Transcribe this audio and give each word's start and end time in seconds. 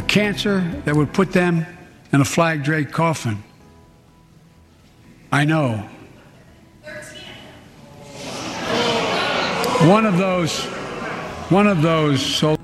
A 0.00 0.02
cancer 0.02 0.60
that 0.86 0.96
would 0.96 1.12
put 1.12 1.30
them 1.30 1.66
in 2.10 2.22
a 2.22 2.24
flag 2.24 2.64
draped 2.64 2.90
coffin. 2.90 3.42
I 5.30 5.44
know. 5.44 5.86
One 9.86 10.06
of 10.06 10.16
those, 10.16 10.64
one 11.50 11.66
of 11.66 11.82
those. 11.82 12.24
So, 12.24 12.56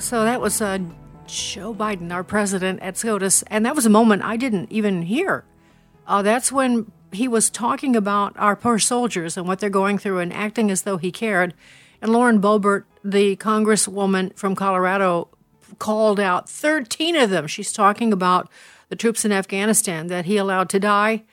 so 0.00 0.24
that 0.24 0.40
was 0.40 0.60
uh, 0.60 0.78
Joe 1.28 1.72
Biden, 1.72 2.12
our 2.12 2.24
president 2.24 2.80
at 2.80 2.96
SCOTUS, 2.96 3.44
and 3.46 3.64
that 3.64 3.76
was 3.76 3.86
a 3.86 3.90
moment 3.90 4.24
I 4.24 4.36
didn't 4.36 4.72
even 4.72 5.02
hear. 5.02 5.44
Uh, 6.08 6.22
that's 6.22 6.50
when 6.50 6.90
he 7.12 7.28
was 7.28 7.50
talking 7.50 7.94
about 7.94 8.32
our 8.36 8.56
poor 8.56 8.80
soldiers 8.80 9.36
and 9.36 9.46
what 9.46 9.60
they're 9.60 9.70
going 9.70 9.96
through 9.96 10.18
and 10.18 10.32
acting 10.32 10.72
as 10.72 10.82
though 10.82 10.96
he 10.96 11.12
cared. 11.12 11.54
And 12.02 12.12
Lauren 12.12 12.40
Boebert, 12.40 12.82
the 13.04 13.36
congresswoman 13.36 14.36
from 14.36 14.56
Colorado, 14.56 15.28
called 15.78 16.20
out 16.20 16.48
13 16.48 17.16
of 17.16 17.30
them. 17.30 17.46
She's 17.46 17.72
talking 17.72 18.12
about 18.12 18.50
the 18.88 18.96
troops 18.96 19.24
in 19.24 19.32
Afghanistan 19.32 20.06
that 20.08 20.26
he 20.26 20.36
allowed 20.36 20.68
to 20.70 20.80
die 20.80 21.24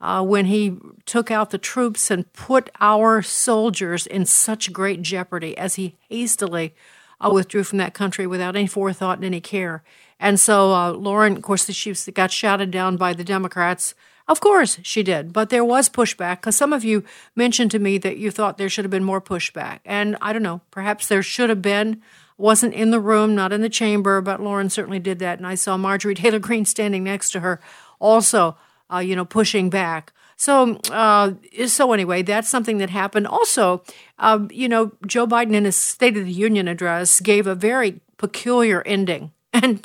uh, 0.00 0.22
when 0.22 0.46
he 0.46 0.76
took 1.06 1.30
out 1.30 1.50
the 1.50 1.58
troops 1.58 2.10
and 2.10 2.30
put 2.32 2.70
our 2.80 3.22
soldiers 3.22 4.06
in 4.06 4.26
such 4.26 4.72
great 4.72 5.02
jeopardy 5.02 5.56
as 5.56 5.76
he 5.76 5.96
hastily 6.08 6.74
uh, 7.20 7.30
withdrew 7.32 7.62
from 7.62 7.78
that 7.78 7.94
country 7.94 8.26
without 8.26 8.56
any 8.56 8.66
forethought 8.66 9.18
and 9.18 9.24
any 9.24 9.40
care. 9.40 9.82
And 10.18 10.38
so 10.38 10.72
uh, 10.72 10.92
Lauren, 10.92 11.36
of 11.36 11.42
course, 11.42 11.70
she 11.70 11.94
got 12.12 12.32
shouted 12.32 12.70
down 12.70 12.96
by 12.96 13.12
the 13.12 13.24
Democrats. 13.24 13.94
Of 14.28 14.40
course 14.40 14.78
she 14.82 15.02
did, 15.02 15.32
but 15.32 15.50
there 15.50 15.64
was 15.64 15.88
pushback 15.88 16.40
because 16.40 16.56
some 16.56 16.72
of 16.72 16.84
you 16.84 17.04
mentioned 17.34 17.70
to 17.72 17.78
me 17.78 17.98
that 17.98 18.18
you 18.18 18.30
thought 18.30 18.56
there 18.56 18.68
should 18.68 18.84
have 18.84 18.90
been 18.90 19.04
more 19.04 19.20
pushback. 19.20 19.80
And 19.84 20.16
I 20.20 20.32
don't 20.32 20.42
know, 20.42 20.60
perhaps 20.70 21.08
there 21.08 21.22
should 21.22 21.48
have 21.48 21.62
been 21.62 22.02
wasn't 22.38 22.74
in 22.74 22.90
the 22.90 23.00
room, 23.00 23.34
not 23.34 23.52
in 23.52 23.60
the 23.60 23.68
chamber, 23.68 24.20
but 24.20 24.42
Lauren 24.42 24.70
certainly 24.70 24.98
did 24.98 25.18
that. 25.20 25.38
And 25.38 25.46
I 25.46 25.54
saw 25.54 25.76
Marjorie 25.76 26.14
Taylor 26.16 26.38
Greene 26.38 26.64
standing 26.64 27.04
next 27.04 27.30
to 27.32 27.40
her, 27.40 27.60
also, 27.98 28.56
uh, 28.92 28.98
you 28.98 29.16
know, 29.16 29.24
pushing 29.24 29.70
back. 29.70 30.12
So, 30.36 30.76
uh, 30.90 31.34
so 31.66 31.92
anyway, 31.92 32.22
that's 32.22 32.48
something 32.48 32.78
that 32.78 32.90
happened. 32.90 33.28
Also, 33.28 33.84
uh, 34.18 34.46
you 34.50 34.68
know, 34.68 34.92
Joe 35.06 35.26
Biden 35.26 35.54
in 35.54 35.64
his 35.64 35.76
State 35.76 36.16
of 36.16 36.24
the 36.24 36.32
Union 36.32 36.66
address 36.66 37.20
gave 37.20 37.46
a 37.46 37.54
very 37.54 38.00
peculiar 38.16 38.82
ending. 38.82 39.32
And 39.54 39.84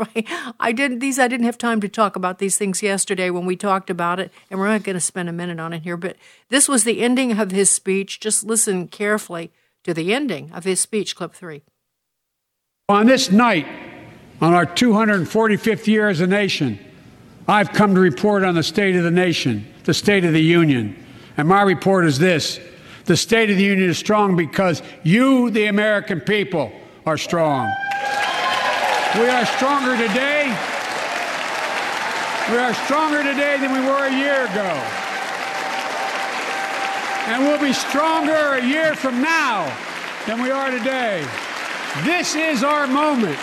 I 0.61 0.71
didn't 0.71 0.99
these 0.99 1.19
I 1.19 1.27
didn't 1.27 1.45
have 1.45 1.57
time 1.57 1.81
to 1.81 1.89
talk 1.89 2.15
about 2.15 2.39
these 2.39 2.57
things 2.57 2.81
yesterday 2.81 3.29
when 3.29 3.45
we 3.45 3.57
talked 3.57 3.89
about 3.89 4.17
it, 4.17 4.31
and 4.49 4.61
we're 4.61 4.69
not 4.69 4.83
going 4.83 4.95
to 4.95 5.01
spend 5.01 5.27
a 5.27 5.33
minute 5.33 5.59
on 5.59 5.73
it 5.73 5.83
here. 5.83 5.97
But 5.97 6.15
this 6.47 6.69
was 6.69 6.85
the 6.85 7.01
ending 7.01 7.37
of 7.37 7.51
his 7.51 7.69
speech. 7.69 8.21
Just 8.21 8.45
listen 8.45 8.87
carefully 8.87 9.51
to 9.83 9.93
the 9.93 10.13
ending 10.13 10.51
of 10.53 10.63
his 10.63 10.79
speech, 10.79 11.17
clip 11.17 11.33
three. 11.33 11.63
On 12.89 13.05
this 13.05 13.31
night, 13.33 13.67
on 14.39 14.53
our 14.53 14.65
245th 14.65 15.87
year 15.87 16.07
as 16.07 16.21
a 16.21 16.25
nation, 16.25 16.79
I've 17.45 17.73
come 17.73 17.93
to 17.95 17.99
report 17.99 18.45
on 18.45 18.55
the 18.55 18.63
state 18.63 18.95
of 18.95 19.03
the 19.03 19.11
nation, 19.11 19.67
the 19.83 19.93
state 19.93 20.23
of 20.23 20.31
the 20.31 20.41
union. 20.41 20.95
And 21.35 21.49
my 21.49 21.63
report 21.63 22.05
is 22.05 22.17
this 22.17 22.61
the 23.03 23.17
state 23.17 23.49
of 23.49 23.57
the 23.57 23.63
union 23.65 23.89
is 23.89 23.97
strong 23.97 24.37
because 24.37 24.81
you, 25.03 25.49
the 25.49 25.65
American 25.65 26.21
people, 26.21 26.71
are 27.05 27.17
strong. 27.17 27.69
We 29.15 29.27
are 29.27 29.45
stronger 29.45 29.97
today. 29.97 30.45
We 32.49 32.57
are 32.57 32.73
stronger 32.85 33.21
today 33.21 33.57
than 33.59 33.73
we 33.73 33.81
were 33.81 34.05
a 34.05 34.15
year 34.15 34.45
ago. 34.45 34.81
And 37.27 37.43
we'll 37.43 37.59
be 37.59 37.73
stronger 37.73 38.53
a 38.53 38.65
year 38.65 38.95
from 38.95 39.21
now 39.21 39.77
than 40.25 40.41
we 40.41 40.51
are 40.51 40.71
today. 40.71 41.27
This 42.03 42.35
is 42.35 42.63
our 42.63 42.87
moment 42.87 43.37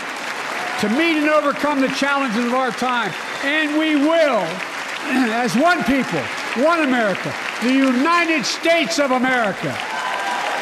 to 0.81 0.89
meet 0.91 1.17
and 1.17 1.29
overcome 1.29 1.81
the 1.81 1.89
challenges 1.89 2.45
of 2.45 2.55
our 2.55 2.71
time. 2.71 3.13
And 3.43 3.79
we 3.79 3.97
will, 3.97 4.41
as 5.33 5.57
one 5.57 5.83
people, 5.85 6.21
one 6.63 6.83
America, 6.83 7.33
the 7.63 7.73
United 7.73 8.45
States 8.45 8.99
of 8.99 9.11
America. 9.11 9.77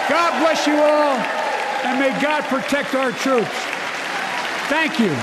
God 0.08 0.40
bless 0.40 0.66
you 0.66 0.74
all, 0.74 1.16
and 1.84 1.98
may 1.98 2.18
God 2.20 2.44
protect 2.44 2.94
our 2.94 3.12
troops. 3.12 3.50
Thank 4.68 4.98
you. 4.98 5.14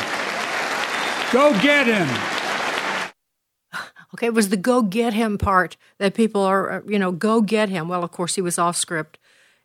Go 1.31 1.53
get 1.61 1.87
him. 1.87 2.07
Okay, 4.13 4.27
it 4.27 4.33
was 4.33 4.49
the 4.49 4.57
go 4.57 4.81
get 4.81 5.13
him 5.13 5.37
part 5.37 5.77
that 5.97 6.13
people 6.13 6.41
are, 6.41 6.83
you 6.87 6.99
know, 6.99 7.11
go 7.11 7.41
get 7.41 7.69
him. 7.69 7.87
Well, 7.87 8.03
of 8.03 8.11
course, 8.11 8.35
he 8.35 8.41
was 8.41 8.57
off 8.59 8.75
script. 8.75 9.17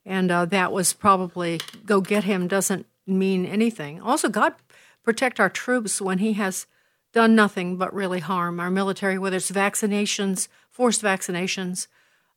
And 0.07 0.31
uh, 0.31 0.45
that 0.47 0.73
was 0.73 0.93
probably 0.93 1.61
go 1.87 2.01
get 2.01 2.25
him 2.25 2.47
doesn't 2.47 2.87
mean 3.07 3.45
anything. 3.45 4.01
Also, 4.01 4.29
God 4.29 4.55
protect 5.03 5.39
our 5.39 5.51
troops 5.51 6.01
when 6.01 6.19
He 6.19 6.35
has 6.35 6.67
done 7.13 7.35
nothing 7.35 7.77
but 7.77 7.95
really 7.95 8.21
harm 8.21 8.59
our 8.59 8.71
military, 8.71 9.19
whether 9.19 9.37
it's 9.37 9.51
vaccinations, 9.51 10.49
forced 10.71 11.03
vaccinations, 11.03 11.87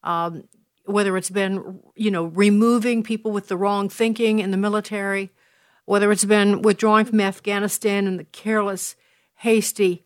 um, 0.04 0.48
whether 0.86 1.18
it's 1.18 1.30
been, 1.30 1.80
you 1.96 2.12
know, 2.12 2.26
removing 2.26 3.04
people 3.04 3.32
with 3.32 3.48
the 3.48 3.58
wrong 3.58 3.90
thinking 3.90 4.40
in 4.40 4.52
the 4.52 4.58
military, 4.58 5.32
whether 5.86 6.12
it's 6.12 6.26
been 6.26 6.62
withdrawing 6.62 7.06
from 7.06 7.20
Afghanistan 7.20 8.08
and 8.08 8.20
the 8.20 8.24
careless, 8.26 8.96
hasty 9.36 10.04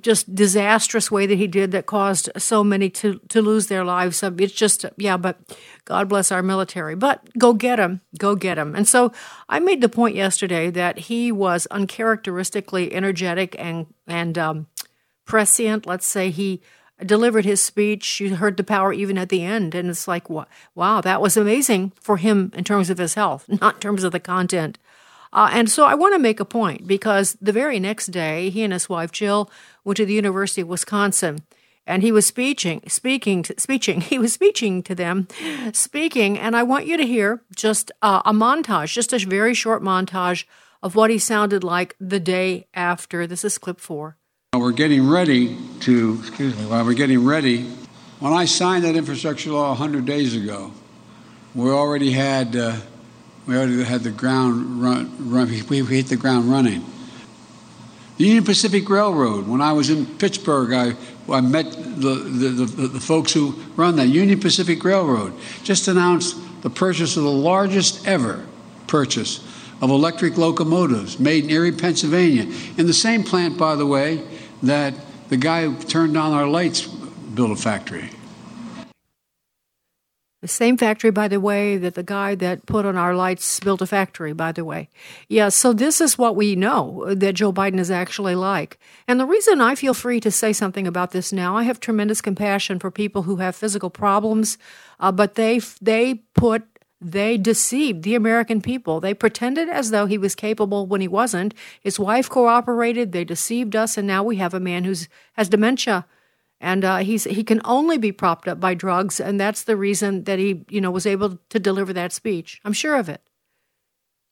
just 0.00 0.34
disastrous 0.34 1.10
way 1.10 1.26
that 1.26 1.38
he 1.38 1.46
did 1.46 1.72
that 1.72 1.86
caused 1.86 2.30
so 2.36 2.62
many 2.62 2.88
to, 2.90 3.20
to 3.28 3.42
lose 3.42 3.66
their 3.66 3.84
lives. 3.84 4.18
So 4.18 4.34
it's 4.38 4.52
just, 4.52 4.84
yeah, 4.96 5.16
but 5.16 5.38
God 5.84 6.08
bless 6.08 6.30
our 6.30 6.42
military. 6.42 6.94
But 6.94 7.28
go 7.36 7.52
get 7.52 7.78
him, 7.78 8.00
go 8.18 8.36
get 8.36 8.58
him. 8.58 8.76
And 8.76 8.86
so 8.86 9.12
I 9.48 9.58
made 9.58 9.80
the 9.80 9.88
point 9.88 10.14
yesterday 10.14 10.70
that 10.70 10.98
he 10.98 11.32
was 11.32 11.66
uncharacteristically 11.66 12.92
energetic 12.92 13.56
and, 13.58 13.86
and 14.06 14.38
um, 14.38 14.66
prescient. 15.24 15.86
Let's 15.86 16.06
say 16.06 16.30
he 16.30 16.62
delivered 17.04 17.44
his 17.44 17.60
speech. 17.60 18.20
You 18.20 18.36
heard 18.36 18.56
the 18.56 18.64
power 18.64 18.92
even 18.92 19.18
at 19.18 19.30
the 19.30 19.42
end. 19.42 19.74
And 19.74 19.88
it's 19.88 20.06
like, 20.06 20.28
wow, 20.28 21.00
that 21.00 21.20
was 21.20 21.36
amazing 21.36 21.92
for 22.00 22.18
him 22.18 22.52
in 22.54 22.62
terms 22.62 22.90
of 22.90 22.98
his 22.98 23.14
health, 23.14 23.48
not 23.48 23.74
in 23.74 23.80
terms 23.80 24.04
of 24.04 24.12
the 24.12 24.20
content. 24.20 24.78
Uh, 25.32 25.50
and 25.52 25.70
so 25.70 25.84
I 25.84 25.94
want 25.94 26.14
to 26.14 26.18
make 26.18 26.40
a 26.40 26.44
point 26.44 26.86
because 26.86 27.36
the 27.40 27.52
very 27.52 27.78
next 27.78 28.06
day, 28.06 28.50
he 28.50 28.62
and 28.62 28.72
his 28.72 28.88
wife 28.88 29.12
Jill 29.12 29.50
went 29.84 29.96
to 29.98 30.06
the 30.06 30.14
University 30.14 30.62
of 30.62 30.68
Wisconsin, 30.68 31.42
and 31.86 32.02
he 32.02 32.12
was 32.12 32.26
speaking, 32.26 32.82
speaking, 32.88 33.44
speaking. 33.56 34.00
He 34.12 34.18
was 34.18 34.32
speaking 34.32 34.82
to 34.82 34.94
them, 34.94 35.28
speaking, 35.72 36.38
and 36.38 36.56
I 36.56 36.62
want 36.64 36.86
you 36.86 36.96
to 36.96 37.06
hear 37.06 37.42
just 37.54 37.92
uh, 38.02 38.22
a 38.24 38.32
montage, 38.32 38.92
just 38.92 39.12
a 39.12 39.18
very 39.18 39.54
short 39.54 39.82
montage 39.82 40.44
of 40.82 40.94
what 40.94 41.10
he 41.10 41.18
sounded 41.18 41.62
like 41.62 41.94
the 42.00 42.20
day 42.20 42.66
after. 42.74 43.26
This 43.26 43.44
is 43.44 43.58
clip 43.58 43.80
four. 43.80 44.16
We're 44.54 44.72
getting 44.72 45.08
ready 45.08 45.56
to, 45.80 46.18
excuse 46.18 46.56
me, 46.58 46.66
while 46.66 46.84
we're 46.84 46.94
getting 46.94 47.24
ready, 47.24 47.70
when 48.18 48.32
I 48.32 48.46
signed 48.46 48.84
that 48.84 48.96
infrastructure 48.96 49.52
law 49.52 49.68
100 49.68 50.04
days 50.04 50.34
ago, 50.34 50.72
we 51.54 51.70
already 51.70 52.10
had. 52.10 52.56
Uh, 52.56 52.76
we 53.46 53.56
already 53.56 53.82
had 53.82 54.02
the 54.02 54.10
ground 54.10 54.82
run, 54.82 55.30
run 55.30 55.48
we 55.48 55.84
hit 55.84 56.06
the 56.06 56.16
ground 56.16 56.50
running. 56.50 56.84
The 58.18 58.24
Union 58.26 58.44
Pacific 58.44 58.88
Railroad, 58.88 59.48
when 59.48 59.62
I 59.62 59.72
was 59.72 59.88
in 59.88 60.04
Pittsburgh, 60.04 60.72
I, 60.74 60.94
I 61.32 61.40
met 61.40 61.72
the, 61.72 62.14
the, 62.14 62.48
the, 62.48 62.86
the 62.88 63.00
folks 63.00 63.32
who 63.32 63.52
run 63.76 63.96
that. 63.96 64.08
Union 64.08 64.38
Pacific 64.38 64.84
Railroad 64.84 65.32
just 65.62 65.88
announced 65.88 66.36
the 66.62 66.68
purchase 66.68 67.16
of 67.16 67.22
the 67.22 67.30
largest 67.30 68.06
ever 68.06 68.46
purchase 68.86 69.38
of 69.80 69.88
electric 69.88 70.36
locomotives 70.36 71.18
made 71.18 71.44
in 71.44 71.50
Erie, 71.50 71.72
Pennsylvania, 71.72 72.42
in 72.76 72.86
the 72.86 72.92
same 72.92 73.22
plant, 73.22 73.56
by 73.56 73.74
the 73.74 73.86
way, 73.86 74.22
that 74.62 74.92
the 75.30 75.38
guy 75.38 75.64
who 75.64 75.74
turned 75.84 76.16
on 76.16 76.32
our 76.32 76.46
lights 76.46 76.86
built 76.86 77.50
a 77.50 77.56
factory. 77.56 78.10
The 80.40 80.48
same 80.48 80.78
factory, 80.78 81.10
by 81.10 81.28
the 81.28 81.38
way, 81.38 81.76
that 81.76 81.94
the 81.94 82.02
guy 82.02 82.34
that 82.36 82.64
put 82.64 82.86
on 82.86 82.96
our 82.96 83.14
lights 83.14 83.60
built 83.60 83.82
a 83.82 83.86
factory, 83.86 84.32
by 84.32 84.52
the 84.52 84.64
way. 84.64 84.88
Yeah, 85.28 85.50
so 85.50 85.74
this 85.74 86.00
is 86.00 86.16
what 86.16 86.34
we 86.34 86.56
know 86.56 87.14
that 87.14 87.34
Joe 87.34 87.52
Biden 87.52 87.78
is 87.78 87.90
actually 87.90 88.34
like. 88.34 88.78
And 89.06 89.20
the 89.20 89.26
reason 89.26 89.60
I 89.60 89.74
feel 89.74 89.92
free 89.92 90.18
to 90.20 90.30
say 90.30 90.54
something 90.54 90.86
about 90.86 91.10
this 91.10 91.30
now, 91.30 91.58
I 91.58 91.64
have 91.64 91.78
tremendous 91.78 92.22
compassion 92.22 92.78
for 92.78 92.90
people 92.90 93.24
who 93.24 93.36
have 93.36 93.54
physical 93.54 93.90
problems, 93.90 94.56
uh, 94.98 95.12
but 95.12 95.34
they 95.34 95.60
they 95.82 96.22
put 96.34 96.62
they 97.02 97.36
deceived 97.36 98.02
the 98.02 98.14
American 98.14 98.62
people. 98.62 99.00
They 99.00 99.14
pretended 99.14 99.68
as 99.68 99.90
though 99.90 100.06
he 100.06 100.18
was 100.18 100.34
capable 100.34 100.86
when 100.86 101.02
he 101.02 101.08
wasn't. 101.08 101.54
His 101.80 101.98
wife 101.98 102.28
cooperated. 102.28 103.12
They 103.12 103.24
deceived 103.24 103.76
us, 103.76 103.98
and 103.98 104.06
now 104.06 104.22
we 104.22 104.36
have 104.36 104.54
a 104.54 104.60
man 104.60 104.84
who's 104.84 105.06
has 105.34 105.50
dementia 105.50 106.06
and 106.60 106.84
uh, 106.84 106.98
he's 106.98 107.24
he 107.24 107.42
can 107.42 107.60
only 107.64 107.96
be 107.96 108.12
propped 108.12 108.46
up 108.46 108.60
by 108.60 108.74
drugs, 108.74 109.18
and 109.18 109.40
that's 109.40 109.64
the 109.64 109.76
reason 109.76 110.24
that 110.24 110.38
he 110.38 110.64
you 110.68 110.80
know 110.80 110.90
was 110.90 111.06
able 111.06 111.38
to 111.48 111.58
deliver 111.58 111.92
that 111.92 112.12
speech. 112.12 112.60
I'm 112.64 112.74
sure 112.74 112.96
of 112.96 113.08
it. 113.08 113.22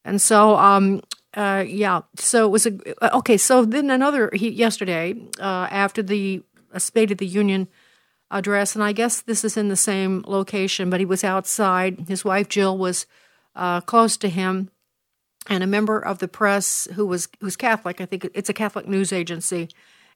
And 0.05 0.21
so, 0.21 0.57
um, 0.57 1.03
uh, 1.35 1.65
yeah. 1.67 2.03
So 2.17 2.47
it 2.47 2.51
was 2.51 2.67
a 2.67 3.05
uh, 3.05 3.19
okay. 3.19 3.39
So 3.39 3.65
then 3.65 3.91
another 3.91 4.31
he 4.33 4.51
yesterday 4.51 5.15
uh, 5.41 5.69
after 5.71 6.03
the 6.03 6.43
uh, 6.73 6.79
State 6.79 7.11
of 7.11 7.19
the 7.19 7.27
Union 7.27 7.67
address, 8.31 8.75
and 8.75 8.85
I 8.85 8.93
guess 8.93 9.23
this 9.23 9.43
is 9.43 9.57
in 9.57 9.69
the 9.69 9.77
same 9.77 10.23
location, 10.27 10.91
but 10.91 11.01
he 11.01 11.07
was 11.07 11.25
outside. 11.25 12.09
His 12.09 12.25
wife 12.25 12.49
Jill 12.49 12.77
was 12.77 13.07
uh, 13.57 13.81
close 13.81 14.19
to 14.19 14.29
him, 14.29 14.71
and 15.47 15.63
a 15.63 15.67
member 15.67 15.99
of 15.99 16.19
the 16.19 16.29
press 16.29 16.89
who 16.95 17.07
was 17.07 17.29
who's 17.41 17.57
Catholic. 17.57 18.03
I 18.03 18.07
think 18.07 18.29
it's 18.35 18.51
a 18.51 18.55
Catholic 18.55 18.87
news 18.87 19.15
agency 19.15 19.71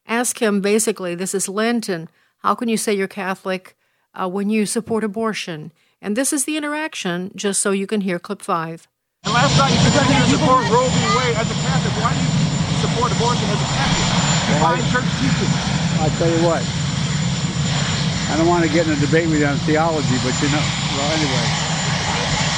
ask 0.07 0.41
him 0.41 0.61
basically, 0.61 1.15
this 1.15 1.33
is 1.33 1.49
Lenten. 1.49 2.09
How 2.39 2.55
can 2.55 2.69
you 2.69 2.77
say 2.77 2.93
you're 2.93 3.07
Catholic 3.07 3.75
uh, 4.13 4.29
when 4.29 4.49
you 4.49 4.65
support 4.65 5.03
abortion? 5.03 5.71
And 6.01 6.15
this 6.15 6.33
is 6.33 6.45
the 6.45 6.57
interaction, 6.57 7.31
just 7.35 7.61
so 7.61 7.71
you 7.71 7.87
can 7.87 8.01
hear 8.01 8.19
clip 8.19 8.41
five. 8.41 8.87
And 9.23 9.33
last 9.33 9.55
night 9.57 9.71
you 9.71 9.89
said 9.95 10.03
you 10.03 10.35
support 10.35 10.67
Roe 10.67 10.87
v. 10.91 10.97
Wade 11.15 11.35
as 11.39 11.47
a 11.47 11.57
Catholic. 11.63 11.95
Why 12.03 12.11
do 12.11 12.19
you 12.19 12.75
support 12.83 13.09
abortion 13.15 13.47
as 13.47 13.59
a 13.63 13.69
Catholic? 13.71 14.07
Define 14.51 14.83
church 14.91 15.09
teaching. 15.23 15.51
I 16.03 16.07
tell 16.19 16.27
you 16.27 16.43
what. 16.43 16.63
I 18.31 18.35
don't 18.35 18.47
want 18.47 18.67
to 18.67 18.71
get 18.71 18.87
in 18.87 18.93
a 18.93 18.99
debate 18.99 19.31
with 19.31 19.39
you 19.39 19.47
on 19.47 19.55
theology, 19.63 20.17
but 20.23 20.35
you 20.43 20.51
know. 20.51 20.63
Well, 20.95 21.07
anyway. 21.15 21.47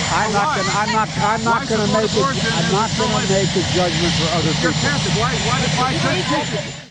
I'm 0.10 0.32
not 0.34 0.58
gonna. 0.58 0.74
I'm 0.74 0.92
not. 0.94 1.10
I'm 1.22 1.44
not 1.44 1.62
gonna 1.70 1.90
make 1.94 2.10
it. 2.10 2.26
I'm 2.26 2.72
not 2.74 2.90
gonna 2.98 3.30
make 3.30 3.52
a 3.54 3.64
judgment 3.78 4.14
for 4.18 4.30
other 4.34 4.54
people. 4.58 4.74
You're 4.74 4.82
Catholic. 4.82 5.14
Why? 5.22 5.34
Why 5.46 5.62
define 5.62 5.96
church 6.02 6.50
teaching? 6.50 6.85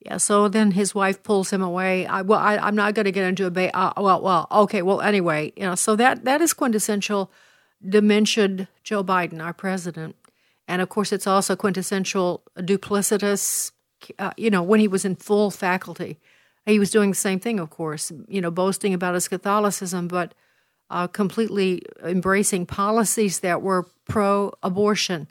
Yeah, 0.00 0.16
so 0.16 0.48
then 0.48 0.70
his 0.70 0.94
wife 0.94 1.22
pulls 1.22 1.52
him 1.52 1.60
away. 1.60 2.06
I, 2.06 2.22
well, 2.22 2.40
I, 2.40 2.66
am 2.66 2.74
not 2.74 2.94
going 2.94 3.04
to 3.04 3.12
get 3.12 3.26
into 3.26 3.44
a 3.44 3.50
ba- 3.50 3.76
uh, 3.76 3.92
well, 3.98 4.22
well, 4.22 4.46
okay, 4.50 4.80
well, 4.80 5.02
anyway, 5.02 5.52
you 5.56 5.64
know, 5.64 5.74
so 5.74 5.94
that 5.96 6.24
that 6.24 6.40
is 6.40 6.54
quintessential 6.54 7.30
dementia 7.86 8.68
Joe 8.82 9.04
Biden, 9.04 9.44
our 9.44 9.52
president, 9.52 10.16
and 10.66 10.80
of 10.80 10.88
course, 10.88 11.12
it's 11.12 11.26
also 11.26 11.54
quintessential 11.54 12.42
duplicitous. 12.56 13.72
Uh, 14.18 14.30
you 14.38 14.48
know, 14.48 14.62
when 14.62 14.80
he 14.80 14.88
was 14.88 15.04
in 15.04 15.16
full 15.16 15.50
faculty, 15.50 16.18
he 16.64 16.78
was 16.78 16.90
doing 16.90 17.10
the 17.10 17.16
same 17.16 17.38
thing, 17.38 17.60
of 17.60 17.68
course. 17.68 18.10
You 18.26 18.40
know, 18.40 18.50
boasting 18.50 18.94
about 18.94 19.12
his 19.12 19.28
Catholicism, 19.28 20.08
but 20.08 20.34
uh, 20.88 21.08
completely 21.08 21.82
embracing 22.02 22.64
policies 22.64 23.40
that 23.40 23.60
were 23.60 23.86
pro-abortion 24.08 25.28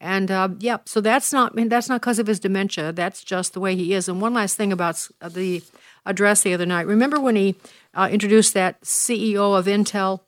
and 0.00 0.30
uh, 0.30 0.48
yeah, 0.60 0.78
so 0.84 1.00
that's 1.00 1.32
not 1.32 1.52
that's 1.56 1.88
not 1.88 2.00
because 2.00 2.18
of 2.18 2.26
his 2.26 2.38
dementia. 2.38 2.92
That's 2.92 3.24
just 3.24 3.52
the 3.52 3.60
way 3.60 3.74
he 3.74 3.94
is. 3.94 4.08
And 4.08 4.20
one 4.20 4.34
last 4.34 4.56
thing 4.56 4.72
about 4.72 5.08
the 5.20 5.62
address 6.06 6.42
the 6.42 6.54
other 6.54 6.66
night. 6.66 6.86
Remember 6.86 7.20
when 7.20 7.36
he 7.36 7.56
uh, 7.94 8.08
introduced 8.10 8.54
that 8.54 8.80
CEO 8.82 9.58
of 9.58 9.66
Intel 9.66 10.20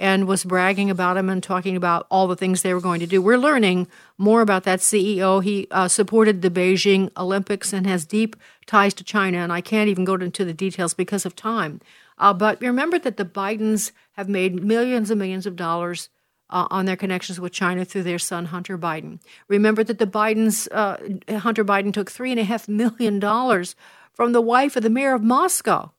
and 0.00 0.26
was 0.26 0.44
bragging 0.44 0.88
about 0.88 1.18
him 1.18 1.28
and 1.28 1.42
talking 1.42 1.76
about 1.76 2.06
all 2.10 2.26
the 2.26 2.34
things 2.34 2.62
they 2.62 2.72
were 2.72 2.80
going 2.80 3.00
to 3.00 3.06
do. 3.06 3.20
We're 3.20 3.36
learning 3.36 3.86
more 4.16 4.40
about 4.40 4.64
that 4.64 4.78
CEO. 4.78 5.44
He 5.44 5.68
uh, 5.70 5.88
supported 5.88 6.40
the 6.40 6.50
Beijing 6.50 7.10
Olympics 7.18 7.74
and 7.74 7.86
has 7.86 8.06
deep 8.06 8.34
ties 8.64 8.94
to 8.94 9.04
China. 9.04 9.38
And 9.38 9.52
I 9.52 9.60
can't 9.60 9.90
even 9.90 10.06
go 10.06 10.14
into 10.14 10.44
the 10.46 10.54
details 10.54 10.94
because 10.94 11.26
of 11.26 11.36
time. 11.36 11.82
Uh, 12.16 12.32
but 12.32 12.60
remember 12.62 12.98
that 12.98 13.18
the 13.18 13.26
Bidens 13.26 13.92
have 14.12 14.28
made 14.28 14.62
millions 14.64 15.10
and 15.10 15.18
millions 15.18 15.44
of 15.44 15.54
dollars 15.54 16.08
uh, 16.50 16.66
on 16.70 16.84
their 16.84 16.96
connections 16.96 17.40
with 17.40 17.52
China 17.52 17.84
through 17.84 18.02
their 18.02 18.18
son 18.18 18.46
Hunter 18.46 18.76
Biden. 18.76 19.20
Remember 19.48 19.82
that 19.84 19.98
the 19.98 20.06
Bidens, 20.06 20.68
uh, 20.70 21.38
Hunter 21.38 21.64
Biden, 21.64 21.92
took 21.92 22.10
three 22.10 22.30
and 22.30 22.40
a 22.40 22.44
half 22.44 22.68
million 22.68 23.18
dollars 23.18 23.74
from 24.12 24.32
the 24.32 24.40
wife 24.40 24.76
of 24.76 24.82
the 24.82 24.90
mayor 24.90 25.14
of 25.14 25.22
Moscow. 25.22 25.92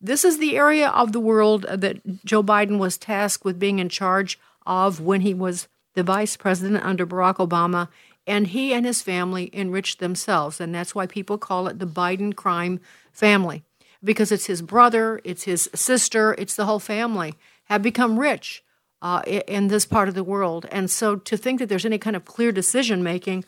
This 0.00 0.24
is 0.24 0.38
the 0.38 0.56
area 0.56 0.88
of 0.88 1.12
the 1.12 1.20
world 1.20 1.62
that 1.62 2.24
Joe 2.24 2.42
Biden 2.42 2.78
was 2.78 2.98
tasked 2.98 3.44
with 3.44 3.58
being 3.58 3.78
in 3.78 3.88
charge 3.88 4.38
of 4.66 5.00
when 5.00 5.22
he 5.22 5.34
was 5.34 5.68
the 5.94 6.02
vice 6.02 6.36
president 6.36 6.84
under 6.84 7.06
Barack 7.06 7.36
Obama, 7.36 7.88
and 8.26 8.48
he 8.48 8.72
and 8.72 8.86
his 8.86 9.02
family 9.02 9.50
enriched 9.52 9.98
themselves, 9.98 10.60
and 10.60 10.74
that's 10.74 10.94
why 10.94 11.06
people 11.06 11.38
call 11.38 11.66
it 11.66 11.78
the 11.78 11.86
Biden 11.86 12.34
crime 12.34 12.78
family 13.10 13.64
because 14.02 14.30
it's 14.30 14.46
his 14.46 14.62
brother, 14.62 15.20
it's 15.24 15.44
his 15.44 15.68
sister, 15.74 16.34
it's 16.38 16.54
the 16.54 16.66
whole 16.66 16.78
family 16.78 17.34
have 17.64 17.82
become 17.82 18.18
rich 18.18 18.62
uh, 19.02 19.22
in 19.26 19.68
this 19.68 19.86
part 19.86 20.08
of 20.08 20.14
the 20.14 20.24
world. 20.24 20.66
And 20.70 20.90
so 20.90 21.16
to 21.16 21.36
think 21.36 21.60
that 21.60 21.68
there's 21.68 21.86
any 21.86 21.98
kind 21.98 22.16
of 22.16 22.24
clear 22.24 22.52
decision 22.52 23.02
making 23.02 23.44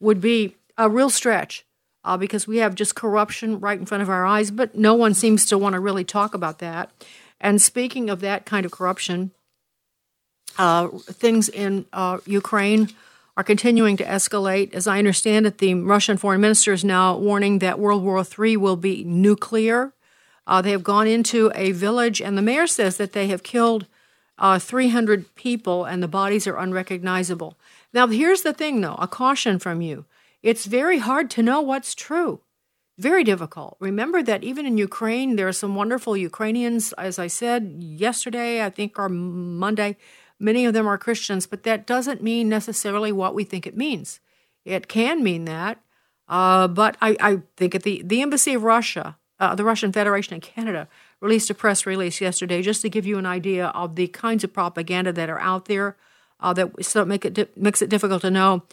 would 0.00 0.20
be 0.20 0.56
a 0.78 0.88
real 0.88 1.10
stretch 1.10 1.64
uh, 2.04 2.16
because 2.16 2.46
we 2.46 2.58
have 2.58 2.74
just 2.74 2.94
corruption 2.94 3.60
right 3.60 3.78
in 3.78 3.86
front 3.86 4.02
of 4.02 4.10
our 4.10 4.24
eyes, 4.24 4.50
but 4.50 4.74
no 4.74 4.94
one 4.94 5.14
seems 5.14 5.46
to 5.46 5.58
want 5.58 5.74
to 5.74 5.80
really 5.80 6.04
talk 6.04 6.34
about 6.34 6.58
that. 6.58 6.90
And 7.40 7.60
speaking 7.60 8.10
of 8.10 8.20
that 8.20 8.44
kind 8.44 8.64
of 8.64 8.72
corruption, 8.72 9.32
uh, 10.58 10.88
things 10.88 11.48
in 11.48 11.86
uh, 11.92 12.18
Ukraine 12.26 12.90
are 13.36 13.44
continuing 13.44 13.96
to 13.96 14.04
escalate. 14.04 14.74
As 14.74 14.86
I 14.86 14.98
understand 14.98 15.46
it, 15.46 15.58
the 15.58 15.74
Russian 15.74 16.16
foreign 16.16 16.40
minister 16.40 16.72
is 16.72 16.84
now 16.84 17.16
warning 17.16 17.60
that 17.60 17.78
World 17.78 18.02
War 18.02 18.22
III 18.22 18.56
will 18.58 18.76
be 18.76 19.04
nuclear. 19.04 19.92
Uh, 20.46 20.60
they 20.60 20.72
have 20.72 20.84
gone 20.84 21.06
into 21.06 21.50
a 21.54 21.72
village, 21.72 22.20
and 22.20 22.36
the 22.36 22.42
mayor 22.42 22.66
says 22.66 22.96
that 22.96 23.12
they 23.12 23.28
have 23.28 23.42
killed 23.42 23.86
uh, 24.42 24.58
300 24.58 25.34
people 25.36 25.84
and 25.84 26.02
the 26.02 26.08
bodies 26.08 26.48
are 26.48 26.58
unrecognizable. 26.58 27.56
Now, 27.94 28.08
here's 28.08 28.42
the 28.42 28.52
thing, 28.52 28.80
though 28.80 28.96
a 28.98 29.06
caution 29.06 29.58
from 29.60 29.80
you. 29.80 30.04
It's 30.42 30.66
very 30.66 30.98
hard 30.98 31.30
to 31.30 31.42
know 31.42 31.60
what's 31.60 31.94
true. 31.94 32.40
Very 32.98 33.22
difficult. 33.22 33.76
Remember 33.78 34.22
that 34.22 34.42
even 34.42 34.66
in 34.66 34.76
Ukraine, 34.76 35.36
there 35.36 35.46
are 35.46 35.52
some 35.52 35.76
wonderful 35.76 36.16
Ukrainians, 36.16 36.92
as 36.94 37.18
I 37.18 37.28
said 37.28 37.76
yesterday, 37.78 38.64
I 38.64 38.68
think, 38.70 38.98
or 38.98 39.08
Monday. 39.08 39.96
Many 40.40 40.66
of 40.66 40.74
them 40.74 40.88
are 40.88 40.98
Christians, 40.98 41.46
but 41.46 41.62
that 41.62 41.86
doesn't 41.86 42.22
mean 42.22 42.48
necessarily 42.48 43.12
what 43.12 43.34
we 43.34 43.44
think 43.44 43.66
it 43.66 43.76
means. 43.76 44.18
It 44.64 44.88
can 44.88 45.22
mean 45.22 45.44
that, 45.44 45.80
uh, 46.28 46.66
but 46.68 46.96
I, 47.00 47.16
I, 47.20 47.42
think 47.56 47.74
at 47.74 47.84
the, 47.84 48.02
the 48.04 48.22
Embassy 48.22 48.54
of 48.54 48.62
Russia, 48.62 49.16
uh, 49.38 49.54
the 49.54 49.64
Russian 49.64 49.92
Federation 49.92 50.34
in 50.34 50.40
Canada, 50.40 50.88
released 51.22 51.48
a 51.48 51.54
press 51.54 51.86
release 51.86 52.20
yesterday 52.20 52.60
just 52.60 52.82
to 52.82 52.90
give 52.90 53.06
you 53.06 53.16
an 53.16 53.24
idea 53.24 53.68
of 53.68 53.94
the 53.94 54.08
kinds 54.08 54.42
of 54.44 54.52
propaganda 54.52 55.12
that 55.12 55.30
are 55.30 55.38
out 55.38 55.66
there 55.66 55.96
uh, 56.40 56.52
that 56.52 56.84
so 56.84 57.04
make 57.04 57.24
it 57.24 57.34
di- 57.34 57.46
makes 57.56 57.80
it 57.80 57.88
difficult 57.88 58.22
to 58.22 58.30
know. 58.30 58.64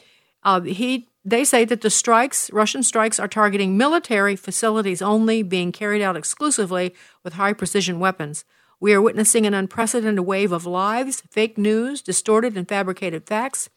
Uh, 0.44 0.62
he 0.62 1.08
they 1.24 1.44
say 1.44 1.64
that 1.66 1.82
the 1.82 1.90
strikes, 1.90 2.52
Russian 2.52 2.82
strikes, 2.82 3.20
are 3.20 3.28
targeting 3.28 3.78
military 3.78 4.36
facilities 4.36 5.02
only, 5.02 5.44
being 5.44 5.72
carried 5.72 6.02
out 6.02 6.18
exclusively 6.18 6.96
with 7.24 7.34
high 7.34 7.54
precision 7.54 8.00
weapons. 8.00 8.46
We 8.80 8.94
are 8.94 9.02
witnessing 9.02 9.46
an 9.46 9.54
unprecedented 9.54 10.26
wave 10.26 10.52
of 10.52 10.66
lies, 10.66 11.22
fake 11.30 11.58
news, 11.58 12.02
distorted 12.02 12.58
and 12.58 12.68
fabricated 12.68 13.28
facts 13.28 13.70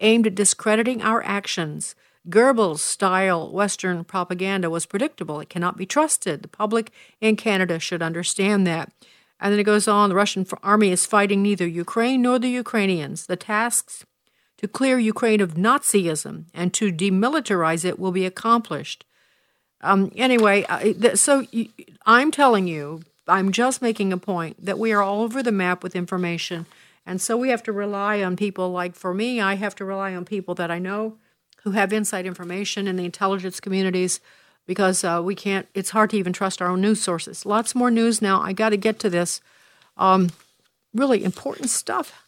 aimed 0.00 0.26
at 0.26 0.34
discrediting 0.34 1.00
our 1.00 1.22
actions. 1.24 1.94
Goebbels 2.28 2.78
style 2.78 3.50
Western 3.50 4.04
propaganda 4.04 4.68
was 4.70 4.86
predictable. 4.86 5.40
It 5.40 5.48
cannot 5.48 5.76
be 5.76 5.86
trusted. 5.86 6.42
The 6.42 6.48
public 6.48 6.90
in 7.20 7.36
Canada 7.36 7.78
should 7.78 8.02
understand 8.02 8.66
that. 8.66 8.92
And 9.40 9.52
then 9.52 9.60
it 9.60 9.64
goes 9.64 9.86
on 9.86 10.08
the 10.08 10.16
Russian 10.16 10.46
army 10.62 10.90
is 10.90 11.06
fighting 11.06 11.42
neither 11.42 11.66
Ukraine 11.66 12.22
nor 12.22 12.38
the 12.38 12.50
Ukrainians. 12.50 13.26
The 13.26 13.36
tasks 13.36 14.04
to 14.58 14.66
clear 14.66 14.98
Ukraine 14.98 15.40
of 15.40 15.54
Nazism 15.54 16.46
and 16.52 16.74
to 16.74 16.92
demilitarize 16.92 17.84
it 17.84 17.98
will 17.98 18.12
be 18.12 18.26
accomplished. 18.26 19.04
Um, 19.80 20.10
anyway, 20.16 20.66
so 21.14 21.46
I'm 22.04 22.30
telling 22.32 22.66
you, 22.66 23.02
I'm 23.28 23.52
just 23.52 23.80
making 23.80 24.12
a 24.12 24.18
point 24.18 24.64
that 24.64 24.78
we 24.78 24.92
are 24.92 25.02
all 25.02 25.22
over 25.22 25.42
the 25.42 25.52
map 25.52 25.82
with 25.82 25.94
information. 25.94 26.66
And 27.06 27.20
so 27.20 27.36
we 27.36 27.50
have 27.50 27.62
to 27.62 27.72
rely 27.72 28.22
on 28.22 28.36
people 28.36 28.70
like, 28.70 28.96
for 28.96 29.14
me, 29.14 29.40
I 29.40 29.54
have 29.54 29.76
to 29.76 29.84
rely 29.84 30.14
on 30.14 30.24
people 30.24 30.54
that 30.56 30.70
I 30.70 30.78
know 30.78 31.18
who 31.62 31.72
have 31.72 31.92
inside 31.92 32.26
information 32.26 32.86
in 32.86 32.96
the 32.96 33.04
intelligence 33.04 33.60
communities 33.60 34.20
because 34.66 35.02
uh, 35.02 35.20
we 35.24 35.34
can't, 35.34 35.66
it's 35.74 35.90
hard 35.90 36.10
to 36.10 36.16
even 36.16 36.32
trust 36.32 36.60
our 36.60 36.68
own 36.68 36.80
news 36.80 37.02
sources. 37.02 37.46
Lots 37.46 37.74
more 37.74 37.90
news 37.90 38.20
now. 38.20 38.40
I 38.40 38.52
got 38.52 38.70
to 38.70 38.76
get 38.76 38.98
to 39.00 39.10
this. 39.10 39.40
Um, 39.96 40.30
really 40.94 41.24
important 41.24 41.70
stuff. 41.70 42.22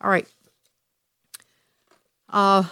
All 0.00 0.10
right. 0.10 0.26
Uh, 2.28 2.64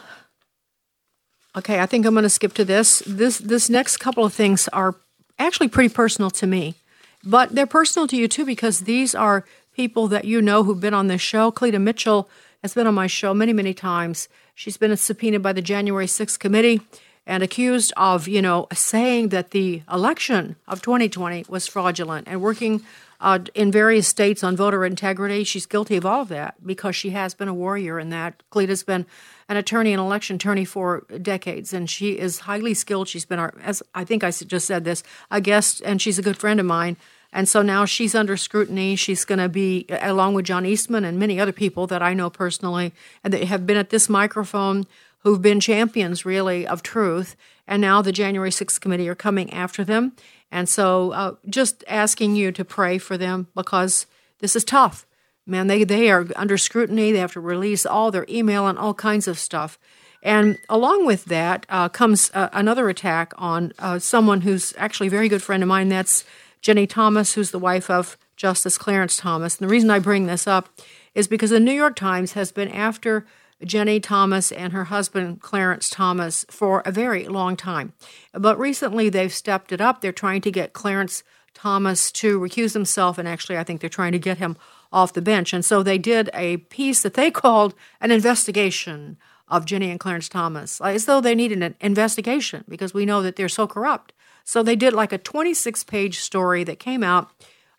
okay, 1.56 1.80
I 1.80 1.87
think 1.87 2.06
I'm 2.06 2.14
going 2.14 2.23
to 2.25 2.30
skip 2.30 2.54
to 2.54 2.64
this. 2.64 3.02
This 3.06 3.38
this 3.38 3.68
next 3.68 3.99
couple 3.99 4.25
of 4.25 4.32
things 4.32 4.68
are 4.68 4.94
actually 5.38 5.68
pretty 5.68 5.92
personal 5.92 6.30
to 6.30 6.47
me, 6.47 6.75
but 7.23 7.54
they're 7.54 7.66
personal 7.66 8.09
to 8.09 8.16
you 8.16 8.26
too 8.26 8.47
because 8.47 8.80
these 8.80 9.14
are 9.14 9.44
people 9.75 10.09
that 10.09 10.25
you 10.25 10.40
know 10.40 10.64
who've 10.64 10.80
been 10.80 10.94
on 10.94 11.09
this 11.09 11.20
show. 11.20 11.50
Cleta 11.50 11.78
Mitchell 11.78 12.28
has 12.62 12.75
been 12.75 12.87
on 12.87 12.94
my 12.94 13.06
show 13.06 13.35
many, 13.35 13.52
many 13.52 13.75
times. 13.75 14.28
She's 14.60 14.76
been 14.76 14.94
subpoenaed 14.94 15.40
by 15.40 15.54
the 15.54 15.62
January 15.62 16.04
6th 16.04 16.38
committee 16.38 16.82
and 17.26 17.42
accused 17.42 17.94
of, 17.96 18.28
you 18.28 18.42
know, 18.42 18.66
saying 18.74 19.30
that 19.30 19.52
the 19.52 19.80
election 19.90 20.56
of 20.68 20.82
2020 20.82 21.46
was 21.48 21.66
fraudulent 21.66 22.28
and 22.28 22.42
working 22.42 22.82
uh, 23.22 23.38
in 23.54 23.72
various 23.72 24.06
states 24.06 24.44
on 24.44 24.56
voter 24.56 24.84
integrity. 24.84 25.44
She's 25.44 25.64
guilty 25.64 25.96
of 25.96 26.04
all 26.04 26.20
of 26.20 26.28
that 26.28 26.56
because 26.62 26.94
she 26.94 27.08
has 27.08 27.32
been 27.32 27.48
a 27.48 27.54
warrior 27.54 27.98
in 27.98 28.10
that. 28.10 28.42
Cleta's 28.50 28.82
been 28.82 29.06
an 29.48 29.56
attorney 29.56 29.94
and 29.94 30.00
election 30.00 30.36
attorney 30.36 30.66
for 30.66 31.06
decades, 31.22 31.72
and 31.72 31.88
she 31.88 32.18
is 32.18 32.40
highly 32.40 32.74
skilled. 32.74 33.08
She's 33.08 33.24
been, 33.24 33.38
our, 33.38 33.54
as 33.62 33.82
I 33.94 34.04
think 34.04 34.22
I 34.22 34.30
just 34.30 34.66
said 34.66 34.84
this, 34.84 35.02
a 35.30 35.40
guest, 35.40 35.80
and 35.86 36.02
she's 36.02 36.18
a 36.18 36.22
good 36.22 36.36
friend 36.36 36.60
of 36.60 36.66
mine. 36.66 36.98
And 37.32 37.49
so 37.49 37.62
now 37.62 37.84
she's 37.84 38.14
under 38.14 38.37
scrutiny. 38.37 38.96
She's 38.96 39.25
going 39.25 39.38
to 39.38 39.49
be, 39.49 39.87
along 39.88 40.34
with 40.34 40.46
John 40.46 40.66
Eastman 40.66 41.04
and 41.04 41.18
many 41.18 41.38
other 41.38 41.52
people 41.52 41.87
that 41.87 42.02
I 42.02 42.12
know 42.12 42.28
personally, 42.28 42.92
and 43.22 43.32
that 43.32 43.44
have 43.44 43.66
been 43.66 43.76
at 43.76 43.90
this 43.90 44.08
microphone 44.08 44.87
who've 45.20 45.42
been 45.42 45.60
champions, 45.60 46.25
really, 46.25 46.66
of 46.66 46.82
truth. 46.82 47.37
And 47.66 47.80
now 47.80 48.02
the 48.02 48.12
January 48.12 48.50
6th 48.50 48.80
committee 48.80 49.08
are 49.08 49.14
coming 49.14 49.52
after 49.52 49.84
them. 49.84 50.12
And 50.50 50.68
so 50.68 51.12
uh, 51.12 51.34
just 51.49 51.84
asking 51.87 52.34
you 52.34 52.50
to 52.52 52.64
pray 52.64 52.99
for 52.99 53.16
them 53.16 53.46
because 53.54 54.06
this 54.40 54.56
is 54.56 54.64
tough. 54.64 55.06
Man, 55.46 55.68
they, 55.68 55.84
they 55.84 56.10
are 56.10 56.26
under 56.37 56.58
scrutiny. 56.58 57.12
They 57.12 57.18
have 57.18 57.32
to 57.34 57.40
release 57.40 57.87
all 57.87 58.10
their 58.10 58.26
email 58.28 58.66
and 58.66 58.78
all 58.78 58.94
kinds 58.94 59.28
of 59.28 59.38
stuff. 59.38 59.78
And 60.22 60.58
along 60.68 61.06
with 61.06 61.26
that 61.26 61.64
uh, 61.68 61.88
comes 61.88 62.30
uh, 62.34 62.49
another 62.52 62.88
attack 62.88 63.32
on 63.38 63.72
uh, 63.78 63.99
someone 63.99 64.42
who's 64.42 64.75
actually 64.76 65.06
a 65.06 65.10
very 65.10 65.28
good 65.28 65.42
friend 65.42 65.62
of 65.62 65.68
mine. 65.68 65.88
That's 65.88 66.25
Ginni 66.62 66.88
Thomas, 66.88 67.34
who's 67.34 67.50
the 67.50 67.58
wife 67.58 67.90
of 67.90 68.16
Justice 68.36 68.78
Clarence 68.78 69.16
Thomas. 69.16 69.58
And 69.58 69.68
the 69.68 69.72
reason 69.72 69.90
I 69.90 69.98
bring 69.98 70.26
this 70.26 70.46
up 70.46 70.68
is 71.14 71.28
because 71.28 71.50
the 71.50 71.60
New 71.60 71.72
York 71.72 71.96
Times 71.96 72.32
has 72.32 72.52
been 72.52 72.70
after 72.70 73.26
Ginni 73.64 74.02
Thomas 74.02 74.52
and 74.52 74.72
her 74.72 74.84
husband 74.84 75.42
Clarence 75.42 75.90
Thomas 75.90 76.46
for 76.48 76.82
a 76.86 76.92
very 76.92 77.26
long 77.26 77.56
time. 77.56 77.92
But 78.32 78.58
recently 78.58 79.08
they've 79.08 79.32
stepped 79.32 79.72
it 79.72 79.80
up. 79.80 80.00
They're 80.00 80.12
trying 80.12 80.40
to 80.42 80.50
get 80.50 80.72
Clarence 80.72 81.22
Thomas 81.52 82.10
to 82.12 82.40
recuse 82.40 82.72
himself, 82.72 83.18
and 83.18 83.28
actually, 83.28 83.58
I 83.58 83.64
think 83.64 83.80
they're 83.80 83.90
trying 83.90 84.12
to 84.12 84.18
get 84.18 84.38
him 84.38 84.56
off 84.92 85.12
the 85.12 85.22
bench. 85.22 85.52
And 85.52 85.64
so 85.64 85.82
they 85.82 85.98
did 85.98 86.30
a 86.32 86.58
piece 86.58 87.02
that 87.02 87.14
they 87.14 87.30
called 87.42 87.74
an 88.00 88.10
investigation 88.10 89.18
of 89.48 89.66
Ginni 89.66 89.90
and 89.90 90.00
Clarence 90.00 90.28
Thomas, 90.28 90.80
as 90.80 91.06
though 91.06 91.20
they 91.20 91.34
needed 91.34 91.62
an 91.62 91.74
investigation 91.80 92.64
because 92.68 92.94
we 92.94 93.04
know 93.04 93.20
that 93.20 93.36
they're 93.36 93.48
so 93.48 93.66
corrupt. 93.66 94.12
So 94.50 94.62
they 94.62 94.76
did 94.76 94.92
like 94.92 95.12
a 95.12 95.19
26 95.19 95.85
page 95.85 96.19
story 96.19 96.64
that 96.64 96.78
came 96.78 97.04
out. 97.04 97.30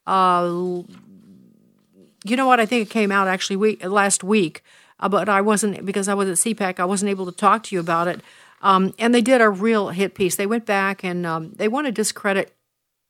Uh, 0.08 0.84
you 2.24 2.36
know 2.36 2.48
what? 2.48 2.60
I 2.60 2.66
think 2.66 2.88
it 2.88 2.92
came 2.92 3.12
out 3.12 3.28
actually 3.28 3.58
week, 3.58 3.86
last 3.86 4.24
week 4.24 4.64
uh, 5.02 5.10
but 5.10 5.28
I 5.28 5.42
wasn't 5.42 5.86
because 5.86 6.08
I 6.08 6.14
was 6.14 6.30
at 6.30 6.36
CPAC. 6.36 6.80
I 6.80 6.86
wasn't 6.86 7.10
able 7.10 7.26
to 7.26 7.32
talk 7.32 7.64
to 7.64 7.76
you 7.76 7.80
about 7.80 8.08
it. 8.08 8.22
Um, 8.62 8.94
and 9.00 9.14
they 9.14 9.22
did 9.22 9.42
a 9.42 9.50
real 9.50 9.90
hit 9.90 10.14
piece. 10.14 10.36
They 10.36 10.46
went 10.46 10.66
back 10.66 11.04
and 11.04 11.26
um, 11.26 11.54
they 11.56 11.68
want 11.68 11.88
to 11.88 11.92
discredit 11.92 12.56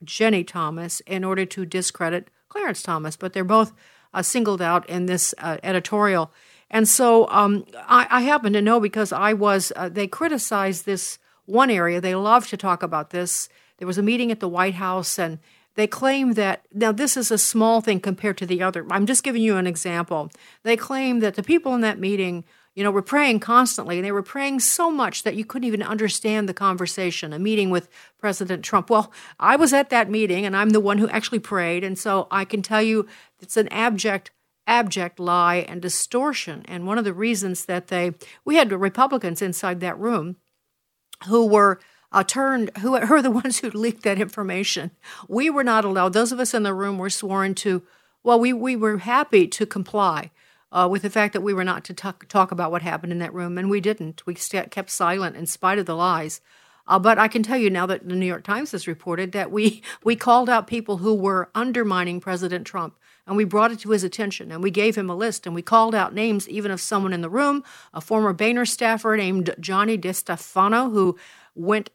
Ginni 0.06 0.48
Thomas 0.48 1.01
in 1.01 1.24
order 1.24 1.46
to 1.46 1.65
discredit 1.65 2.30
Clarence 2.48 2.82
Thomas, 2.82 3.18
but 3.18 3.34
they're 3.34 3.44
both 3.44 3.74
uh, 4.13 4.22
singled 4.22 4.62
out 4.62 4.89
in 4.89 5.06
this 5.06 5.36
uh, 5.38 5.58
editorial. 5.63 6.32
And 6.70 6.88
so 6.88 7.27
um, 7.30 7.65
I, 7.75 8.08
I, 8.10 8.22
happen 8.22 8.53
to 8.53 8.62
know 8.62 8.80
because 8.80 9.12
I 9.12 9.34
was, 9.34 9.74
uh, 9.75 9.89
they 9.89 10.08
criticized 10.08 10.86
this 10.86 11.20
one 11.51 11.70
area. 11.70 12.01
They 12.01 12.15
love 12.15 12.48
to 12.48 12.58
talk 12.58 12.81
about 12.81 13.10
this. 13.10 13.50
There 13.77 13.88
was 13.88 13.98
a 13.98 14.03
meeting 14.03 14.31
at 14.31 14.39
the 14.39 14.50
White 14.50 14.75
House, 14.75 15.20
and 15.20 15.39
they 15.75 15.88
claim 15.88 16.34
that, 16.34 16.65
now 16.74 16.91
this 16.91 17.15
is 17.15 17.31
a 17.31 17.38
small 17.38 17.81
thing 17.81 18.00
compared 18.00 18.38
to 18.39 18.46
the 18.46 18.62
other. 18.62 18.86
I'm 18.89 19.05
just 19.05 19.24
giving 19.24 19.41
you 19.41 19.58
an 19.58 19.67
example. 19.67 20.29
They 20.63 20.77
claim 20.77 21.20
that 21.20 21.36
the 21.36 21.43
people 21.43 21.74
in 21.74 21.81
that 21.81 22.00
meeting, 22.00 22.43
you 22.75 22.84
know, 22.84 22.91
were 22.91 23.01
praying 23.01 23.39
constantly, 23.39 23.98
and 23.98 24.05
they 24.05 24.12
were 24.12 24.24
praying 24.24 24.60
so 24.60 24.91
much 24.91 25.24
that 25.24 25.36
you 25.36 25.46
couldn't 25.46 25.67
even 25.67 25.81
understand 25.81 26.48
the 26.48 26.53
conversation, 26.53 27.34
a 27.34 27.39
meeting 27.39 27.70
with 27.70 27.89
President 28.17 28.63
Trump. 28.63 28.89
Well, 28.89 29.12
I 29.39 29.55
was 29.55 29.74
at 29.74 29.89
that 29.89 30.10
meeting, 30.10 30.46
and 30.46 30.55
I'm 30.55 30.70
the 30.72 30.79
one 30.79 30.98
who 30.98 31.10
actually 31.10 31.39
prayed, 31.39 31.84
and 31.84 31.98
so 31.98 32.27
I 32.31 32.46
can 32.46 32.62
tell 32.62 32.81
you 32.81 33.08
it's 33.39 33.58
an 33.58 33.67
abject 33.70 34.31
abject 34.67 35.20
lie 35.20 35.65
and 35.67 35.81
distortion. 35.81 36.63
And 36.67 36.86
one 36.86 36.98
of 36.98 37.03
the 37.03 37.13
reasons 37.13 37.65
that 37.65 37.88
they, 37.88 38.13
we 38.46 38.55
had 38.55 38.72
Republicans 38.72 39.41
inside 39.41 39.79
that 39.79 39.98
room 39.98 40.38
who 41.27 41.45
were 41.45 41.79
uh, 42.11 42.23
turned 42.23 42.71
who, 42.79 42.97
who 42.97 43.15
are 43.15 43.21
the 43.21 43.31
ones 43.43 43.59
who 43.59 43.69
leaked 43.69 44.03
that 44.03 44.19
information. 44.19 44.91
We 45.27 45.49
were 45.49 45.63
not 45.63 45.85
allowed. 45.85 46.13
Those 46.13 46.31
of 46.31 46.39
us 46.39 46.53
in 46.53 46.63
the 46.63 46.73
room 46.73 46.97
were 46.97 47.09
sworn 47.09 47.55
to. 47.55 47.83
Well, 48.23 48.39
we 48.39 48.53
we 48.53 48.75
were 48.75 48.99
happy 48.99 49.47
to 49.47 49.65
comply 49.65 50.31
uh, 50.71 50.87
with 50.89 51.01
the 51.01 51.09
fact 51.09 51.33
that 51.33 51.41
we 51.41 51.53
were 51.53 51.63
not 51.63 51.83
to 51.85 51.93
talk, 51.93 52.27
talk 52.27 52.51
about 52.51 52.71
what 52.71 52.81
happened 52.81 53.11
in 53.11 53.19
that 53.19 53.33
room, 53.33 53.57
and 53.57 53.69
we 53.69 53.81
didn't. 53.81 54.25
We 54.25 54.35
st- 54.35 54.71
kept 54.71 54.89
silent 54.89 55.35
in 55.35 55.45
spite 55.45 55.79
of 55.79 55.85
the 55.85 55.95
lies. 55.95 56.41
Uh, 56.87 56.99
but 56.99 57.17
I 57.17 57.27
can 57.27 57.43
tell 57.43 57.57
you 57.57 57.69
now 57.69 57.85
that 57.85 58.07
the 58.07 58.15
New 58.15 58.25
York 58.25 58.43
Times 58.43 58.71
has 58.71 58.87
reported 58.87 59.31
that 59.31 59.51
we 59.51 59.81
we 60.03 60.15
called 60.15 60.49
out 60.49 60.67
people 60.67 60.97
who 60.97 61.13
were 61.13 61.49
undermining 61.55 62.19
President 62.19 62.65
Trump 62.65 62.95
and 63.25 63.35
we 63.37 63.43
brought 63.43 63.71
it 63.71 63.79
to 63.79 63.91
his 63.91 64.03
attention 64.03 64.51
and 64.51 64.63
we 64.63 64.71
gave 64.71 64.97
him 64.97 65.09
a 65.09 65.15
list 65.15 65.45
and 65.45 65.55
we 65.55 65.61
called 65.61 65.95
out 65.95 66.13
names 66.13 66.47
even 66.49 66.71
of 66.71 66.81
someone 66.81 67.13
in 67.13 67.21
the 67.21 67.29
room, 67.29 67.63
a 67.93 68.01
former 68.01 68.33
Boehner 68.33 68.65
staffer 68.65 69.15
named 69.15 69.53
Johnny 69.59 69.97
DeStefano, 69.97 70.91
who 70.91 71.17
went 71.55 71.89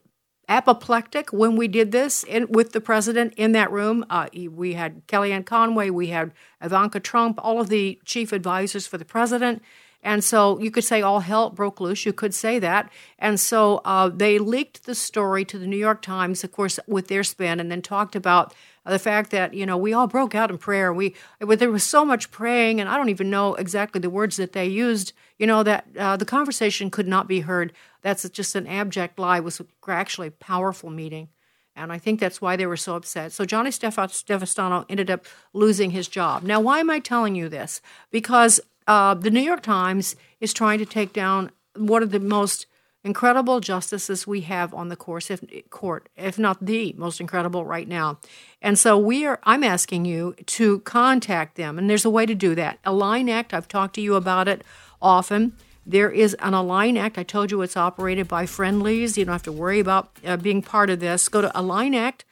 apoplectic 0.49 1.33
when 1.33 1.57
we 1.57 1.67
did 1.69 1.91
this 1.93 2.23
in, 2.23 2.47
with 2.49 2.73
the 2.73 2.81
president 2.81 3.35
in 3.37 3.53
that 3.53 3.71
room. 3.71 4.05
Uh, 4.09 4.29
we 4.51 4.75
had 4.75 5.07
Kellyanne 5.09 5.45
Conway, 5.45 5.91
we 5.91 6.09
had 6.09 6.33
Ivanka 6.63 7.01
Trump, 7.01 7.39
all 7.43 7.61
of 7.61 7.69
the 7.69 8.01
chief 8.05 8.33
advisors 8.33 8.87
for 8.87 8.99
the 8.99 9.05
president. 9.05 9.63
And 10.07 10.23
so 10.23 10.57
you 10.61 10.71
could 10.71 10.85
say 10.85 11.03
all 11.03 11.19
hell 11.19 11.51
broke 11.51 11.81
loose. 11.81 12.07
You 12.07 12.13
could 12.13 12.33
say 12.33 12.61
that. 12.61 12.93
And 13.19 13.41
so 13.41 13.79
uh, 13.85 14.09
they 14.09 14.39
leaked 14.39 14.87
the 14.87 14.95
story 14.95 15.45
to 15.45 15.59
the 15.59 15.67
New 15.67 15.77
York 15.77 16.01
Times, 16.01 16.45
of 16.45 16.53
course, 16.53 16.79
with 16.87 17.09
their 17.09 17.25
spin, 17.25 17.59
and 17.59 17.73
then 17.73 17.83
talked 17.83 18.15
about 18.15 18.55
the 18.85 19.01
fact 19.01 19.33
that 19.33 19.53
you 19.53 19.67
know 19.67 19.77
we 19.77 19.93
all 19.93 20.07
broke 20.07 20.33
out 20.33 20.49
in 20.49 20.59
prayer. 20.59 20.93
We 20.93 21.17
there 21.41 21.73
was 21.73 21.83
so 21.83 22.05
much 22.05 22.31
praying, 22.31 22.81
and 22.81 22.89
I 22.89 22.97
don't 22.97 23.09
even 23.09 23.31
know 23.31 23.57
exactly 23.57 24.01
the 24.01 24.09
words 24.09 24.37
that 24.37 24.53
they 24.53 24.67
used. 24.67 25.13
You 25.41 25.49
know 25.49 25.65
that 25.65 25.89
uh, 25.99 26.17
the 26.17 26.25
conversation 26.25 26.89
could 26.89 27.09
not 27.09 27.27
be 27.27 27.41
heard. 27.41 27.73
That's 28.03 28.29
just 28.31 28.55
an 28.55 28.69
abject 28.69 29.19
lie. 29.19 29.39
It 29.39 29.45
was 29.45 29.61
actually 29.89 30.29
a 30.29 30.31
powerful 30.31 30.89
meeting, 30.89 31.31
and 31.75 31.93
I 31.93 31.99
think 31.99 32.21
that's 32.21 32.41
why 32.41 32.55
they 32.55 32.67
were 32.67 32.77
so 32.77 32.95
upset. 32.95 33.33
So 33.33 33.45
Johnny 33.45 33.73
Stefano 33.73 34.85
ended 34.89 35.11
up 35.11 35.27
losing 35.53 35.91
his 35.91 36.07
job. 36.07 36.45
Now, 36.45 36.61
why 36.61 36.79
am 36.79 36.91
I 36.91 37.01
telling 37.01 37.35
you 37.35 37.49
this? 37.49 37.81
Because 38.13 38.61
uh, 38.87 39.15
the 39.15 39.31
New 39.31 39.41
York 39.41 39.63
Times 39.63 40.17
is 40.41 40.53
trying 40.53 40.79
to 40.79 40.87
take 40.87 41.13
down 41.13 41.51
one 41.75 42.03
of 42.03 42.11
the 42.11 42.21
most 42.21 42.67
incredible 43.07 43.61
justices 43.61 44.27
we 44.27 44.41
have 44.43 44.75
on 44.75 44.89
the 44.89 44.97
course 44.97 45.31
if, 45.31 45.41
court, 45.71 46.09
if 46.17 46.39
not 46.39 46.65
the 46.65 46.93
most 46.99 47.21
incredible 47.21 47.65
right 47.65 47.87
now. 47.87 48.19
And 48.61 48.79
so 48.79 48.99
we 48.99 49.25
are 49.25 49.39
I'm 49.45 49.63
asking 49.63 50.05
you 50.07 50.35
to 50.47 50.81
contact 50.81 51.55
them 51.57 51.79
and 51.79 51.89
there's 51.89 52.05
a 52.05 52.11
way 52.11 52.27
to 52.27 52.35
do 52.35 52.55
that. 52.57 52.81
Align 52.85 53.29
Act, 53.29 53.55
I've 53.55 53.69
talked 53.69 53.95
to 53.95 54.01
you 54.01 54.17
about 54.17 54.49
it 54.49 54.65
often. 55.01 55.53
There 55.89 56.11
is 56.11 56.35
an 56.41 56.53
Align 56.53 56.97
Act. 56.97 57.17
I 57.17 57.23
told 57.23 57.53
you 57.53 57.63
it's 57.63 57.77
operated 57.77 58.27
by 58.27 58.45
friendlies. 58.45 59.17
You 59.17 59.25
don't 59.25 59.35
have 59.35 59.43
to 59.45 59.53
worry 59.53 59.79
about 59.79 60.11
uh, 60.27 60.37
being 60.37 60.61
part 60.61 60.91
of 60.91 60.99
this. 60.99 61.29
Go 61.29 61.41
to 61.43 61.59
Align 61.59 61.95
Act 61.95 62.25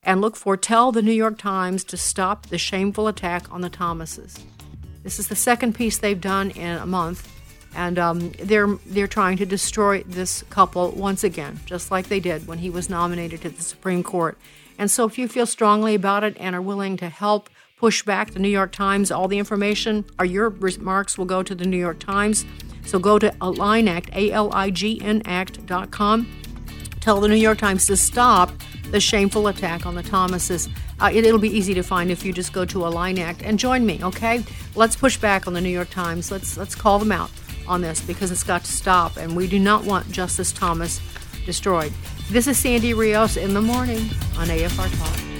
and 0.00 0.20
look 0.20 0.36
for 0.36 0.56
Tell 0.56 0.92
the 0.92 1.02
New 1.02 1.12
York 1.12 1.38
Times 1.38 1.82
to 1.84 1.96
stop 1.96 2.46
the 2.46 2.58
shameful 2.58 3.08
attack 3.08 3.52
on 3.52 3.62
the 3.62 3.68
Thomases. 3.68 4.38
This 5.02 5.18
is 5.18 5.28
the 5.28 5.36
second 5.36 5.74
piece 5.74 5.98
they've 5.98 6.20
done 6.20 6.50
in 6.50 6.76
a 6.76 6.86
month 6.86 7.28
and 7.74 7.98
um, 7.98 8.32
they're 8.42 8.74
they're 8.86 9.06
trying 9.06 9.36
to 9.38 9.46
destroy 9.46 10.02
this 10.02 10.42
couple 10.50 10.90
once 10.92 11.22
again, 11.24 11.60
just 11.66 11.90
like 11.90 12.08
they 12.08 12.20
did 12.20 12.46
when 12.46 12.58
he 12.58 12.70
was 12.70 12.90
nominated 12.90 13.42
to 13.42 13.50
the 13.50 13.62
Supreme 13.62 14.02
Court. 14.02 14.36
And 14.78 14.90
so, 14.90 15.06
if 15.06 15.18
you 15.18 15.28
feel 15.28 15.46
strongly 15.46 15.94
about 15.94 16.24
it 16.24 16.36
and 16.40 16.56
are 16.56 16.62
willing 16.62 16.96
to 16.98 17.08
help 17.08 17.48
push 17.76 18.02
back 18.02 18.32
the 18.32 18.38
New 18.38 18.48
York 18.48 18.72
Times, 18.72 19.10
all 19.10 19.28
the 19.28 19.38
information 19.38 20.04
or 20.18 20.24
your 20.24 20.48
remarks 20.48 21.16
will 21.16 21.24
go 21.24 21.42
to 21.42 21.54
the 21.54 21.64
New 21.64 21.78
York 21.78 21.98
Times. 21.98 22.44
So 22.84 22.98
go 22.98 23.18
to 23.18 23.34
Align 23.40 23.88
Act, 23.88 24.10
A 24.14 24.32
L 24.32 24.50
I 24.52 24.70
G 24.70 25.00
N 25.02 25.22
Act.com. 25.24 26.28
Tell 27.00 27.20
the 27.20 27.28
New 27.28 27.36
York 27.36 27.58
Times 27.58 27.86
to 27.86 27.96
stop 27.96 28.52
the 28.90 29.00
shameful 29.00 29.48
attack 29.48 29.86
on 29.86 29.94
the 29.94 30.02
Thomases. 30.02 30.68
Uh, 31.00 31.10
it, 31.12 31.24
will 31.24 31.38
be 31.38 31.48
easy 31.48 31.74
to 31.74 31.82
find 31.82 32.10
if 32.10 32.24
you 32.24 32.32
just 32.32 32.52
go 32.52 32.64
to 32.64 32.86
Align 32.86 33.18
Act 33.18 33.42
and 33.42 33.58
join 33.58 33.86
me. 33.86 34.02
Okay, 34.02 34.42
let's 34.74 34.96
push 34.96 35.16
back 35.16 35.46
on 35.46 35.52
the 35.52 35.60
New 35.60 35.70
York 35.70 35.90
Times. 35.90 36.30
Let's 36.30 36.56
let's 36.56 36.74
call 36.74 36.98
them 36.98 37.12
out 37.12 37.30
on 37.66 37.80
this 37.80 38.00
because 38.00 38.30
it's 38.30 38.42
got 38.42 38.64
to 38.64 38.72
stop, 38.72 39.16
and 39.16 39.36
we 39.36 39.46
do 39.46 39.58
not 39.58 39.84
want 39.84 40.10
Justice 40.10 40.52
Thomas 40.52 41.00
destroyed. 41.46 41.92
This 42.30 42.46
is 42.46 42.58
Sandy 42.58 42.94
Rios 42.94 43.36
in 43.36 43.54
the 43.54 43.62
morning 43.62 43.98
on 44.36 44.48
AFR 44.48 44.98
Talk. 44.98 45.30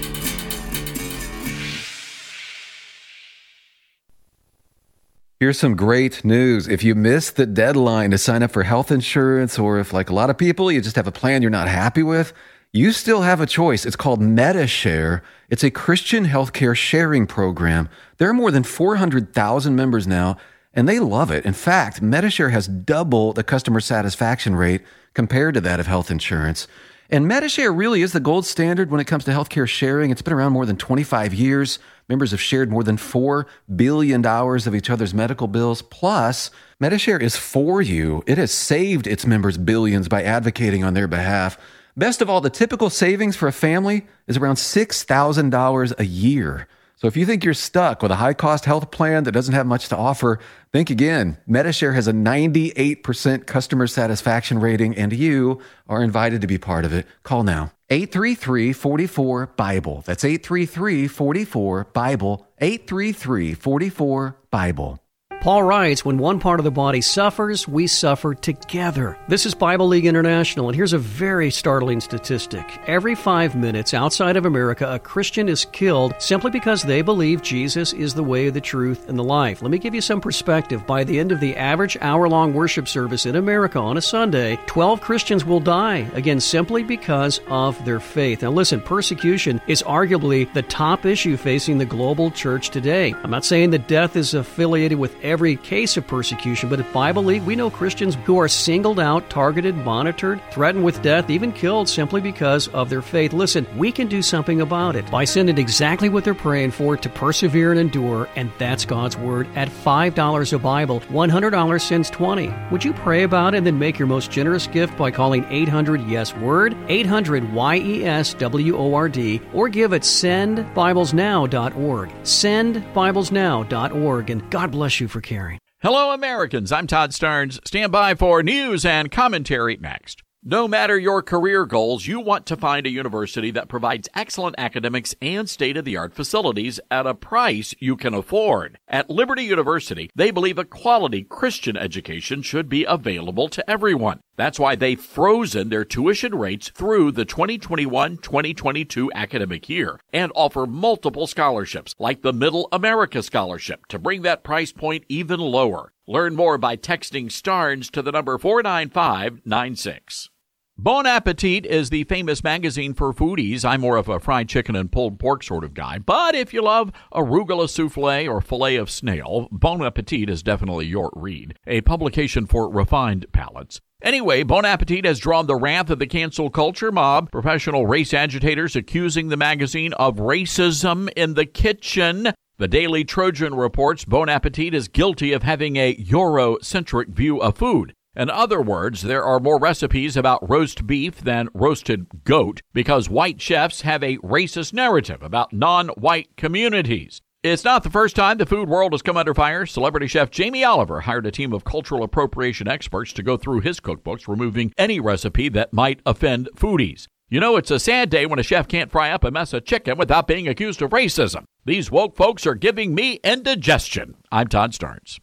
Here's 5.41 5.57
some 5.57 5.75
great 5.75 6.23
news. 6.23 6.67
If 6.67 6.83
you 6.83 6.93
missed 6.93 7.35
the 7.35 7.47
deadline 7.47 8.11
to 8.11 8.19
sign 8.19 8.43
up 8.43 8.51
for 8.51 8.61
health 8.61 8.91
insurance, 8.91 9.57
or 9.57 9.79
if, 9.79 9.91
like 9.91 10.11
a 10.11 10.13
lot 10.13 10.29
of 10.29 10.37
people, 10.37 10.71
you 10.71 10.81
just 10.81 10.95
have 10.95 11.07
a 11.07 11.11
plan 11.11 11.41
you're 11.41 11.49
not 11.49 11.67
happy 11.67 12.03
with, 12.03 12.31
you 12.73 12.93
still 12.93 13.21
have 13.21 13.41
a 13.41 13.45
choice. 13.45 13.85
It's 13.85 13.97
called 13.97 14.21
MediShare. 14.21 15.21
It's 15.49 15.63
a 15.63 15.71
Christian 15.71 16.25
healthcare 16.25 16.75
sharing 16.75 17.27
program. 17.27 17.89
There 18.17 18.29
are 18.29 18.33
more 18.33 18.51
than 18.51 18.63
400,000 18.63 19.75
members 19.75 20.07
now, 20.07 20.37
and 20.73 20.87
they 20.87 20.99
love 20.99 21.31
it. 21.31 21.45
In 21.45 21.53
fact, 21.53 22.01
MediShare 22.01 22.51
has 22.51 22.67
double 22.67 23.33
the 23.33 23.43
customer 23.43 23.81
satisfaction 23.81 24.55
rate 24.55 24.83
compared 25.13 25.53
to 25.55 25.61
that 25.61 25.81
of 25.81 25.87
health 25.87 26.09
insurance. 26.09 26.67
And 27.09 27.29
MediShare 27.29 27.77
really 27.77 28.03
is 28.03 28.13
the 28.13 28.21
gold 28.21 28.45
standard 28.45 28.89
when 28.89 29.01
it 29.01 29.07
comes 29.07 29.25
to 29.25 29.31
healthcare 29.31 29.67
sharing. 29.67 30.09
It's 30.09 30.21
been 30.21 30.33
around 30.33 30.53
more 30.53 30.65
than 30.65 30.77
25 30.77 31.33
years. 31.33 31.77
Members 32.07 32.31
have 32.31 32.39
shared 32.39 32.71
more 32.71 32.85
than 32.85 32.95
$4 32.95 33.43
billion 33.75 34.25
of 34.25 34.75
each 34.75 34.89
other's 34.89 35.13
medical 35.13 35.47
bills. 35.47 35.81
Plus, 35.81 36.51
MediShare 36.81 37.21
is 37.21 37.35
for 37.35 37.81
you. 37.81 38.23
It 38.27 38.37
has 38.37 38.53
saved 38.53 39.07
its 39.07 39.27
members 39.27 39.57
billions 39.57 40.07
by 40.07 40.23
advocating 40.23 40.85
on 40.85 40.93
their 40.93 41.09
behalf. 41.09 41.57
Best 41.97 42.21
of 42.21 42.29
all, 42.29 42.41
the 42.41 42.49
typical 42.49 42.89
savings 42.89 43.35
for 43.35 43.47
a 43.47 43.53
family 43.53 44.07
is 44.27 44.37
around 44.37 44.55
$6,000 44.55 45.99
a 45.99 46.05
year. 46.05 46.67
So 46.95 47.07
if 47.07 47.17
you 47.17 47.25
think 47.25 47.43
you're 47.43 47.55
stuck 47.55 48.03
with 48.03 48.11
a 48.11 48.17
high 48.17 48.35
cost 48.35 48.65
health 48.65 48.91
plan 48.91 49.23
that 49.23 49.31
doesn't 49.31 49.55
have 49.55 49.65
much 49.65 49.89
to 49.89 49.97
offer, 49.97 50.39
think 50.71 50.91
again. 50.91 51.37
MediShare 51.49 51.95
has 51.95 52.07
a 52.07 52.13
98% 52.13 53.47
customer 53.47 53.87
satisfaction 53.87 54.59
rating, 54.59 54.95
and 54.95 55.11
you 55.11 55.59
are 55.89 56.03
invited 56.03 56.41
to 56.41 56.47
be 56.47 56.59
part 56.59 56.85
of 56.85 56.93
it. 56.93 57.07
Call 57.23 57.41
now. 57.43 57.71
833 57.89 58.71
44 58.71 59.47
Bible. 59.47 60.03
That's 60.05 60.23
833 60.23 61.07
44 61.07 61.85
Bible. 61.85 62.47
833 62.59 63.55
44 63.55 64.37
Bible. 64.51 64.99
Paul 65.41 65.63
writes, 65.63 66.05
When 66.05 66.19
one 66.19 66.39
part 66.39 66.59
of 66.59 66.65
the 66.65 66.69
body 66.69 67.01
suffers, 67.01 67.67
we 67.67 67.87
suffer 67.87 68.35
together. 68.35 69.17
This 69.27 69.47
is 69.47 69.55
Bible 69.55 69.87
League 69.87 70.05
International, 70.05 70.69
and 70.69 70.75
here's 70.75 70.93
a 70.93 70.99
very 70.99 71.49
startling 71.49 71.99
statistic. 71.99 72.79
Every 72.85 73.15
five 73.15 73.55
minutes 73.55 73.95
outside 73.95 74.37
of 74.37 74.45
America, 74.45 74.87
a 74.93 74.99
Christian 74.99 75.49
is 75.49 75.65
killed 75.65 76.13
simply 76.19 76.51
because 76.51 76.83
they 76.83 77.01
believe 77.01 77.41
Jesus 77.41 77.91
is 77.91 78.13
the 78.13 78.23
way, 78.23 78.51
the 78.51 78.61
truth, 78.61 79.09
and 79.09 79.17
the 79.17 79.23
life. 79.23 79.63
Let 79.63 79.71
me 79.71 79.79
give 79.79 79.95
you 79.95 80.01
some 80.01 80.21
perspective. 80.21 80.85
By 80.85 81.03
the 81.03 81.17
end 81.17 81.31
of 81.31 81.39
the 81.39 81.57
average 81.57 81.97
hour 82.01 82.29
long 82.29 82.53
worship 82.53 82.87
service 82.87 83.25
in 83.25 83.35
America 83.35 83.79
on 83.79 83.97
a 83.97 84.01
Sunday, 84.01 84.59
12 84.67 85.01
Christians 85.01 85.43
will 85.43 85.59
die, 85.59 86.07
again, 86.13 86.39
simply 86.39 86.83
because 86.83 87.41
of 87.47 87.83
their 87.83 87.99
faith. 87.99 88.43
Now, 88.43 88.51
listen, 88.51 88.79
persecution 88.79 89.59
is 89.65 89.81
arguably 89.81 90.53
the 90.53 90.61
top 90.61 91.03
issue 91.03 91.35
facing 91.35 91.79
the 91.79 91.85
global 91.85 92.29
church 92.29 92.69
today. 92.69 93.15
I'm 93.23 93.31
not 93.31 93.43
saying 93.43 93.71
that 93.71 93.87
death 93.87 94.15
is 94.15 94.35
affiliated 94.35 94.99
with 94.99 95.15
every 95.31 95.55
case 95.55 95.95
of 95.95 96.05
persecution, 96.05 96.69
but 96.69 96.81
at 96.81 96.93
Bible 96.93 97.23
League, 97.23 97.43
we 97.43 97.55
know 97.55 97.69
Christians 97.69 98.15
who 98.25 98.37
are 98.37 98.49
singled 98.49 98.99
out, 98.99 99.29
targeted, 99.29 99.77
monitored, 99.77 100.41
threatened 100.51 100.83
with 100.83 101.01
death, 101.01 101.29
even 101.29 101.53
killed 101.53 101.87
simply 101.87 102.19
because 102.19 102.67
of 102.67 102.89
their 102.89 103.01
faith. 103.01 103.31
Listen, 103.31 103.65
we 103.77 103.91
can 103.91 104.07
do 104.07 104.21
something 104.21 104.59
about 104.59 104.97
it 104.97 105.09
by 105.09 105.23
sending 105.23 105.57
exactly 105.57 106.09
what 106.09 106.25
they're 106.25 106.33
praying 106.33 106.71
for 106.71 106.97
to 106.97 107.09
persevere 107.09 107.71
and 107.71 107.79
endure, 107.79 108.27
and 108.35 108.51
that's 108.57 108.83
God's 108.83 109.17
Word 109.17 109.47
at 109.55 109.69
$5 109.69 110.53
a 110.53 110.59
Bible. 110.59 110.99
$100 110.99 111.81
sends 111.81 112.09
20 112.09 112.53
Would 112.71 112.83
you 112.83 112.93
pray 112.93 113.23
about 113.23 113.53
it 113.53 113.61
and 113.61 113.67
then 113.67 113.77
make 113.77 113.99
your 113.99 114.07
most 114.07 114.31
generous 114.31 114.65
gift 114.65 114.97
by 114.97 115.11
calling 115.11 115.45
800 115.49 116.01
Yes 116.07 116.35
Word, 116.35 116.75
800 116.87 117.53
Y 117.53 117.75
E 117.77 118.05
S 118.05 118.33
W 118.33 118.75
O 118.75 118.95
R 118.95 119.07
D, 119.07 119.39
or 119.53 119.69
give 119.69 119.93
at 119.93 120.01
sendbiblesnow.org. 120.01 122.09
Sendbiblesnow.org, 122.09 124.29
and 124.29 124.49
God 124.49 124.71
bless 124.71 124.99
you 124.99 125.07
for 125.07 125.20
caring. 125.21 125.59
Hello, 125.79 126.13
Americans. 126.13 126.71
I'm 126.71 126.87
Todd 126.87 127.11
Starnes. 127.11 127.59
Stand 127.65 127.91
by 127.91 128.15
for 128.15 128.43
news 128.43 128.85
and 128.85 129.11
commentary 129.11 129.77
next. 129.77 130.21
No 130.43 130.67
matter 130.67 130.97
your 130.97 131.21
career 131.21 131.67
goals, 131.67 132.07
you 132.07 132.19
want 132.19 132.47
to 132.47 132.57
find 132.57 132.87
a 132.87 132.91
university 132.91 133.51
that 133.51 133.69
provides 133.69 134.09
excellent 134.15 134.55
academics 134.57 135.13
and 135.21 135.47
state 135.47 135.77
of 135.77 135.85
the 135.85 135.97
art 135.97 136.15
facilities 136.15 136.79
at 136.89 137.05
a 137.05 137.13
price 137.13 137.75
you 137.77 137.95
can 137.95 138.15
afford. 138.15 138.79
At 138.87 139.07
Liberty 139.07 139.43
University, 139.43 140.09
they 140.15 140.31
believe 140.31 140.57
a 140.57 140.65
quality 140.65 141.21
Christian 141.21 141.77
education 141.77 142.41
should 142.41 142.69
be 142.69 142.85
available 142.85 143.49
to 143.49 143.69
everyone. 143.69 144.21
That's 144.41 144.57
why 144.57 144.75
they've 144.75 144.99
frozen 144.99 145.69
their 145.69 145.85
tuition 145.85 146.33
rates 146.33 146.71
through 146.71 147.11
the 147.11 147.25
2021 147.25 148.17
2022 148.17 149.11
academic 149.13 149.69
year 149.69 149.99
and 150.11 150.31
offer 150.33 150.65
multiple 150.65 151.27
scholarships, 151.27 151.93
like 151.99 152.23
the 152.23 152.33
Middle 152.33 152.67
America 152.71 153.21
Scholarship, 153.21 153.85
to 153.89 153.99
bring 153.99 154.23
that 154.23 154.43
price 154.43 154.71
point 154.71 155.03
even 155.07 155.39
lower. 155.39 155.93
Learn 156.07 156.35
more 156.35 156.57
by 156.57 156.75
texting 156.75 157.31
STARNS 157.31 157.91
to 157.91 158.01
the 158.01 158.11
number 158.11 158.39
49596. 158.39 160.31
Bon 160.75 161.05
Appetit 161.05 161.67
is 161.67 161.91
the 161.91 162.05
famous 162.05 162.43
magazine 162.43 162.95
for 162.95 163.13
foodies. 163.13 163.63
I'm 163.63 163.81
more 163.81 163.97
of 163.97 164.09
a 164.09 164.19
fried 164.19 164.49
chicken 164.49 164.75
and 164.75 164.91
pulled 164.91 165.19
pork 165.19 165.43
sort 165.43 165.63
of 165.63 165.75
guy, 165.75 165.99
but 165.99 166.33
if 166.33 166.51
you 166.51 166.63
love 166.63 166.91
arugula 167.13 167.69
souffle 167.69 168.27
or 168.27 168.41
filet 168.41 168.77
of 168.77 168.89
snail, 168.89 169.47
Bon 169.51 169.83
Appetit 169.83 170.31
is 170.31 170.41
definitely 170.41 170.87
your 170.87 171.11
read. 171.15 171.59
A 171.67 171.81
publication 171.81 172.47
for 172.47 172.67
refined 172.67 173.27
palates. 173.31 173.81
Anyway, 174.01 174.41
Bon 174.41 174.65
Appetit 174.65 175.05
has 175.05 175.19
drawn 175.19 175.45
the 175.45 175.55
wrath 175.55 175.91
of 175.91 175.99
the 175.99 176.07
cancel 176.07 176.49
culture 176.49 176.91
mob, 176.91 177.31
professional 177.31 177.85
race 177.85 178.15
agitators 178.15 178.75
accusing 178.75 179.27
the 179.27 179.37
magazine 179.37 179.93
of 179.93 180.15
racism 180.15 181.07
in 181.15 181.35
the 181.35 181.45
kitchen. 181.45 182.33
The 182.57 182.67
Daily 182.67 183.03
Trojan 183.03 183.53
reports 183.53 184.03
Bon 184.03 184.27
Appetit 184.27 184.73
is 184.73 184.87
guilty 184.87 185.33
of 185.33 185.43
having 185.43 185.75
a 185.75 185.95
Eurocentric 185.95 187.09
view 187.09 187.39
of 187.39 187.57
food. 187.57 187.93
In 188.15 188.31
other 188.31 188.59
words, 188.59 189.03
there 189.03 189.23
are 189.23 189.39
more 189.39 189.59
recipes 189.59 190.17
about 190.17 190.49
roast 190.49 190.87
beef 190.87 191.21
than 191.21 191.49
roasted 191.53 192.23
goat 192.23 192.61
because 192.73 193.07
white 193.07 193.39
chefs 193.39 193.81
have 193.81 194.03
a 194.03 194.17
racist 194.17 194.73
narrative 194.73 195.21
about 195.21 195.53
non 195.53 195.89
white 195.89 196.35
communities. 196.37 197.21
It's 197.43 197.63
not 197.63 197.81
the 197.81 197.89
first 197.89 198.15
time 198.15 198.37
the 198.37 198.45
food 198.45 198.69
world 198.69 198.93
has 198.93 199.01
come 199.01 199.17
under 199.17 199.33
fire. 199.33 199.65
Celebrity 199.65 200.05
chef 200.05 200.29
Jamie 200.29 200.63
Oliver 200.63 201.01
hired 201.01 201.25
a 201.25 201.31
team 201.31 201.53
of 201.53 201.63
cultural 201.63 202.03
appropriation 202.03 202.67
experts 202.67 203.13
to 203.13 203.23
go 203.23 203.35
through 203.35 203.61
his 203.61 203.79
cookbooks, 203.79 204.27
removing 204.27 204.71
any 204.77 204.99
recipe 204.99 205.49
that 205.49 205.73
might 205.73 206.01
offend 206.05 206.49
foodies. 206.55 207.07
You 207.29 207.39
know, 207.39 207.57
it's 207.57 207.71
a 207.71 207.79
sad 207.79 208.11
day 208.11 208.27
when 208.27 208.37
a 208.37 208.43
chef 208.43 208.67
can't 208.67 208.91
fry 208.91 209.09
up 209.09 209.23
a 209.23 209.31
mess 209.31 209.53
of 209.53 209.65
chicken 209.65 209.97
without 209.97 210.27
being 210.27 210.47
accused 210.47 210.83
of 210.83 210.91
racism. 210.91 211.45
These 211.65 211.89
woke 211.89 212.15
folks 212.15 212.45
are 212.45 212.53
giving 212.53 212.93
me 212.93 213.19
indigestion. 213.23 214.17
I'm 214.31 214.47
Todd 214.47 214.73
Starnes. 214.73 215.19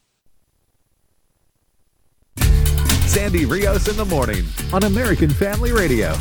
Sandy 3.07 3.47
Rios 3.47 3.87
in 3.87 3.97
the 3.97 4.05
morning 4.05 4.45
on 4.73 4.83
American 4.83 5.31
Family 5.31 5.71
Radio. 5.71 6.17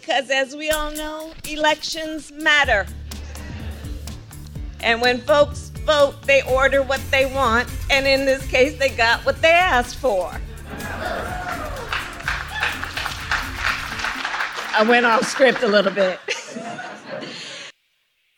Because 0.00 0.30
as 0.30 0.56
we 0.56 0.70
all 0.70 0.90
know, 0.92 1.34
elections 1.46 2.32
matter. 2.32 2.86
And 4.80 5.02
when 5.02 5.20
folks 5.20 5.68
vote, 5.84 6.22
they 6.22 6.40
order 6.44 6.82
what 6.82 7.02
they 7.10 7.26
want, 7.26 7.68
and 7.90 8.06
in 8.06 8.24
this 8.24 8.46
case, 8.46 8.78
they 8.78 8.88
got 8.88 9.20
what 9.26 9.42
they 9.42 9.50
asked 9.50 9.96
for. 9.96 10.40
I 14.74 14.86
went 14.88 15.04
off 15.04 15.26
script 15.26 15.62
a 15.62 15.68
little 15.68 15.92
bit. 15.92 16.18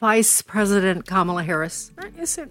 Vice 0.00 0.42
President 0.42 1.06
Kamala 1.06 1.44
Harris. 1.44 1.92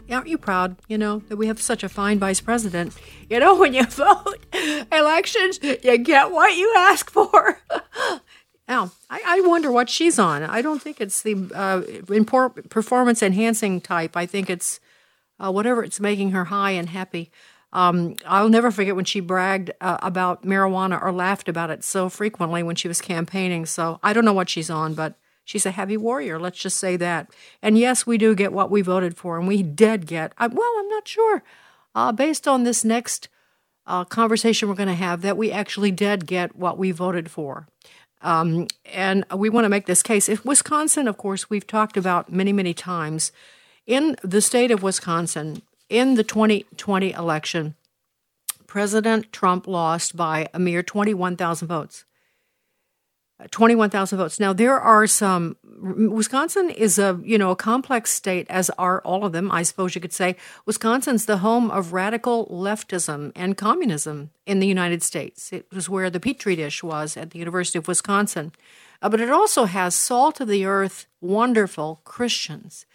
Aren't 0.09 0.27
you 0.27 0.37
proud, 0.37 0.77
you 0.87 0.97
know, 0.97 1.19
that 1.27 1.35
we 1.35 1.47
have 1.47 1.61
such 1.61 1.83
a 1.83 1.89
fine 1.89 2.17
vice 2.17 2.41
president? 2.41 2.95
You 3.29 3.39
know, 3.39 3.55
when 3.55 3.73
you 3.73 3.85
vote 3.89 4.43
elections, 4.91 5.59
you 5.61 5.97
get 5.99 6.31
what 6.31 6.57
you 6.57 6.73
ask 6.77 7.11
for. 7.11 7.59
now, 8.67 8.91
I, 9.09 9.21
I, 9.25 9.41
wonder 9.41 9.71
what 9.71 9.89
she's 9.89 10.17
on. 10.17 10.43
I 10.43 10.61
don't 10.61 10.81
think 10.81 11.01
it's 11.01 11.21
the 11.21 11.51
uh, 11.53 11.81
performance 12.69 13.21
enhancing 13.21 13.81
type. 13.81 14.15
I 14.15 14.25
think 14.25 14.49
it's 14.49 14.79
uh, 15.37 15.51
whatever 15.51 15.83
it's 15.83 15.99
making 15.99 16.31
her 16.31 16.45
high 16.45 16.71
and 16.71 16.89
happy. 16.89 17.31
Um, 17.73 18.15
I'll 18.25 18.49
never 18.49 18.71
forget 18.71 18.95
when 18.95 19.05
she 19.05 19.19
bragged 19.19 19.71
uh, 19.81 19.97
about 20.01 20.43
marijuana 20.43 21.01
or 21.01 21.11
laughed 21.11 21.49
about 21.49 21.71
it 21.71 21.83
so 21.83 22.07
frequently 22.07 22.63
when 22.63 22.75
she 22.75 22.87
was 22.87 23.01
campaigning. 23.01 23.65
So 23.65 23.99
I 24.01 24.13
don't 24.13 24.25
know 24.25 24.33
what 24.33 24.49
she's 24.49 24.69
on, 24.69 24.93
but 24.93 25.17
She's 25.45 25.65
a 25.65 25.71
heavy 25.71 25.97
warrior, 25.97 26.39
let's 26.39 26.59
just 26.59 26.77
say 26.77 26.95
that. 26.97 27.29
And 27.61 27.77
yes, 27.77 28.07
we 28.07 28.17
do 28.17 28.33
get 28.33 28.53
what 28.53 28.71
we 28.71 28.81
voted 28.81 29.17
for, 29.17 29.37
and 29.37 29.47
we 29.47 29.61
did 29.61 30.07
get, 30.07 30.33
I, 30.37 30.47
well, 30.47 30.71
I'm 30.79 30.87
not 30.87 31.07
sure, 31.07 31.43
uh, 31.93 32.11
based 32.11 32.47
on 32.47 32.63
this 32.63 32.85
next 32.85 33.27
uh, 33.85 34.05
conversation 34.05 34.69
we're 34.69 34.75
going 34.75 34.87
to 34.87 34.95
have, 34.95 35.21
that 35.21 35.35
we 35.35 35.51
actually 35.51 35.91
did 35.91 36.25
get 36.25 36.55
what 36.55 36.77
we 36.77 36.91
voted 36.91 37.29
for. 37.29 37.67
Um, 38.23 38.67
and 38.85 39.25
we 39.35 39.49
want 39.49 39.65
to 39.65 39.69
make 39.69 39.85
this 39.85 40.01
case. 40.01 40.29
If 40.29 40.45
Wisconsin, 40.45 41.07
of 41.07 41.17
course, 41.17 41.49
we've 41.49 41.67
talked 41.67 41.97
about 41.97 42.31
many, 42.31 42.53
many 42.53 42.73
times. 42.73 43.31
In 43.85 44.15
the 44.23 44.41
state 44.41 44.71
of 44.71 44.81
Wisconsin, 44.81 45.61
in 45.89 46.15
the 46.15 46.23
2020 46.23 47.11
election, 47.11 47.75
President 48.65 49.31
Trump 49.31 49.67
lost 49.67 50.15
by 50.15 50.47
a 50.53 50.59
mere 50.59 50.81
21,000 50.81 51.67
votes. 51.67 52.05
21,000 53.51 54.17
votes. 54.17 54.39
Now, 54.39 54.53
there 54.53 54.79
are 54.79 55.07
some 55.07 55.57
Wisconsin 55.83 56.69
is 56.69 56.97
a 56.97 57.19
you 57.23 57.37
know 57.37 57.51
a 57.51 57.57
complex 57.57 58.11
state, 58.11 58.47
as 58.49 58.69
are 58.77 59.01
all 59.01 59.25
of 59.25 59.33
them. 59.33 59.51
I 59.51 59.63
suppose 59.63 59.95
you 59.95 60.01
could 60.01 60.13
say 60.13 60.37
Wisconsin's 60.65 61.25
the 61.25 61.37
home 61.37 61.69
of 61.69 61.91
radical 61.91 62.47
leftism 62.47 63.33
and 63.35 63.57
communism 63.57 64.29
in 64.45 64.59
the 64.59 64.67
United 64.67 65.03
States. 65.03 65.51
It 65.51 65.67
was 65.73 65.89
where 65.89 66.09
the 66.09 66.21
petri 66.21 66.55
dish 66.55 66.83
was 66.83 67.17
at 67.17 67.31
the 67.31 67.39
University 67.39 67.77
of 67.77 67.87
Wisconsin, 67.87 68.53
uh, 69.01 69.09
but 69.09 69.19
it 69.19 69.29
also 69.29 69.65
has 69.65 69.93
salt 69.93 70.39
of 70.39 70.47
the 70.47 70.65
earth, 70.65 71.05
wonderful 71.19 71.99
Christians. 72.05 72.85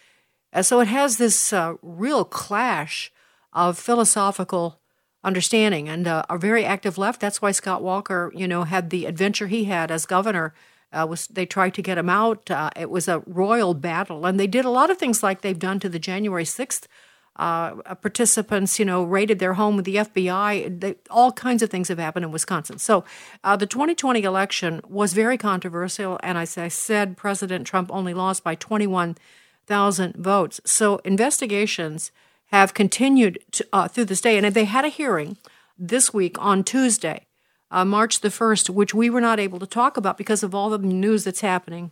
Uh, 0.53 0.63
so 0.63 0.81
it 0.81 0.89
has 0.89 1.19
this 1.19 1.53
uh, 1.53 1.75
real 1.83 2.25
clash 2.25 3.13
of 3.53 3.79
philosophical 3.79 4.78
understanding 5.25 5.89
and 5.89 6.07
uh, 6.07 6.23
a 6.31 6.39
very 6.39 6.65
active 6.65 6.99
left. 6.99 7.21
That's 7.21 7.43
why 7.43 7.51
Scott 7.51 7.83
Walker, 7.83 8.33
you 8.35 8.47
know, 8.47 8.65
had 8.65 8.91
the 8.91 9.07
adventure 9.07 9.49
he 9.49 9.65
had 9.65 9.91
as 9.91 10.07
governor. 10.07 10.55
Uh, 10.91 11.07
was 11.09 11.27
they 11.27 11.45
tried 11.45 11.75
to 11.75 11.83
get 11.83 11.99
him 11.99 12.09
out? 12.09 12.51
Uh, 12.51 12.71
it 12.75 12.89
was 12.89 13.09
a 13.09 13.23
royal 13.27 13.75
battle, 13.75 14.25
and 14.25 14.41
they 14.41 14.47
did 14.47 14.65
a 14.65 14.71
lot 14.71 14.91
of 14.91 14.97
things 14.97 15.23
like 15.23 15.43
they've 15.43 15.59
done 15.59 15.79
to 15.81 15.89
the 15.89 15.99
January 15.99 16.47
sixth 16.47 16.89
uh, 17.37 17.75
participants. 17.97 18.79
You 18.79 18.87
know, 18.87 19.05
raided 19.05 19.39
their 19.39 19.55
home 19.55 19.77
with 19.77 19.85
the 19.85 19.97
FBI. 19.97 20.81
They, 20.81 20.95
all 21.11 21.31
kinds 21.33 21.63
of 21.63 21.69
things 21.69 21.89
have 21.89 21.99
happened 21.99 22.25
in 22.25 22.33
Wisconsin. 22.33 22.79
So 22.79 23.05
uh, 23.45 23.55
the 23.57 23.67
2020 23.67 24.23
election 24.23 24.81
was 24.89 25.13
very 25.13 25.37
controversial, 25.37 26.19
and 26.23 26.39
as 26.39 26.57
I 26.57 26.69
said, 26.69 27.19
President 27.19 27.67
Trump 27.67 27.91
only 27.93 28.15
lost 28.15 28.43
by 28.43 28.55
21,000 28.55 30.17
votes. 30.17 30.61
So 30.65 30.97
investigations 31.05 32.13
have 32.49 32.75
continued 32.75 33.39
to, 33.53 33.67
uh, 33.73 33.89
through 33.89 34.07
this 34.07 34.21
day. 34.21 34.37
And 34.37 34.55
they 34.55 34.65
had 34.65 34.85
a 34.85 34.89
hearing 34.89 35.37
this 35.79 36.13
week 36.13 36.37
on 36.39 36.65
Tuesday, 36.65 37.27
uh, 37.71 37.85
March 37.85 38.21
the 38.21 38.31
1st, 38.31 38.71
which 38.71 38.95
we 38.95 39.09
were 39.09 39.21
not 39.21 39.41
able 39.41 39.59
to 39.59 39.67
talk 39.67 39.97
about 39.97 40.19
because 40.19 40.43
of 40.43 40.55
all 40.55 40.71
the 40.71 40.79
news 40.79 41.25
that's 41.25 41.41
happening. 41.41 41.91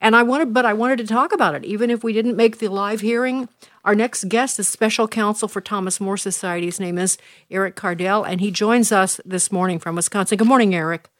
And 0.00 0.16
I 0.16 0.22
wanted, 0.22 0.54
but 0.54 0.64
I 0.64 0.72
wanted 0.72 0.98
to 0.98 1.06
talk 1.06 1.32
about 1.32 1.54
it, 1.54 1.64
even 1.64 1.90
if 1.90 2.02
we 2.02 2.14
didn't 2.14 2.36
make 2.36 2.58
the 2.58 2.68
live 2.68 3.02
hearing. 3.02 3.50
Our 3.84 3.94
next 3.94 4.28
guest 4.28 4.58
is 4.58 4.66
special 4.66 5.06
counsel 5.06 5.46
for 5.46 5.60
Thomas 5.60 6.00
More 6.00 6.16
Society. 6.16 6.66
His 6.66 6.80
name 6.80 6.96
is 6.96 7.18
Eric 7.50 7.76
Kaardal, 7.76 8.26
and 8.26 8.40
he 8.40 8.50
joins 8.50 8.92
us 8.92 9.20
this 9.26 9.52
morning 9.52 9.78
from 9.78 9.96
Wisconsin. 9.96 10.38
Good 10.38 10.48
morning, 10.48 10.74
Eric. 10.74 11.10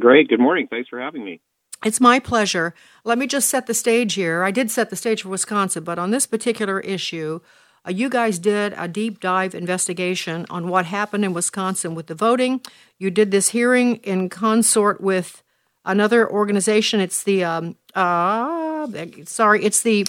Great. 0.00 0.28
Good 0.28 0.40
morning. 0.40 0.66
Thanks 0.68 0.88
for 0.88 1.00
having 1.00 1.24
me. 1.24 1.40
It's 1.84 2.00
my 2.00 2.18
pleasure. 2.18 2.74
Let 3.04 3.18
me 3.18 3.26
just 3.26 3.48
set 3.48 3.66
the 3.66 3.74
stage 3.74 4.14
here. 4.14 4.42
I 4.42 4.50
did 4.50 4.70
set 4.70 4.90
the 4.90 4.96
stage 4.96 5.22
for 5.22 5.28
Wisconsin, 5.28 5.84
but 5.84 5.98
on 5.98 6.10
this 6.10 6.26
particular 6.26 6.80
issue, 6.80 7.40
uh, 7.86 7.90
you 7.90 8.08
guys 8.08 8.38
did 8.38 8.74
a 8.78 8.88
deep 8.88 9.20
dive 9.20 9.54
investigation 9.54 10.46
on 10.48 10.68
what 10.68 10.86
happened 10.86 11.24
in 11.24 11.34
Wisconsin 11.34 11.94
with 11.94 12.06
the 12.06 12.14
voting. 12.14 12.62
You 12.98 13.10
did 13.10 13.30
this 13.30 13.50
hearing 13.50 13.96
in 13.96 14.30
consort 14.30 15.02
with 15.02 15.42
another 15.84 16.28
organization. 16.28 17.00
It's 17.00 17.22
the 17.22 17.44
um, 17.44 17.76
uh, 17.94 18.86
sorry, 19.24 19.62
it's 19.62 19.82
the 19.82 20.06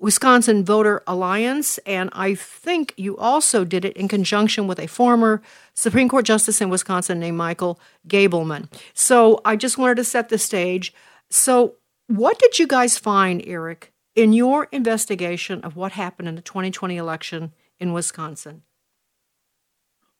Wisconsin 0.00 0.64
Voter 0.64 1.02
Alliance, 1.06 1.78
and 1.86 2.10
I 2.12 2.34
think 2.34 2.94
you 2.96 3.16
also 3.16 3.64
did 3.64 3.84
it 3.84 3.96
in 3.96 4.08
conjunction 4.08 4.66
with 4.66 4.80
a 4.80 4.88
former 4.88 5.42
Supreme 5.80 6.10
Court 6.10 6.26
Justice 6.26 6.60
in 6.60 6.68
Wisconsin 6.68 7.18
named 7.18 7.38
Michael 7.38 7.80
Gableman. 8.06 8.68
So 8.92 9.40
I 9.46 9.56
just 9.56 9.78
wanted 9.78 9.96
to 9.96 10.04
set 10.04 10.28
the 10.28 10.36
stage. 10.36 10.92
So, 11.30 11.76
what 12.06 12.38
did 12.38 12.58
you 12.58 12.66
guys 12.66 12.98
find, 12.98 13.42
Eric, 13.46 13.92
in 14.14 14.32
your 14.32 14.68
investigation 14.72 15.60
of 15.62 15.76
what 15.76 15.92
happened 15.92 16.28
in 16.28 16.34
the 16.34 16.42
2020 16.42 16.96
election 16.96 17.52
in 17.78 17.92
Wisconsin? 17.92 18.62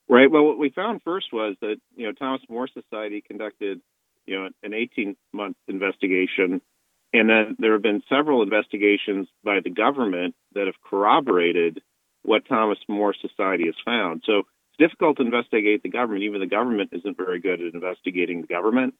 Right. 0.08 0.30
Well, 0.30 0.44
what 0.44 0.58
we 0.58 0.70
found 0.70 1.02
first 1.04 1.26
was 1.32 1.56
that 1.60 1.76
you 1.94 2.06
know 2.06 2.12
Thomas 2.12 2.42
More 2.48 2.68
Society 2.68 3.20
conducted 3.20 3.80
you 4.26 4.38
know 4.38 4.48
an 4.62 4.72
18 4.72 5.16
month 5.32 5.56
investigation 5.68 6.62
and 7.12 7.28
then 7.28 7.56
there 7.58 7.72
have 7.72 7.82
been 7.82 8.02
several 8.08 8.42
investigations 8.42 9.28
by 9.44 9.58
the 9.62 9.70
government 9.70 10.34
that 10.54 10.66
have 10.66 10.80
corroborated 10.88 11.82
what 12.22 12.46
Thomas 12.48 12.78
More 12.88 13.14
Society 13.14 13.66
has 13.66 13.74
found. 13.84 14.22
So 14.24 14.44
difficult 14.80 15.18
to 15.18 15.22
investigate 15.22 15.82
the 15.82 15.90
government. 15.90 16.24
Even 16.24 16.40
the 16.40 16.46
government 16.46 16.90
isn't 16.92 17.16
very 17.16 17.40
good 17.40 17.60
at 17.60 17.74
investigating 17.74 18.40
the 18.40 18.48
government. 18.48 18.94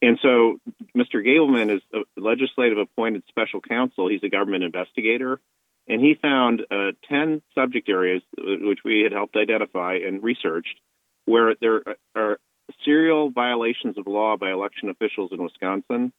And 0.00 0.18
so 0.22 0.58
Mr. 0.96 1.24
Gableman 1.26 1.74
is 1.74 1.82
a 1.92 2.20
legislative 2.20 2.78
appointed 2.78 3.24
special 3.28 3.60
counsel. 3.60 4.08
He's 4.08 4.22
a 4.22 4.28
government 4.28 4.62
investigator. 4.62 5.40
And 5.88 6.00
he 6.00 6.14
found 6.14 6.62
uh, 6.70 6.92
10 7.08 7.42
subject 7.54 7.88
areas, 7.88 8.22
which 8.38 8.80
we 8.84 9.00
had 9.00 9.12
helped 9.12 9.36
identify 9.36 9.96
and 10.06 10.22
researched, 10.22 10.78
where 11.24 11.54
there 11.60 11.82
are 12.14 12.38
serial 12.84 13.30
violations 13.30 13.98
of 13.98 14.06
law 14.06 14.36
by 14.36 14.50
election 14.52 14.88
officials 14.90 15.30
in 15.32 15.42
Wisconsin 15.42 16.12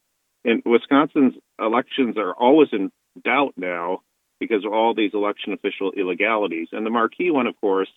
and 0.45 0.61
Wisconsin's 0.63 1.33
elections 1.59 2.17
are 2.17 2.33
always 2.33 2.69
in 2.71 2.91
doubt 3.23 3.53
now 3.57 4.01
because 4.39 4.63
of 4.63 4.71
all 4.71 4.93
these 4.93 5.11
election 5.13 5.53
official 5.53 5.91
illegalities. 5.91 6.67
And 6.71 6.85
the 6.85 6.91
marquee 6.91 7.31
one, 7.31 7.47
of 7.47 7.59
course, 7.59 7.89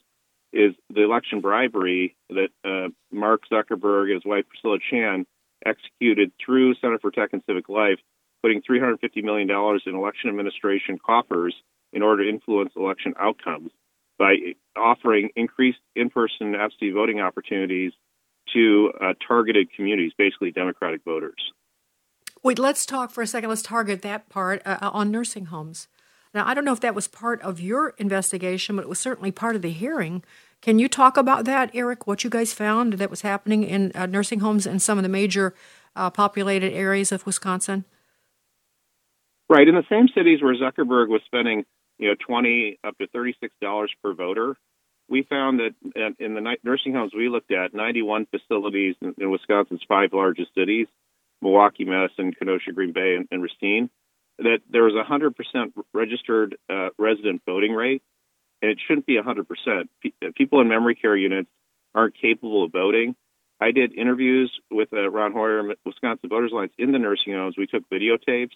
is 0.53 0.75
the 0.91 1.03
election 1.03 1.41
bribery 1.41 2.17
that 2.31 2.49
uh, 2.65 2.89
Mark 3.13 3.43
Zuckerberg 3.53 4.05
and 4.05 4.15
his 4.15 4.25
wife 4.25 4.45
Priscilla 4.49 4.79
Chan 4.91 5.27
executed 5.65 6.33
through 6.45 6.75
Center 6.77 6.99
for 6.99 7.11
Tech 7.11 7.31
and 7.33 7.43
Civic 7.47 7.69
Life, 7.69 7.99
putting 8.43 8.63
$350 8.63 8.99
million 9.23 9.51
in 9.87 9.95
election 9.95 10.31
administration 10.31 10.99
coffers 11.05 11.55
in 11.93 12.03
order 12.03 12.25
to 12.25 12.29
influence 12.29 12.73
election 12.77 13.15
outcomes 13.19 13.71
by 14.19 14.35
offering 14.77 15.31
increased 15.37 15.79
in 15.95 16.11
person 16.11 16.55
absentee 16.55 16.91
voting 16.91 17.21
opportunities 17.21 17.93
to 18.53 18.93
uh, 19.01 19.13
targeted 19.27 19.73
communities, 19.73 20.13
basically 20.17 20.51
Democratic 20.51 21.05
voters. 21.05 21.53
Wait, 22.43 22.59
let's 22.59 22.87
talk 22.87 23.11
for 23.11 23.23
a 23.23 23.27
second. 23.27 23.49
Let's 23.49 23.63
target 23.63 24.03
that 24.03 24.29
part 24.29 24.63
uh, 24.65 24.79
on 24.93 25.11
nursing 25.11 25.47
homes. 25.47 25.89
Now, 26.35 26.47
I 26.47 26.55
don't 26.55 26.65
know 26.65 26.73
if 26.73 26.81
that 26.81 26.95
was 26.95 27.09
part 27.09 27.41
of 27.43 27.61
your 27.61 27.95
investigation, 27.99 28.77
but 28.77 28.83
it 28.83 28.89
was 28.89 29.01
certainly 29.01 29.33
part 29.33 29.57
of 29.57 29.63
the 29.63 29.71
hearing. 29.71 30.23
Can 30.61 30.79
you 30.79 30.89
talk 30.89 31.17
about 31.17 31.45
that, 31.45 31.71
Eric? 31.73 32.07
What 32.07 32.25
you 32.25 32.31
guys 32.31 32.53
found 32.53 32.95
that 32.95 33.11
was 33.11 33.23
happening 33.23 33.63
in 33.63 33.93
uh, 33.95 34.07
nursing 34.07 34.41
homes 34.41 34.67
in 34.67 34.79
some 34.79 34.99
of 34.99 35.03
the 35.03 35.09
major 35.09 35.55
uh, 35.97 36.11
populated 36.11 36.73
areas 36.73 37.13
of 37.13 37.25
Wisconsin? 37.25 37.85
Right, 39.49 39.67
in 39.67 39.75
the 39.75 39.85
same 39.89 40.09
cities 40.15 40.43
where 40.43 40.55
Zuckerberg 40.55 41.09
was 41.09 41.23
spending, 41.25 41.65
you 41.99 42.09
know, 42.09 42.15
twenty 42.19 42.79
up 42.85 42.99
to 42.99 43.07
thirty-six 43.07 43.55
dollars 43.63 43.91
per 44.03 44.13
voter, 44.13 44.57
we 45.09 45.23
found 45.23 45.61
that 45.61 45.75
in 46.19 46.35
the 46.35 46.57
nursing 46.63 46.93
homes 46.93 47.13
we 47.17 47.31
looked 47.31 47.51
at, 47.51 47.73
ninety-one 47.73 48.27
facilities 48.27 48.97
in 49.01 49.31
Wisconsin's 49.31 49.81
five 49.89 50.13
largest 50.13 50.53
cities, 50.55 50.87
Milwaukee, 51.41 51.85
Madison, 51.85 52.35
Kenosha, 52.35 52.73
Green 52.73 52.93
Bay, 52.93 53.15
and, 53.17 53.27
and 53.31 53.43
Racine, 53.43 53.89
that 54.39 54.61
there 54.71 54.85
was 54.85 54.95
a 54.95 55.11
100% 55.11 55.73
registered 55.93 56.57
uh, 56.71 56.89
resident 56.99 57.43
voting 57.45 57.73
rate, 57.73 58.03
and 58.63 58.71
it 58.71 58.79
shouldn't 58.87 59.07
be 59.07 59.19
100%. 59.19 59.89
P- 60.01 60.15
people 60.37 60.61
in 60.61 60.69
memory 60.69 60.95
care 60.95 61.17
units 61.17 61.51
aren't 61.95 62.15
capable 62.21 62.65
of 62.65 62.73
voting. 62.73 63.17
I 63.61 63.73
did 63.73 63.93
interviews 63.99 64.53
with 64.71 64.93
uh, 64.93 65.11
Ron 65.11 65.33
Heuer, 65.33 65.75
Wisconsin 65.85 66.29
Voters 66.29 66.53
Alliance, 66.53 66.73
in 66.79 66.93
the 66.93 66.99
nursing 66.99 67.33
homes. 67.33 67.57
We 67.59 67.67
took 67.67 67.89
videotapes. 67.91 68.53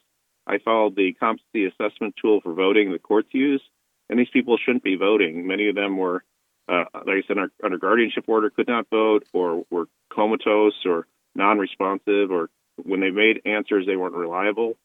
I 0.46 0.58
followed 0.58 0.96
the 0.96 1.12
competency 1.14 1.66
assessment 1.66 2.14
tool 2.20 2.40
for 2.40 2.52
voting 2.52 2.92
the 2.92 2.98
courts 2.98 3.28
use, 3.32 3.62
and 4.08 4.18
these 4.18 4.30
people 4.32 4.56
shouldn't 4.58 4.84
be 4.84 4.96
voting. 4.96 5.46
Many 5.46 5.68
of 5.68 5.74
them 5.74 5.96
were, 5.96 6.24
uh, 6.68 6.84
like 6.94 7.24
I 7.24 7.26
said, 7.26 7.36
under 7.62 7.78
guardianship 7.78 8.24
order, 8.28 8.50
could 8.50 8.68
not 8.68 8.88
vote, 8.90 9.24
or 9.32 9.64
were 9.70 9.86
comatose, 10.12 10.74
or 10.84 11.06
non-responsive, 11.34 12.30
or 12.30 12.50
when 12.76 13.00
they 13.00 13.10
made 13.10 13.42
answers, 13.44 13.86
they 13.86 13.96
weren't 13.96 14.14
reliable, 14.14 14.76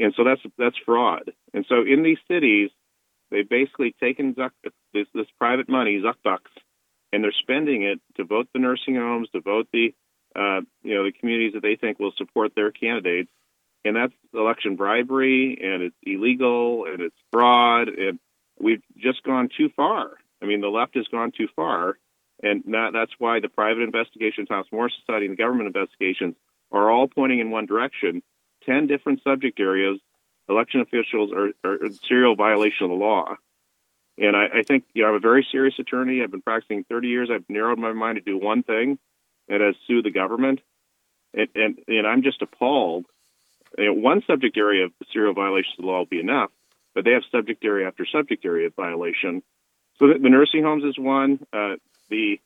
and 0.00 0.14
so 0.16 0.24
that's 0.24 0.40
that's 0.58 0.76
fraud. 0.84 1.32
And 1.52 1.64
so 1.68 1.82
in 1.82 2.02
these 2.02 2.18
cities, 2.28 2.70
they've 3.30 3.48
basically 3.48 3.94
taken 4.00 4.34
Zuck, 4.34 4.50
this, 4.92 5.06
this 5.14 5.26
private 5.38 5.68
money, 5.68 6.00
Zuck 6.04 6.16
bucks, 6.24 6.50
and 7.12 7.22
they're 7.22 7.32
spending 7.32 7.82
it 7.82 8.00
to 8.16 8.24
vote 8.24 8.48
the 8.52 8.60
nursing 8.60 8.96
homes, 8.96 9.28
to 9.30 9.40
vote 9.40 9.68
the 9.72 9.94
uh, 10.34 10.62
you 10.82 10.94
know 10.94 11.04
the 11.04 11.12
communities 11.12 11.52
that 11.54 11.62
they 11.62 11.76
think 11.76 11.98
will 11.98 12.12
support 12.16 12.52
their 12.54 12.70
candidates, 12.70 13.30
and 13.84 13.96
that's 13.96 14.12
election 14.32 14.76
bribery, 14.76 15.58
and 15.62 15.82
it's 15.82 15.96
illegal, 16.02 16.86
and 16.86 17.00
it's 17.00 17.16
fraud, 17.32 17.88
and 17.88 18.18
we've 18.58 18.82
just 18.96 19.22
gone 19.22 19.48
too 19.56 19.68
far. 19.76 20.12
I 20.42 20.46
mean, 20.46 20.60
the 20.60 20.68
left 20.68 20.96
has 20.96 21.06
gone 21.08 21.32
too 21.36 21.48
far, 21.54 21.98
and 22.42 22.62
that, 22.68 22.90
that's 22.94 23.12
why 23.18 23.40
the 23.40 23.48
private 23.48 23.82
investigation, 23.82 24.46
Thomas 24.46 24.68
More 24.72 24.88
Society, 24.88 25.26
and 25.26 25.36
the 25.36 25.42
government 25.42 25.66
investigations 25.66 26.36
are 26.72 26.90
all 26.90 27.08
pointing 27.08 27.40
in 27.40 27.50
one 27.50 27.66
direction. 27.66 28.22
Ten 28.64 28.86
different 28.86 29.22
subject 29.22 29.60
areas. 29.60 29.98
Election 30.48 30.80
officials 30.80 31.30
are, 31.32 31.50
are 31.64 31.84
in 31.84 31.92
serial 31.92 32.34
violation 32.34 32.84
of 32.84 32.90
the 32.90 32.96
law. 32.96 33.36
And 34.18 34.36
I, 34.36 34.58
I 34.58 34.62
think 34.62 34.84
you 34.92 35.02
know, 35.02 35.10
I'm 35.10 35.14
a 35.14 35.20
very 35.20 35.46
serious 35.50 35.74
attorney. 35.78 36.22
I've 36.22 36.30
been 36.30 36.42
practicing 36.42 36.84
30 36.84 37.08
years. 37.08 37.30
I've 37.32 37.48
narrowed 37.48 37.78
my 37.78 37.92
mind 37.92 38.16
to 38.16 38.20
do 38.20 38.36
one 38.36 38.62
thing, 38.62 38.98
and 39.48 39.60
that's 39.62 39.76
sue 39.86 40.02
the 40.02 40.10
government. 40.10 40.60
And, 41.32 41.48
and, 41.54 41.78
and 41.88 42.06
I'm 42.06 42.22
just 42.22 42.42
appalled. 42.42 43.06
You 43.78 43.86
know, 43.86 43.92
one 43.94 44.22
subject 44.26 44.56
area 44.58 44.86
of 44.86 44.92
serial 45.12 45.32
violations 45.32 45.74
of 45.78 45.84
the 45.84 45.90
law 45.90 45.98
will 45.98 46.06
be 46.06 46.20
enough, 46.20 46.50
but 46.94 47.04
they 47.04 47.12
have 47.12 47.22
subject 47.30 47.64
area 47.64 47.86
after 47.86 48.04
subject 48.04 48.44
area 48.44 48.66
of 48.66 48.74
violation. 48.74 49.42
So 49.98 50.08
the, 50.08 50.18
the 50.18 50.28
nursing 50.28 50.64
homes 50.64 50.84
is 50.84 50.98
one. 50.98 51.38
Uh, 51.52 51.76
the 52.08 52.40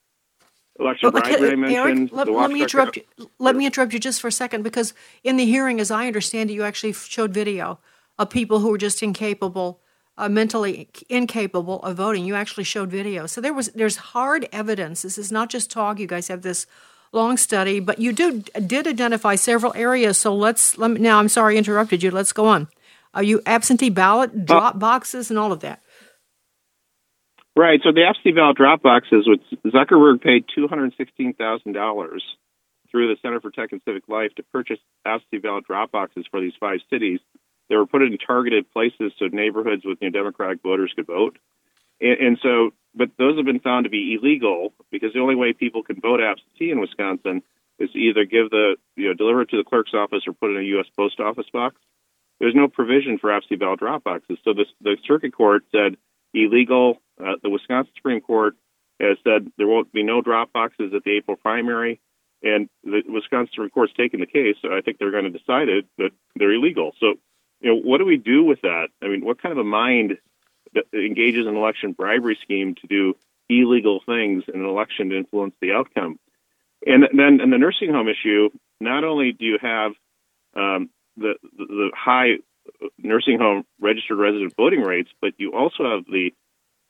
election 0.78 1.10
bribery 1.10 1.52
I 1.52 1.56
mentioned. 1.56 2.10
Eric, 2.10 2.12
let, 2.12 2.28
let 2.28 2.50
me 2.50 2.62
interrupt 2.62 2.96
you. 2.96 3.02
Let 3.38 3.56
me 3.56 3.66
interrupt 3.66 3.92
you 3.92 3.98
just 3.98 4.20
for 4.20 4.28
a 4.28 4.32
second 4.32 4.62
because 4.62 4.94
in 5.22 5.36
the 5.36 5.44
hearing, 5.44 5.80
as 5.80 5.90
I 5.90 6.06
understand 6.06 6.50
it, 6.50 6.54
you 6.54 6.62
actually 6.62 6.92
showed 6.92 7.32
video 7.32 7.78
of 8.18 8.30
people 8.30 8.60
who 8.60 8.70
were 8.70 8.78
just 8.78 9.02
incapable, 9.02 9.80
uh, 10.16 10.28
mentally 10.28 10.88
incapable 11.08 11.80
of 11.82 11.96
voting. 11.96 12.24
You 12.24 12.34
actually 12.34 12.64
showed 12.64 12.90
video, 12.90 13.26
so 13.26 13.40
there 13.40 13.54
was 13.54 13.68
there's 13.68 13.96
hard 13.96 14.48
evidence. 14.52 15.02
This 15.02 15.18
is 15.18 15.30
not 15.30 15.50
just 15.50 15.70
talk. 15.70 15.98
You 15.98 16.06
guys 16.06 16.28
have 16.28 16.42
this 16.42 16.66
long 17.12 17.36
study, 17.36 17.80
but 17.80 17.98
you 18.00 18.12
do 18.12 18.42
did 18.66 18.86
identify 18.86 19.36
several 19.36 19.72
areas. 19.74 20.18
So 20.18 20.34
let's 20.34 20.76
let 20.78 20.90
me, 20.90 21.00
now. 21.00 21.18
I'm 21.18 21.28
sorry 21.28 21.54
I 21.54 21.58
interrupted 21.58 22.02
you. 22.02 22.10
Let's 22.10 22.32
go 22.32 22.46
on. 22.46 22.68
Are 23.14 23.22
you 23.22 23.40
absentee 23.46 23.90
ballot 23.90 24.44
drop 24.44 24.78
boxes 24.80 25.30
and 25.30 25.38
all 25.38 25.52
of 25.52 25.60
that? 25.60 25.83
Right. 27.56 27.80
So 27.84 27.92
the 27.92 28.04
absentee 28.04 28.32
ballot 28.32 28.56
drop 28.56 28.82
boxes, 28.82 29.28
which 29.28 29.42
Zuckerberg 29.72 30.20
paid 30.22 30.44
two 30.54 30.66
hundred 30.66 30.92
sixteen 30.96 31.34
thousand 31.34 31.72
dollars 31.72 32.22
through 32.90 33.08
the 33.08 33.20
Center 33.22 33.40
for 33.40 33.50
Tech 33.50 33.72
and 33.72 33.80
Civic 33.84 34.08
Life 34.08 34.34
to 34.36 34.42
purchase 34.52 34.78
absentee 35.04 35.38
ballot 35.38 35.64
drop 35.64 35.92
boxes 35.92 36.26
for 36.30 36.40
these 36.40 36.52
five 36.58 36.80
cities. 36.90 37.20
They 37.68 37.76
were 37.76 37.86
put 37.86 38.02
in 38.02 38.18
targeted 38.18 38.70
places 38.72 39.12
so 39.18 39.26
neighborhoods 39.26 39.84
with 39.84 40.00
know, 40.02 40.10
Democratic 40.10 40.62
voters 40.62 40.92
could 40.94 41.06
vote. 41.06 41.38
And, 42.00 42.18
and 42.20 42.38
so, 42.42 42.70
but 42.94 43.10
those 43.18 43.36
have 43.36 43.46
been 43.46 43.60
found 43.60 43.84
to 43.84 43.90
be 43.90 44.18
illegal 44.20 44.72
because 44.90 45.12
the 45.12 45.20
only 45.20 45.34
way 45.34 45.52
people 45.52 45.82
can 45.82 46.00
vote 46.00 46.20
absentee 46.20 46.70
in 46.70 46.80
Wisconsin 46.80 47.42
is 47.78 47.90
to 47.90 47.98
either 47.98 48.24
give 48.24 48.50
the 48.50 48.76
you 48.96 49.08
know 49.08 49.14
deliver 49.14 49.42
it 49.42 49.50
to 49.50 49.56
the 49.56 49.64
clerk's 49.64 49.94
office 49.94 50.22
or 50.26 50.32
put 50.32 50.50
it 50.50 50.56
in 50.56 50.64
a 50.64 50.68
U.S. 50.76 50.86
post 50.96 51.20
office 51.20 51.46
box. 51.52 51.76
There's 52.40 52.54
no 52.54 52.68
provision 52.68 53.18
for 53.18 53.32
absentee 53.32 53.56
ballot 53.56 53.78
drop 53.78 54.04
boxes. 54.04 54.38
So 54.44 54.54
the 54.54 54.66
the 54.80 54.96
circuit 55.06 55.34
court 55.34 55.64
said 55.72 55.96
illegal. 56.32 57.00
Uh, 57.22 57.34
the 57.42 57.50
Wisconsin 57.50 57.92
Supreme 57.96 58.20
Court 58.20 58.56
has 59.00 59.16
said 59.24 59.50
there 59.56 59.66
won't 59.66 59.92
be 59.92 60.02
no 60.02 60.20
drop 60.20 60.52
boxes 60.52 60.92
at 60.94 61.04
the 61.04 61.16
April 61.16 61.36
primary, 61.36 62.00
and 62.42 62.68
the 62.82 63.02
Wisconsin 63.08 63.50
Supreme 63.52 63.70
Court's 63.70 63.92
taken 63.94 64.20
the 64.20 64.26
case. 64.26 64.56
So 64.62 64.68
I 64.76 64.80
think 64.80 64.98
they're 64.98 65.10
going 65.10 65.24
to 65.24 65.30
decide 65.30 65.68
it 65.68 65.86
that 65.98 66.10
they're 66.36 66.52
illegal. 66.52 66.92
So, 67.00 67.14
you 67.60 67.70
know, 67.70 67.80
what 67.80 67.98
do 67.98 68.04
we 68.04 68.16
do 68.16 68.44
with 68.44 68.60
that? 68.62 68.88
I 69.02 69.08
mean, 69.08 69.24
what 69.24 69.40
kind 69.40 69.52
of 69.52 69.58
a 69.58 69.64
mind 69.64 70.18
that 70.74 70.84
engages 70.92 71.46
in 71.46 71.48
an 71.48 71.56
election 71.56 71.92
bribery 71.92 72.38
scheme 72.42 72.74
to 72.74 72.86
do 72.86 73.14
illegal 73.48 74.00
things 74.04 74.44
in 74.52 74.60
an 74.60 74.66
election 74.66 75.10
to 75.10 75.16
influence 75.16 75.54
the 75.60 75.72
outcome? 75.72 76.18
And 76.86 77.04
then, 77.16 77.40
in 77.40 77.50
the 77.50 77.58
nursing 77.58 77.90
home 77.90 78.08
issue, 78.08 78.50
not 78.80 79.04
only 79.04 79.32
do 79.32 79.44
you 79.44 79.58
have 79.62 79.92
um, 80.54 80.90
the, 81.16 81.34
the 81.56 81.66
the 81.66 81.90
high 81.94 82.38
nursing 82.98 83.38
home 83.38 83.64
registered 83.80 84.18
resident 84.18 84.54
voting 84.56 84.82
rates, 84.82 85.10
but 85.20 85.32
you 85.38 85.54
also 85.54 85.84
have 85.84 86.04
the 86.06 86.32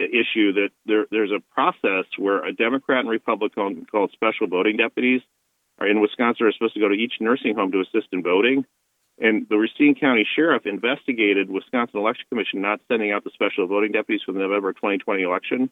issue 0.00 0.52
that 0.54 0.70
there, 0.86 1.06
there's 1.10 1.30
a 1.30 1.40
process 1.54 2.06
where 2.18 2.44
a 2.44 2.52
Democrat 2.52 3.00
and 3.00 3.08
Republican 3.08 3.86
called 3.90 4.10
special 4.12 4.46
voting 4.46 4.76
deputies 4.76 5.22
are 5.78 5.88
in 5.88 6.00
Wisconsin 6.00 6.46
are 6.46 6.52
supposed 6.52 6.74
to 6.74 6.80
go 6.80 6.88
to 6.88 6.94
each 6.94 7.14
nursing 7.20 7.54
home 7.54 7.72
to 7.72 7.80
assist 7.80 8.08
in 8.12 8.22
voting. 8.22 8.64
And 9.18 9.46
the 9.48 9.56
Racine 9.56 9.94
County 9.94 10.26
Sheriff 10.34 10.66
investigated 10.66 11.48
Wisconsin 11.48 12.00
Election 12.00 12.26
Commission 12.28 12.60
not 12.60 12.80
sending 12.88 13.12
out 13.12 13.22
the 13.22 13.30
special 13.30 13.66
voting 13.66 13.92
deputies 13.92 14.22
for 14.26 14.32
the 14.32 14.40
November 14.40 14.72
2020 14.72 15.22
election 15.22 15.70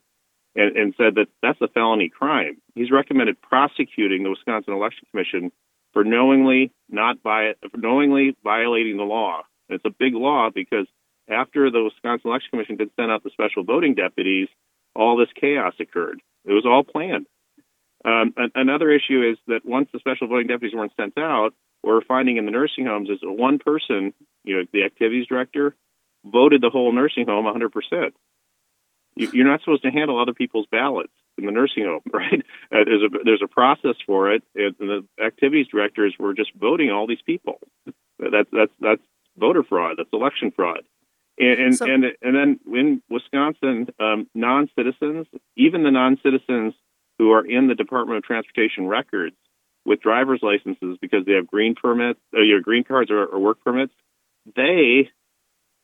and, 0.54 0.76
and 0.76 0.94
said 0.96 1.16
that 1.16 1.26
that's 1.42 1.60
a 1.60 1.68
felony 1.68 2.08
crime. 2.08 2.58
He's 2.74 2.92
recommended 2.92 3.42
prosecuting 3.42 4.22
the 4.22 4.30
Wisconsin 4.30 4.74
Election 4.74 5.08
Commission 5.10 5.50
for 5.92 6.04
knowingly 6.04 6.72
not 6.88 7.22
by 7.22 7.54
knowingly 7.76 8.36
violating 8.44 8.96
the 8.96 9.02
law 9.02 9.42
it's 9.72 9.84
a 9.84 9.90
big 9.90 10.14
law 10.14 10.50
because 10.54 10.86
after 11.28 11.70
the 11.70 11.82
Wisconsin 11.82 12.30
Election 12.30 12.50
Commission 12.50 12.76
did 12.76 12.90
send 12.96 13.10
out 13.10 13.22
the 13.22 13.30
special 13.30 13.64
voting 13.64 13.94
deputies, 13.94 14.48
all 14.94 15.16
this 15.16 15.28
chaos 15.38 15.74
occurred. 15.80 16.20
It 16.44 16.52
was 16.52 16.66
all 16.66 16.84
planned. 16.84 17.26
Um, 18.04 18.34
another 18.54 18.90
issue 18.90 19.22
is 19.30 19.38
that 19.46 19.64
once 19.64 19.88
the 19.92 20.00
special 20.00 20.26
voting 20.26 20.48
deputies 20.48 20.74
weren't 20.74 20.92
sent 20.96 21.16
out, 21.16 21.54
what 21.82 21.92
we're 21.92 22.04
finding 22.04 22.36
in 22.36 22.46
the 22.46 22.50
nursing 22.50 22.86
homes 22.86 23.08
is 23.08 23.18
one 23.22 23.58
person, 23.58 24.12
you 24.44 24.56
know, 24.56 24.64
the 24.72 24.84
activities 24.84 25.26
director, 25.28 25.76
voted 26.24 26.60
the 26.60 26.70
whole 26.70 26.92
nursing 26.92 27.26
home 27.26 27.44
100%. 27.44 28.12
You're 29.14 29.46
not 29.46 29.60
supposed 29.60 29.82
to 29.82 29.90
handle 29.90 30.20
other 30.20 30.32
people's 30.32 30.66
ballots 30.70 31.12
in 31.36 31.46
the 31.46 31.52
nursing 31.52 31.84
home, 31.84 32.00
right? 32.12 32.42
Uh, 32.72 32.84
there's 32.84 33.02
a 33.02 33.24
there's 33.24 33.42
a 33.44 33.48
process 33.48 33.96
for 34.06 34.32
it, 34.32 34.42
and 34.54 34.74
the 34.78 35.04
activities 35.22 35.66
directors 35.68 36.14
were 36.18 36.32
just 36.32 36.50
voting 36.54 36.90
all 36.90 37.06
these 37.06 37.22
people. 37.24 37.60
That's 38.18 38.48
that's 38.50 38.72
that's 38.80 39.02
voter 39.36 39.62
fraud. 39.62 39.96
That's 39.98 40.08
election 40.12 40.50
fraud. 40.50 40.82
And 41.38 41.60
and 41.60 41.76
so, 41.76 41.86
and, 41.86 42.04
and 42.20 42.36
then 42.36 42.60
in 42.66 43.02
Wisconsin, 43.08 43.88
um, 43.98 44.28
non-citizens, 44.34 45.26
even 45.56 45.82
the 45.82 45.90
non-citizens 45.90 46.74
who 47.18 47.30
are 47.32 47.44
in 47.44 47.68
the 47.68 47.74
Department 47.74 48.18
of 48.18 48.24
Transportation 48.24 48.86
records 48.86 49.36
with 49.84 50.00
driver's 50.00 50.40
licenses 50.42 50.98
because 51.00 51.24
they 51.26 51.32
have 51.32 51.46
green 51.46 51.74
permits, 51.74 52.20
uh, 52.36 52.40
your 52.40 52.60
green 52.60 52.84
cards 52.84 53.10
or, 53.10 53.24
or 53.24 53.38
work 53.38 53.60
permits, 53.64 53.92
they 54.56 55.08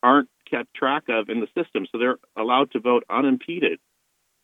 aren't 0.02 0.28
kept 0.48 0.72
track 0.74 1.04
of 1.08 1.28
in 1.28 1.40
the 1.40 1.48
system, 1.60 1.86
so 1.90 1.98
they're 1.98 2.18
allowed 2.36 2.70
to 2.72 2.80
vote 2.80 3.04
unimpeded. 3.10 3.78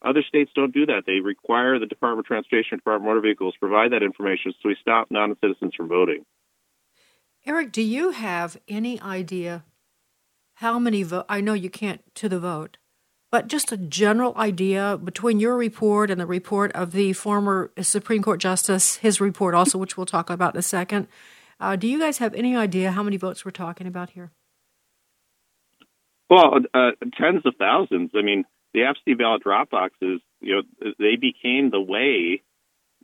Other 0.05 0.23
states 0.27 0.51
don't 0.55 0.75
do 0.75 0.87
that. 0.87 1.05
They 1.07 1.21
require 1.21 1.79
the 1.79 1.87
Department 1.87 2.27
of 2.27 2.29
Transportation, 2.29 2.79
Department 2.79 3.09
of 3.09 3.15
Motor 3.15 3.21
Vehicles 3.23 3.55
provide 3.59 3.93
that 3.93 4.03
information 4.03 4.53
so 4.53 4.69
we 4.69 4.77
stop 4.81 5.11
non-citizens 5.11 5.75
from 5.75 5.89
voting. 5.89 6.25
Eric, 7.47 7.73
do 7.73 7.83
you 7.83 8.11
have 8.11 8.59
any 8.69 9.01
idea 9.01 9.65
how 10.65 10.79
many 10.79 11.03
vote? 11.03 11.27
I 11.29 11.43
know 11.43 11.53
you 11.53 11.69
can't 11.69 12.01
to 12.15 12.27
the 12.27 12.39
vote, 12.39 12.79
but 13.31 13.49
just 13.49 13.71
a 13.71 13.77
general 13.77 14.33
idea 14.39 14.97
between 14.97 15.39
your 15.39 15.59
report 15.59 16.11
and 16.11 16.19
the 16.19 16.25
report 16.25 16.73
of 16.73 16.93
the 16.93 17.13
former 17.13 17.71
Supreme 17.83 18.23
Court 18.23 18.41
Justice, 18.41 18.97
his 18.97 19.21
report 19.21 19.55
also, 19.55 19.77
which 19.77 19.99
we'll 19.99 20.07
talk 20.07 20.31
about 20.31 20.55
in 20.55 20.59
a 20.59 20.63
second. 20.63 21.07
Uh, 21.61 21.77
do 21.77 21.87
you 21.87 21.99
guys 21.99 22.17
have 22.17 22.33
any 22.33 22.57
idea 22.57 22.93
how 22.93 23.03
many 23.03 23.19
votes 23.19 23.45
we're 23.45 23.51
talking 23.51 23.87
about 23.87 24.11
here? 24.11 24.33
Well, 26.31 26.61
uh, 26.73 26.93
tens 27.21 27.43
of 27.45 27.57
thousands. 27.59 28.13
I 28.15 28.23
mean, 28.23 28.45
the 28.73 28.85
absentee 28.85 29.13
ballot 29.13 29.43
drop 29.43 29.69
boxes, 29.69 30.23
you 30.41 30.63
know, 30.81 30.93
they 30.99 31.17
became 31.17 31.69
the 31.69 31.81
way 31.81 32.43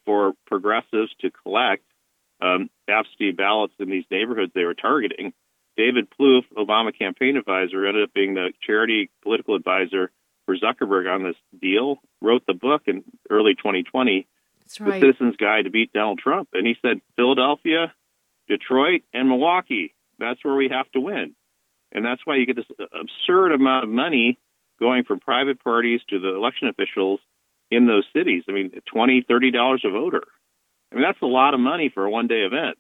for 0.06 0.32
progressives 0.46 1.12
to 1.20 1.30
collect 1.30 1.84
um, 2.40 2.70
absentee 2.88 3.32
ballots 3.32 3.74
in 3.78 3.90
these 3.90 4.04
neighborhoods 4.10 4.52
they 4.54 4.64
were 4.64 4.72
targeting. 4.72 5.34
David 5.76 6.08
Plouffe, 6.10 6.44
Obama 6.56 6.96
campaign 6.96 7.36
advisor, 7.36 7.86
ended 7.86 8.04
up 8.04 8.14
being 8.14 8.34
the 8.34 8.52
charity 8.66 9.10
political 9.22 9.54
advisor 9.54 10.10
for 10.46 10.56
Zuckerberg 10.56 11.12
on 11.12 11.22
this 11.22 11.36
deal, 11.60 12.00
wrote 12.20 12.44
the 12.46 12.54
book 12.54 12.82
in 12.86 13.04
early 13.30 13.54
2020, 13.54 14.26
right. 14.80 15.00
The 15.00 15.06
Citizen's 15.06 15.36
Guide 15.36 15.64
to 15.64 15.70
Beat 15.70 15.92
Donald 15.92 16.18
Trump. 16.18 16.48
And 16.52 16.66
he 16.66 16.74
said, 16.82 17.00
Philadelphia, 17.16 17.92
Detroit, 18.48 19.02
and 19.12 19.28
Milwaukee, 19.28 19.94
that's 20.18 20.44
where 20.44 20.54
we 20.54 20.68
have 20.68 20.90
to 20.92 21.00
win. 21.00 21.34
And 21.92 22.04
that's 22.04 22.20
why 22.24 22.36
you 22.36 22.46
get 22.46 22.56
this 22.56 22.70
absurd 22.80 23.52
amount 23.52 23.84
of 23.84 23.90
money 23.90 24.38
going 24.78 25.04
from 25.04 25.20
private 25.20 25.62
parties 25.62 26.00
to 26.08 26.18
the 26.18 26.34
election 26.34 26.68
officials 26.68 27.20
in 27.70 27.86
those 27.86 28.04
cities. 28.12 28.44
I 28.48 28.52
mean, 28.52 28.70
$20, 28.94 29.26
$30 29.26 29.84
a 29.84 29.90
voter. 29.90 30.22
I 30.90 30.94
mean, 30.96 31.04
that's 31.04 31.22
a 31.22 31.26
lot 31.26 31.54
of 31.54 31.60
money 31.60 31.90
for 31.92 32.04
a 32.04 32.10
one 32.10 32.26
day 32.26 32.42
event. 32.42 32.78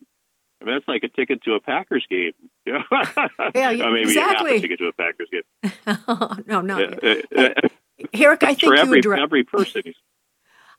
I 0.60 0.64
mean, 0.64 0.74
that's 0.74 0.88
like 0.88 1.02
a 1.04 1.08
ticket 1.08 1.42
to 1.44 1.54
a 1.54 1.60
Packers 1.60 2.06
game. 2.10 2.32
yeah, 2.66 2.82
maybe 3.54 4.02
exactly. 4.02 4.50
half 4.50 4.58
a 4.58 4.60
ticket 4.60 4.78
to 4.78 4.88
a 4.88 4.92
Packers 4.92 5.28
game. 5.30 6.44
no, 6.46 6.60
no. 6.60 6.84
Uh, 6.84 7.68
Eric, 8.12 8.42
I 8.42 8.54
think 8.54 8.78
every, 8.78 9.00
you 9.02 9.14
every 9.14 9.44
person. 9.44 9.82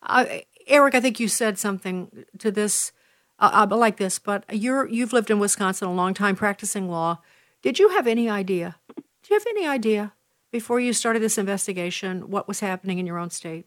Uh, 0.04 0.26
Eric, 0.68 0.96
I 0.96 1.02
think 1.02 1.20
you 1.20 1.28
said 1.28 1.58
something 1.58 2.26
to 2.40 2.52
this, 2.52 2.92
uh, 3.40 3.66
uh, 3.72 3.76
like 3.76 3.98
this. 3.98 4.20
But 4.20 4.44
you're 4.52 4.88
you've 4.88 5.14
lived 5.14 5.32
in 5.32 5.40
Wisconsin 5.40 5.88
a 5.88 5.94
long 5.94 6.14
time, 6.14 6.36
practicing 6.36 6.90
law. 6.90 7.20
Did 7.62 7.80
you 7.80 7.90
have 7.90 8.08
any 8.08 8.30
idea? 8.30 8.78
Do 8.96 9.04
you 9.30 9.36
have 9.36 9.48
any 9.50 9.68
idea 9.68 10.14
before 10.52 10.80
you 10.80 10.94
started 10.94 11.22
this 11.22 11.38
investigation 11.38 12.30
what 12.30 12.48
was 12.48 12.60
happening 12.60 13.00
in 13.00 13.08
your 13.08 13.18
own 13.18 13.30
state? 13.30 13.66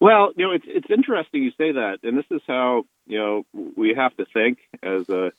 Well, 0.00 0.32
you 0.36 0.46
know, 0.46 0.52
it's 0.52 0.66
it's 0.68 0.90
interesting 0.90 1.42
you 1.42 1.50
say 1.58 1.72
that, 1.72 1.98
and 2.04 2.16
this 2.16 2.26
is 2.30 2.40
how 2.46 2.84
you 3.08 3.18
know 3.18 3.44
we 3.76 3.94
have 3.94 4.16
to 4.16 4.24
think 4.32 4.58
as 4.82 5.08
a 5.08 5.32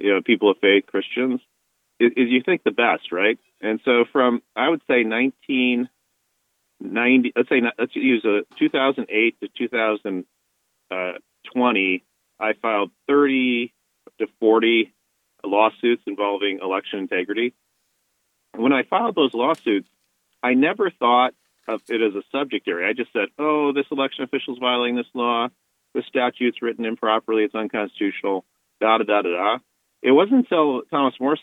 you 0.00 0.12
know 0.12 0.20
people 0.22 0.50
of 0.50 0.58
faith 0.58 0.86
Christians 0.86 1.40
is, 2.00 2.12
you 2.16 2.42
think 2.42 2.64
the 2.64 2.70
best, 2.70 3.12
right? 3.12 3.38
And 3.60 3.80
so 3.84 4.06
from 4.12 4.40
I 4.54 4.68
would 4.68 4.82
say 4.86 5.02
1990, 5.04 7.32
let's 7.34 7.48
say 7.48 7.60
let's 7.78 7.96
use 7.96 8.24
a 8.24 8.44
2008 8.58 9.40
to 9.40 9.48
2020, 9.56 12.04
I 12.40 12.52
filed 12.60 12.90
30 13.08 13.72
to 14.18 14.26
40 14.40 14.92
lawsuits 15.44 16.02
involving 16.06 16.60
election 16.62 17.00
integrity. 17.00 17.52
When 18.54 18.72
I 18.72 18.84
filed 18.84 19.14
those 19.14 19.34
lawsuits, 19.34 19.90
I 20.42 20.54
never 20.54 20.90
thought 20.90 21.34
of 21.66 21.82
it 21.88 22.00
as 22.00 22.14
a 22.14 22.22
subject 22.32 22.66
area. 22.66 22.88
I 22.88 22.94
just 22.94 23.12
said, 23.12 23.28
oh, 23.38 23.72
this 23.72 23.84
election 23.90 24.24
official 24.24 24.54
is 24.54 24.58
violating 24.58 24.96
this 24.96 25.04
law. 25.14 25.48
The 25.94 26.02
statute's 26.08 26.62
written 26.62 26.84
improperly. 26.84 27.44
It's 27.44 27.54
unconstitutional. 27.54 28.44
Da 28.80 28.98
da 28.98 29.04
da 29.04 29.22
da 29.22 29.30
da. 29.30 29.58
It 30.02 30.12
wasn't 30.12 30.46
until 30.46 30.82
Thomas 30.90 31.14
Morris 31.20 31.40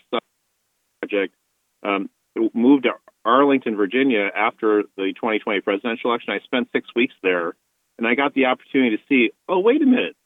project 1.00 1.34
um, 1.82 2.08
moved 2.54 2.84
to 2.84 2.92
Arlington, 3.24 3.76
Virginia, 3.76 4.30
after 4.34 4.84
the 4.96 5.12
2020 5.14 5.60
presidential 5.60 6.10
election. 6.10 6.32
I 6.32 6.40
spent 6.44 6.68
six 6.72 6.88
weeks 6.94 7.14
there 7.22 7.54
and 7.98 8.06
I 8.06 8.14
got 8.14 8.34
the 8.34 8.46
opportunity 8.46 8.96
to 8.96 9.02
see, 9.08 9.32
oh, 9.48 9.60
wait 9.60 9.82
a 9.82 9.86
minute. 9.86 10.16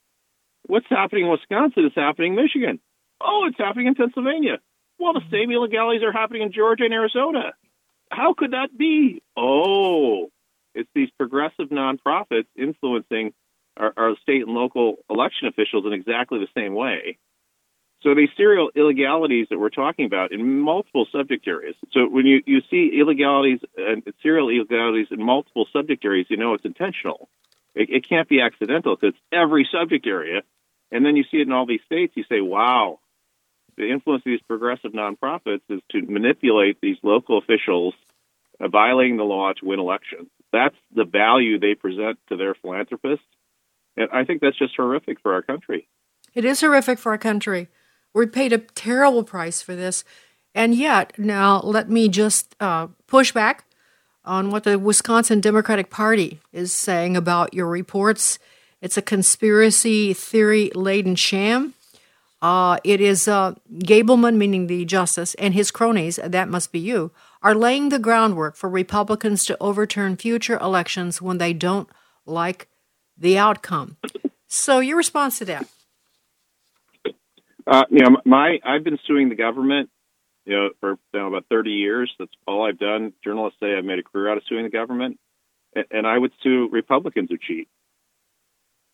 What's 0.63 0.87
happening 0.89 1.25
in 1.25 1.31
Wisconsin 1.31 1.85
is 1.85 1.93
happening 1.95 2.33
in 2.33 2.43
Michigan. 2.43 2.79
Oh, 3.19 3.45
it's 3.47 3.57
happening 3.57 3.87
in 3.87 3.95
Pennsylvania. 3.95 4.59
Well, 4.99 5.13
the 5.13 5.21
same 5.31 5.51
illegalities 5.51 6.03
are 6.03 6.11
happening 6.11 6.43
in 6.43 6.51
Georgia 6.51 6.83
and 6.85 6.93
Arizona. 6.93 7.53
How 8.11 8.33
could 8.37 8.51
that 8.51 8.77
be? 8.77 9.21
Oh, 9.37 10.27
it's 10.75 10.89
these 10.93 11.09
progressive 11.17 11.69
nonprofits 11.69 12.47
influencing 12.57 13.33
our, 13.77 13.93
our 13.97 14.15
state 14.21 14.41
and 14.41 14.53
local 14.53 14.97
election 15.09 15.47
officials 15.47 15.85
in 15.85 15.93
exactly 15.93 16.39
the 16.39 16.59
same 16.59 16.73
way. 16.75 17.17
So 18.03 18.15
these 18.15 18.29
serial 18.35 18.71
illegalities 18.75 19.47
that 19.49 19.59
we're 19.59 19.69
talking 19.69 20.05
about 20.05 20.31
in 20.31 20.59
multiple 20.59 21.05
subject 21.11 21.47
areas. 21.47 21.75
So 21.91 22.07
when 22.09 22.25
you, 22.25 22.41
you 22.47 22.61
see 22.71 22.99
illegalities 22.99 23.59
and 23.77 24.01
serial 24.23 24.49
illegalities 24.49 25.07
in 25.11 25.23
multiple 25.23 25.67
subject 25.71 26.03
areas, 26.03 26.25
you 26.29 26.37
know 26.37 26.55
it's 26.55 26.65
intentional. 26.65 27.29
It, 27.75 27.89
it 27.89 28.09
can't 28.09 28.27
be 28.27 28.41
accidental 28.41 28.95
because 28.95 29.13
it's 29.13 29.23
every 29.31 29.69
subject 29.71 30.07
area. 30.07 30.41
And 30.91 31.05
then 31.05 31.15
you 31.15 31.23
see 31.31 31.37
it 31.37 31.47
in 31.47 31.53
all 31.53 31.67
these 31.67 31.81
states, 31.85 32.13
you 32.15 32.23
say, 32.27 32.41
wow, 32.41 32.99
the 33.77 33.89
influence 33.89 34.21
of 34.21 34.31
these 34.31 34.41
progressive 34.47 34.91
nonprofits 34.91 35.61
is 35.69 35.79
to 35.91 36.01
manipulate 36.01 36.79
these 36.81 36.97
local 37.03 37.37
officials 37.37 37.93
uh, 38.59 38.67
violating 38.67 39.17
the 39.17 39.23
law 39.23 39.53
to 39.53 39.65
win 39.65 39.79
elections. 39.79 40.27
That's 40.51 40.75
the 40.93 41.05
value 41.05 41.59
they 41.59 41.75
present 41.75 42.19
to 42.29 42.35
their 42.35 42.55
philanthropists. 42.55 43.25
And 43.97 44.09
I 44.11 44.23
think 44.23 44.41
that's 44.41 44.57
just 44.57 44.75
horrific 44.75 45.19
for 45.21 45.33
our 45.33 45.41
country. 45.41 45.87
It 46.33 46.45
is 46.45 46.61
horrific 46.61 46.99
for 46.99 47.11
our 47.11 47.17
country. 47.17 47.67
We 48.13 48.25
paid 48.25 48.53
a 48.53 48.59
terrible 48.59 49.23
price 49.23 49.61
for 49.61 49.75
this. 49.75 50.03
And 50.53 50.75
yet, 50.75 51.17
now 51.17 51.61
let 51.61 51.89
me 51.89 52.09
just 52.09 52.55
uh, 52.59 52.87
push 53.07 53.31
back 53.31 53.65
on 54.23 54.51
what 54.51 54.63
the 54.63 54.77
Wisconsin 54.77 55.41
Democratic 55.41 55.89
Party 55.89 56.39
is 56.51 56.73
saying 56.73 57.15
about 57.17 57.53
your 57.53 57.67
reports. 57.67 58.37
It's 58.81 58.97
a 58.97 59.01
conspiracy 59.01 60.13
theory 60.13 60.71
laden 60.75 61.15
sham. 61.15 61.73
Uh, 62.41 62.77
it 62.83 62.99
is 62.99 63.27
uh, 63.27 63.53
Gableman, 63.71 64.35
meaning 64.35 64.67
the 64.67 64.83
justice, 64.83 65.35
and 65.35 65.53
his 65.53 65.69
cronies, 65.69 66.19
that 66.23 66.49
must 66.49 66.71
be 66.71 66.79
you, 66.79 67.11
are 67.43 67.53
laying 67.53 67.89
the 67.89 67.99
groundwork 67.99 68.55
for 68.55 68.69
Republicans 68.69 69.45
to 69.45 69.57
overturn 69.61 70.17
future 70.17 70.57
elections 70.57 71.21
when 71.21 71.37
they 71.37 71.53
don't 71.53 71.87
like 72.25 72.67
the 73.21 73.37
outcome. 73.37 73.97
So, 74.47 74.79
your 74.79 74.97
response 74.97 75.37
to 75.39 75.45
that? 75.45 75.67
Uh, 77.65 77.83
you 77.89 77.99
know, 77.99 78.17
my 78.25 78.59
I've 78.65 78.83
been 78.83 78.99
suing 79.07 79.29
the 79.29 79.35
government, 79.35 79.89
you 80.45 80.55
know, 80.55 80.69
for 80.81 80.97
you 81.13 81.19
know, 81.19 81.27
about 81.27 81.45
30 81.49 81.71
years. 81.71 82.11
That's 82.19 82.31
all 82.47 82.67
I've 82.67 82.79
done. 82.79 83.13
Journalists 83.23 83.59
say 83.61 83.75
I've 83.77 83.85
made 83.85 83.99
a 83.99 84.03
career 84.03 84.29
out 84.29 84.37
of 84.37 84.43
suing 84.49 84.63
the 84.63 84.69
government, 84.69 85.19
and, 85.75 85.85
and 85.91 86.07
I 86.07 86.17
would 86.17 86.31
sue 86.43 86.69
Republicans 86.71 87.29
who 87.29 87.37
cheat. 87.37 87.69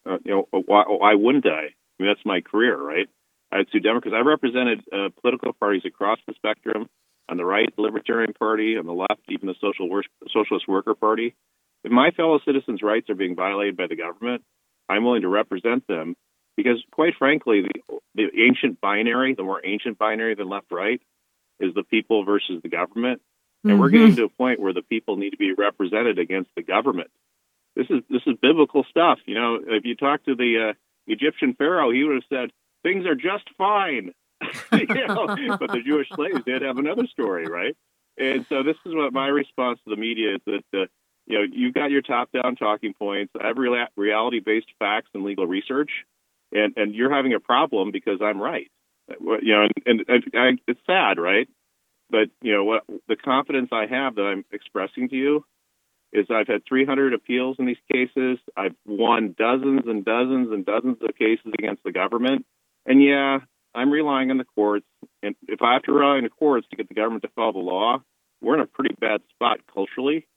Uh, 0.08 0.18
you 0.24 0.32
know, 0.32 0.62
why, 0.66 0.84
why 0.88 1.16
wouldn't 1.16 1.46
I? 1.46 1.50
I 1.50 2.04
mean, 2.04 2.10
that's 2.10 2.26
my 2.26 2.42
career, 2.42 2.78
right? 2.78 3.08
I'd 3.52 3.68
sue 3.72 3.80
Democrats. 3.80 4.16
I 4.16 4.28
represented 4.28 4.84
uh, 4.92 5.10
political 5.22 5.54
parties 5.54 5.84
across 5.86 6.20
the 6.28 6.34
spectrum. 6.36 6.90
On 7.30 7.36
the 7.36 7.44
right, 7.44 7.74
the 7.76 7.82
Libertarian 7.82 8.34
Party. 8.34 8.78
On 8.78 8.86
the 8.86 8.94
left, 8.94 9.22
even 9.30 9.48
the 9.48 9.56
Social 9.60 9.90
Wor- 9.90 10.04
Socialist 10.32 10.68
Worker 10.68 10.94
Party. 10.94 11.36
If 11.84 11.92
my 11.92 12.12
fellow 12.12 12.40
citizens' 12.46 12.82
rights 12.82 13.10
are 13.10 13.16
being 13.16 13.36
violated 13.36 13.78
by 13.78 13.88
the 13.88 13.96
government, 13.96 14.44
I'm 14.90 15.04
willing 15.04 15.22
to 15.22 15.30
represent 15.30 15.86
them 15.88 16.16
because, 16.56 16.84
quite 16.92 17.14
frankly, 17.18 17.62
the, 17.62 18.00
the 18.16 18.28
ancient 18.48 18.82
binary, 18.82 19.36
the 19.36 19.44
more 19.44 19.62
ancient 19.64 19.98
binary 19.98 20.36
than 20.36 20.50
left 20.50 20.72
right, 20.72 21.02
is 21.60 21.74
the 21.74 21.84
people 21.84 22.26
versus 22.26 22.62
the 22.62 22.70
government. 22.70 23.22
And 23.64 23.74
mm-hmm. 23.74 23.82
we're 23.82 23.90
getting 23.90 24.16
to 24.16 24.26
a 24.26 24.30
point 24.30 24.60
where 24.60 24.74
the 24.74 24.82
people 24.82 25.18
need 25.18 25.32
to 25.32 25.38
be 25.38 25.54
represented 25.54 26.20
against 26.20 26.50
the 26.56 26.64
government. 26.64 27.10
This 27.76 27.88
is 27.90 28.02
this 28.10 28.22
is 28.26 28.36
biblical 28.42 28.86
stuff. 28.90 29.20
You 29.26 29.36
know, 29.36 29.60
if 29.68 29.86
you 29.86 29.96
talk 29.96 30.24
to 30.26 30.36
the 30.36 30.70
uh, 30.70 30.74
Egyptian 31.06 31.54
pharaoh, 31.54 31.92
he 31.92 32.04
would 32.04 32.16
have 32.16 32.24
said 32.30 32.52
things 32.84 33.06
are 33.06 33.16
just 33.16 33.50
fine. 33.58 34.14
you 34.72 35.08
know, 35.08 35.28
but 35.60 35.72
the 35.72 35.82
Jewish 35.86 36.10
slaves 36.10 36.42
did 36.46 36.62
have 36.62 36.78
another 36.78 37.08
story, 37.08 37.46
right? 37.48 37.76
And 38.18 38.46
so 38.50 38.64
this 38.64 38.78
is 38.86 38.96
what 38.96 39.14
my 39.14 39.28
response 39.28 39.80
to 39.84 39.92
the 39.92 40.00
media 40.00 40.36
is 40.36 40.42
that 40.46 40.64
uh, 40.82 40.86
you 41.28 41.38
know 41.38 41.46
you've 41.52 41.74
got 41.74 41.92
your 41.92 42.02
top-down 42.02 42.56
talking 42.56 42.94
points. 42.94 43.34
I 43.40 43.48
have 43.48 43.58
reality-based 43.58 44.68
facts 44.80 45.10
and 45.14 45.24
legal 45.24 45.46
research, 45.46 45.92
and 46.52 46.74
and 46.78 46.96
you're 46.96 47.14
having 47.14 47.34
a 47.34 47.40
problem 47.40 47.92
because 47.92 48.20
I'm 48.22 48.42
right. 48.42 48.72
You 49.10 49.54
know, 49.54 49.68
and, 49.86 50.04
and, 50.08 50.24
and 50.34 50.62
it's 50.68 50.82
sad, 50.86 51.18
right? 51.18 51.48
But 52.10 52.30
you 52.42 52.54
know 52.54 52.64
what? 52.64 52.84
The 53.08 53.16
confidence 53.16 53.70
I 53.72 53.86
have 53.86 54.16
that 54.16 54.24
I'm 54.24 54.46
expressing 54.52 55.10
to 55.10 55.16
you 55.16 55.46
is 56.14 56.26
I've 56.30 56.48
had 56.48 56.66
300 56.68 57.14
appeals 57.14 57.58
in 57.60 57.66
these 57.66 57.78
cases. 57.92 58.40
I've 58.56 58.76
won 58.86 59.36
dozens 59.38 59.82
and 59.86 60.06
dozens 60.06 60.52
and 60.52 60.66
dozens 60.66 60.98
of 61.02 61.16
cases 61.16 61.54
against 61.58 61.84
the 61.84 61.92
government. 61.92 62.46
And 62.86 63.04
yeah, 63.04 63.40
I'm 63.76 63.92
relying 63.92 64.32
on 64.32 64.38
the 64.38 64.46
courts. 64.46 64.86
And 65.22 65.36
if 65.48 65.62
I 65.62 65.74
have 65.74 65.84
to 65.84 65.92
rely 65.92 66.18
on 66.18 66.24
the 66.24 66.30
courts 66.30 66.68
to 66.70 66.78
get 66.78 66.88
the 66.88 66.96
government 66.96 67.24
to 67.24 67.30
follow 67.36 67.54
the 67.54 67.60
law, 67.60 68.02
we're 68.42 68.56
in 68.56 68.62
a 68.62 68.68
pretty 68.68 68.96
bad 69.00 69.22
spot 69.30 69.60
culturally. 69.74 70.28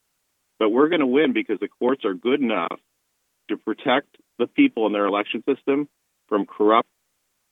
But 0.60 0.70
we're 0.70 0.88
going 0.88 1.00
to 1.00 1.06
win 1.06 1.32
because 1.32 1.58
the 1.58 1.66
courts 1.66 2.04
are 2.04 2.14
good 2.14 2.40
enough 2.40 2.78
to 3.48 3.56
protect 3.56 4.16
the 4.38 4.46
people 4.46 4.86
in 4.86 4.92
their 4.92 5.06
election 5.06 5.42
system 5.44 5.88
from 6.28 6.46
corrupt 6.46 6.88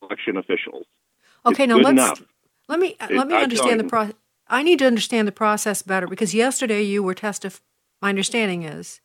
election 0.02 0.36
officials. 0.36 0.86
Okay, 1.44 1.64
it's 1.64 1.70
now 1.70 1.76
let's 1.76 1.90
enough. 1.90 2.22
let 2.68 2.78
me 2.78 2.94
uh, 3.00 3.08
it, 3.10 3.16
let 3.16 3.26
me 3.26 3.36
understand 3.36 3.80
the 3.80 3.84
process. 3.84 4.14
I 4.46 4.62
need 4.62 4.78
to 4.78 4.86
understand 4.86 5.26
the 5.26 5.32
process 5.32 5.82
better 5.82 6.06
because 6.06 6.34
yesterday 6.34 6.82
you 6.82 7.02
were 7.02 7.14
testifying 7.14 7.62
my 8.00 8.10
understanding 8.10 8.62
is 8.62 9.00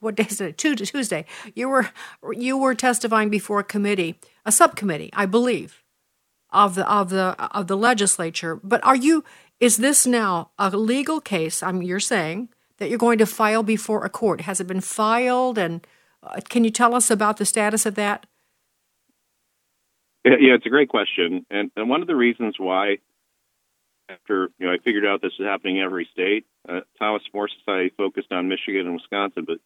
what 0.00 0.14
day 0.14 0.26
is 0.28 0.40
it? 0.40 0.58
Tuesday. 0.58 1.24
You 1.54 1.68
were 1.68 1.90
you 2.32 2.56
were 2.56 2.74
testifying 2.74 3.30
before 3.30 3.60
a 3.60 3.64
committee, 3.64 4.18
a 4.44 4.52
subcommittee, 4.52 5.10
I 5.12 5.26
believe, 5.26 5.82
of 6.50 6.74
the 6.74 6.88
of 6.90 7.10
the 7.10 7.34
of 7.56 7.66
the 7.66 7.76
legislature. 7.76 8.56
But 8.62 8.84
are 8.84 8.96
you? 8.96 9.24
Is 9.58 9.78
this 9.78 10.06
now 10.06 10.50
a 10.58 10.70
legal 10.70 11.20
case? 11.20 11.62
I'm 11.62 11.82
you're 11.82 11.98
saying 11.98 12.50
that 12.78 12.88
you're 12.88 12.98
going 12.98 13.18
to 13.18 13.26
file 13.26 13.62
before 13.62 14.04
a 14.04 14.10
court. 14.10 14.42
Has 14.42 14.60
it 14.60 14.66
been 14.66 14.80
filed? 14.80 15.58
And 15.58 15.86
uh, 16.22 16.40
can 16.48 16.64
you 16.64 16.70
tell 16.70 16.94
us 16.94 17.10
about 17.10 17.36
the 17.36 17.44
status 17.44 17.86
of 17.86 17.94
that? 17.94 18.26
Yeah, 20.24 20.54
it's 20.54 20.66
a 20.66 20.70
great 20.70 20.88
question, 20.88 21.46
and 21.50 21.70
and 21.76 21.88
one 21.88 22.00
of 22.02 22.08
the 22.08 22.16
reasons 22.16 22.56
why 22.58 22.96
after 24.08 24.48
you 24.58 24.66
know 24.66 24.72
I 24.72 24.78
figured 24.78 25.06
out 25.06 25.22
this 25.22 25.32
is 25.38 25.46
happening 25.46 25.76
in 25.76 25.84
every 25.84 26.08
state. 26.12 26.44
Uh, 26.68 26.80
Thomas 26.98 27.22
More 27.32 27.48
Society 27.48 27.94
focused 27.96 28.32
on 28.32 28.48
Michigan 28.48 28.86
and 28.86 28.94
Wisconsin, 28.94 29.44
but 29.46 29.58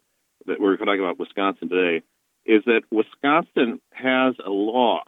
that 0.46 0.61
we're 0.61 0.77
talking 0.77 1.01
about 1.01 1.18
Wisconsin 1.18 1.70
today 1.70 2.05
is 2.44 2.62
that 2.64 2.83
Wisconsin 2.90 3.81
has 3.92 4.35
a 4.44 4.51
law 4.51 5.03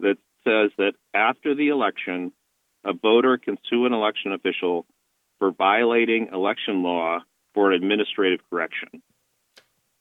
that 0.00 0.16
says 0.44 0.70
that 0.78 0.92
after 1.14 1.54
the 1.54 1.68
election, 1.68 2.32
a 2.84 2.92
voter 2.92 3.38
can 3.38 3.58
sue 3.68 3.86
an 3.86 3.92
election 3.92 4.32
official 4.32 4.86
for 5.40 5.50
violating 5.50 6.28
election 6.32 6.84
law 6.84 7.18
for 7.54 7.72
an 7.72 7.82
administrative 7.82 8.38
correction. 8.48 9.02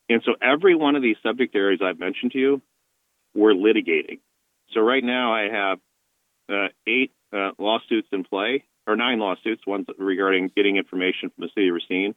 And 0.08 0.22
so 0.24 0.34
every 0.42 0.76
one 0.76 0.96
of 0.96 1.02
these 1.02 1.18
subject 1.24 1.56
areas 1.56 1.82
I've 1.84 2.00
mentioned 2.00 2.34
to 2.34 2.40
you, 2.40 2.62
we're 3.34 3.54
litigating. 3.54 4.20
So 4.74 4.82
right 4.82 5.04
now 5.04 5.34
I 5.34 5.50
have 5.52 5.80
uh, 6.52 6.68
eight 6.86 7.12
uh, 7.34 7.52
lawsuits 7.58 8.08
in 8.12 8.24
play, 8.24 8.66
or 8.88 8.96
nine 8.96 9.20
lawsuits, 9.20 9.62
one 9.66 9.86
regarding 9.98 10.52
getting 10.56 10.78
information 10.78 11.30
from 11.30 11.44
the 11.44 11.50
city 11.56 11.70
of 11.70 11.76
Racine. 11.76 12.16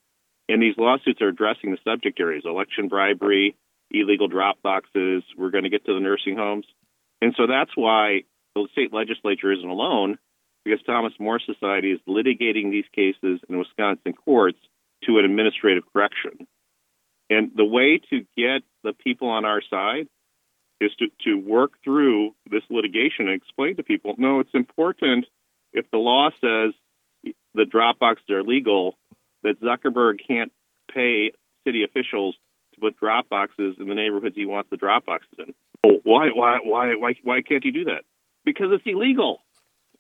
And 0.49 0.61
these 0.61 0.75
lawsuits 0.77 1.21
are 1.23 1.29
addressing 1.29 1.71
the 1.71 1.79
subject 1.85 2.19
areas 2.19 2.45
election 2.47 2.89
bribery, 2.89 3.57
illegal 3.91 4.29
drop 4.29 4.63
boxes. 4.63 5.23
We're 5.37 5.51
going 5.51 5.65
to 5.65 5.71
get 5.71 5.85
to 5.87 5.95
the 5.95 6.01
nursing 6.01 6.37
homes. 6.37 6.67
And 7.21 7.35
so 7.37 7.47
that's 7.47 7.71
why 7.77 8.23
the 8.55 8.67
state 8.73 8.93
legislature 8.93 9.53
isn't 9.53 9.69
alone, 9.69 10.19
because 10.65 10.81
Thomas 10.85 11.13
More 11.19 11.41
Society 11.41 11.93
is 11.93 12.01
litigating 12.09 12.71
these 12.71 12.85
cases 12.95 13.41
in 13.49 13.59
Wisconsin 13.59 14.13
courts 14.13 14.59
to 15.05 15.19
an 15.19 15.25
administrative 15.25 15.85
correction. 15.93 16.47
And 17.31 17.51
the 17.57 17.65
way 17.65 18.01
to 18.11 18.21
get 18.37 18.63
the 18.85 18.93
people 18.93 19.29
on 19.29 19.45
our 19.45 19.63
side 19.69 20.07
is 20.81 20.91
to, 20.99 21.07
to 21.25 21.35
work 21.35 21.73
through 21.83 22.35
this 22.51 22.63
litigation 22.71 23.29
and 23.29 23.31
explain 23.31 23.77
to 23.77 23.83
people 23.83 24.15
no, 24.19 24.41
it's 24.41 24.55
important 24.55 25.27
if 25.73 25.91
the 25.91 25.99
law 25.99 26.31
says 26.41 26.75
the 27.55 27.65
drop 27.65 27.99
boxes 27.99 28.29
are 28.31 28.43
legal, 28.43 28.97
that 29.43 29.61
Zuckerberg 29.61 30.19
can't 30.27 30.53
pay 30.93 31.33
city 31.67 31.85
officials 31.85 32.37
to 32.75 32.81
put 32.81 32.99
drop 32.99 33.29
boxes 33.29 33.77
in 33.79 33.89
the 33.89 33.95
neighborhoods 33.95 34.35
he 34.35 34.47
wants 34.47 34.71
the 34.71 34.77
drop 34.77 35.07
boxes 35.07 35.39
in. 35.39 35.55
Well, 35.85 36.01
why, 36.05 36.29
why, 36.35 36.59
why, 36.63 36.95
why, 36.95 37.15
why 37.23 37.43
can't 37.43 37.65
you 37.65 37.73
do 37.73 37.85
that? 37.85 38.03
Because 38.45 38.67
it's 38.73 38.85
illegal. 38.87 39.41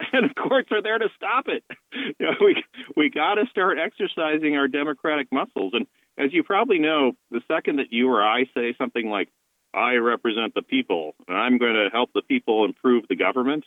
And 0.13 0.29
the 0.29 0.35
courts 0.35 0.69
are 0.73 0.83
there 0.83 0.99
to 0.99 1.09
stop 1.17 1.47
it. 1.49 1.65
You 2.19 2.27
know, 2.27 2.33
we 2.41 2.65
we 2.97 3.11
got 3.11 3.35
to 3.35 3.47
start 3.51 3.79
exercising 3.79 4.57
our 4.57 4.67
democratic 4.67 5.29
muscles. 5.31 5.73
And 5.75 5.87
as 6.19 6.33
you 6.33 6.43
probably 6.43 6.79
know, 6.79 7.13
the 7.31 7.41
second 7.49 7.77
that 7.77 7.93
you 7.93 8.09
or 8.11 8.23
I 8.23 8.45
say 8.55 8.75
something 8.77 9.09
like, 9.09 9.29
I 9.75 9.95
represent 9.95 10.55
the 10.55 10.63
people, 10.63 11.15
and 11.29 11.37
I'm 11.37 11.59
going 11.59 11.75
to 11.75 11.89
help 11.93 12.11
the 12.15 12.23
people 12.23 12.65
improve 12.65 13.05
the 13.09 13.17
government. 13.17 13.65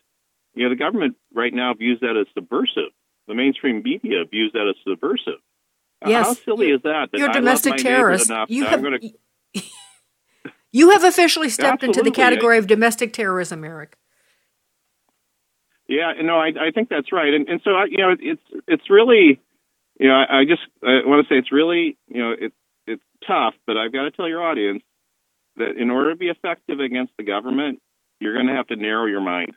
You 0.53 0.63
know, 0.63 0.69
the 0.69 0.75
government 0.75 1.15
right 1.33 1.53
now 1.53 1.73
views 1.73 1.99
that 2.01 2.17
as 2.17 2.27
subversive. 2.33 2.91
The 3.27 3.35
mainstream 3.35 3.81
media 3.83 4.23
views 4.29 4.51
that 4.53 4.67
as 4.67 4.75
subversive. 4.87 5.41
Yes. 6.05 6.25
How 6.25 6.33
silly 6.33 6.67
you, 6.67 6.75
is 6.75 6.81
that? 6.83 7.09
that 7.11 7.17
you're 7.17 7.29
I 7.29 7.33
domestic 7.33 7.77
terrorist. 7.77 8.31
You 8.49 8.65
have, 8.65 8.83
gonna... 8.83 8.99
You 10.71 10.89
have 10.89 11.03
officially 11.05 11.49
stepped 11.49 11.83
Absolutely. 11.83 11.99
into 11.99 12.03
the 12.03 12.15
category 12.15 12.57
of 12.57 12.67
domestic 12.67 13.13
terrorism, 13.13 13.63
Eric. 13.63 13.95
Yeah, 15.87 16.13
no, 16.21 16.37
I, 16.39 16.47
I 16.47 16.71
think 16.73 16.89
that's 16.89 17.11
right, 17.11 17.33
and 17.33 17.47
and 17.47 17.61
so 17.63 17.71
I, 17.71 17.85
you 17.89 17.99
know, 17.99 18.15
it's 18.19 18.41
it's 18.67 18.89
really, 18.89 19.39
you 19.99 20.07
know, 20.07 20.15
I, 20.15 20.39
I 20.39 20.45
just 20.45 20.61
I 20.83 21.05
want 21.05 21.25
to 21.25 21.33
say 21.33 21.37
it's 21.37 21.51
really, 21.51 21.97
you 22.07 22.21
know, 22.21 22.33
it's 22.37 22.55
it's 22.87 23.03
tough, 23.27 23.53
but 23.67 23.77
I've 23.77 23.93
got 23.93 24.03
to 24.03 24.11
tell 24.11 24.27
your 24.27 24.43
audience 24.43 24.81
that 25.57 25.77
in 25.77 25.91
order 25.91 26.11
to 26.11 26.15
be 26.15 26.29
effective 26.29 26.79
against 26.79 27.13
the 27.17 27.23
government, 27.23 27.81
you're 28.19 28.33
going 28.33 28.47
to 28.47 28.53
have 28.53 28.67
to 28.67 28.75
narrow 28.75 29.05
your 29.05 29.21
mind. 29.21 29.53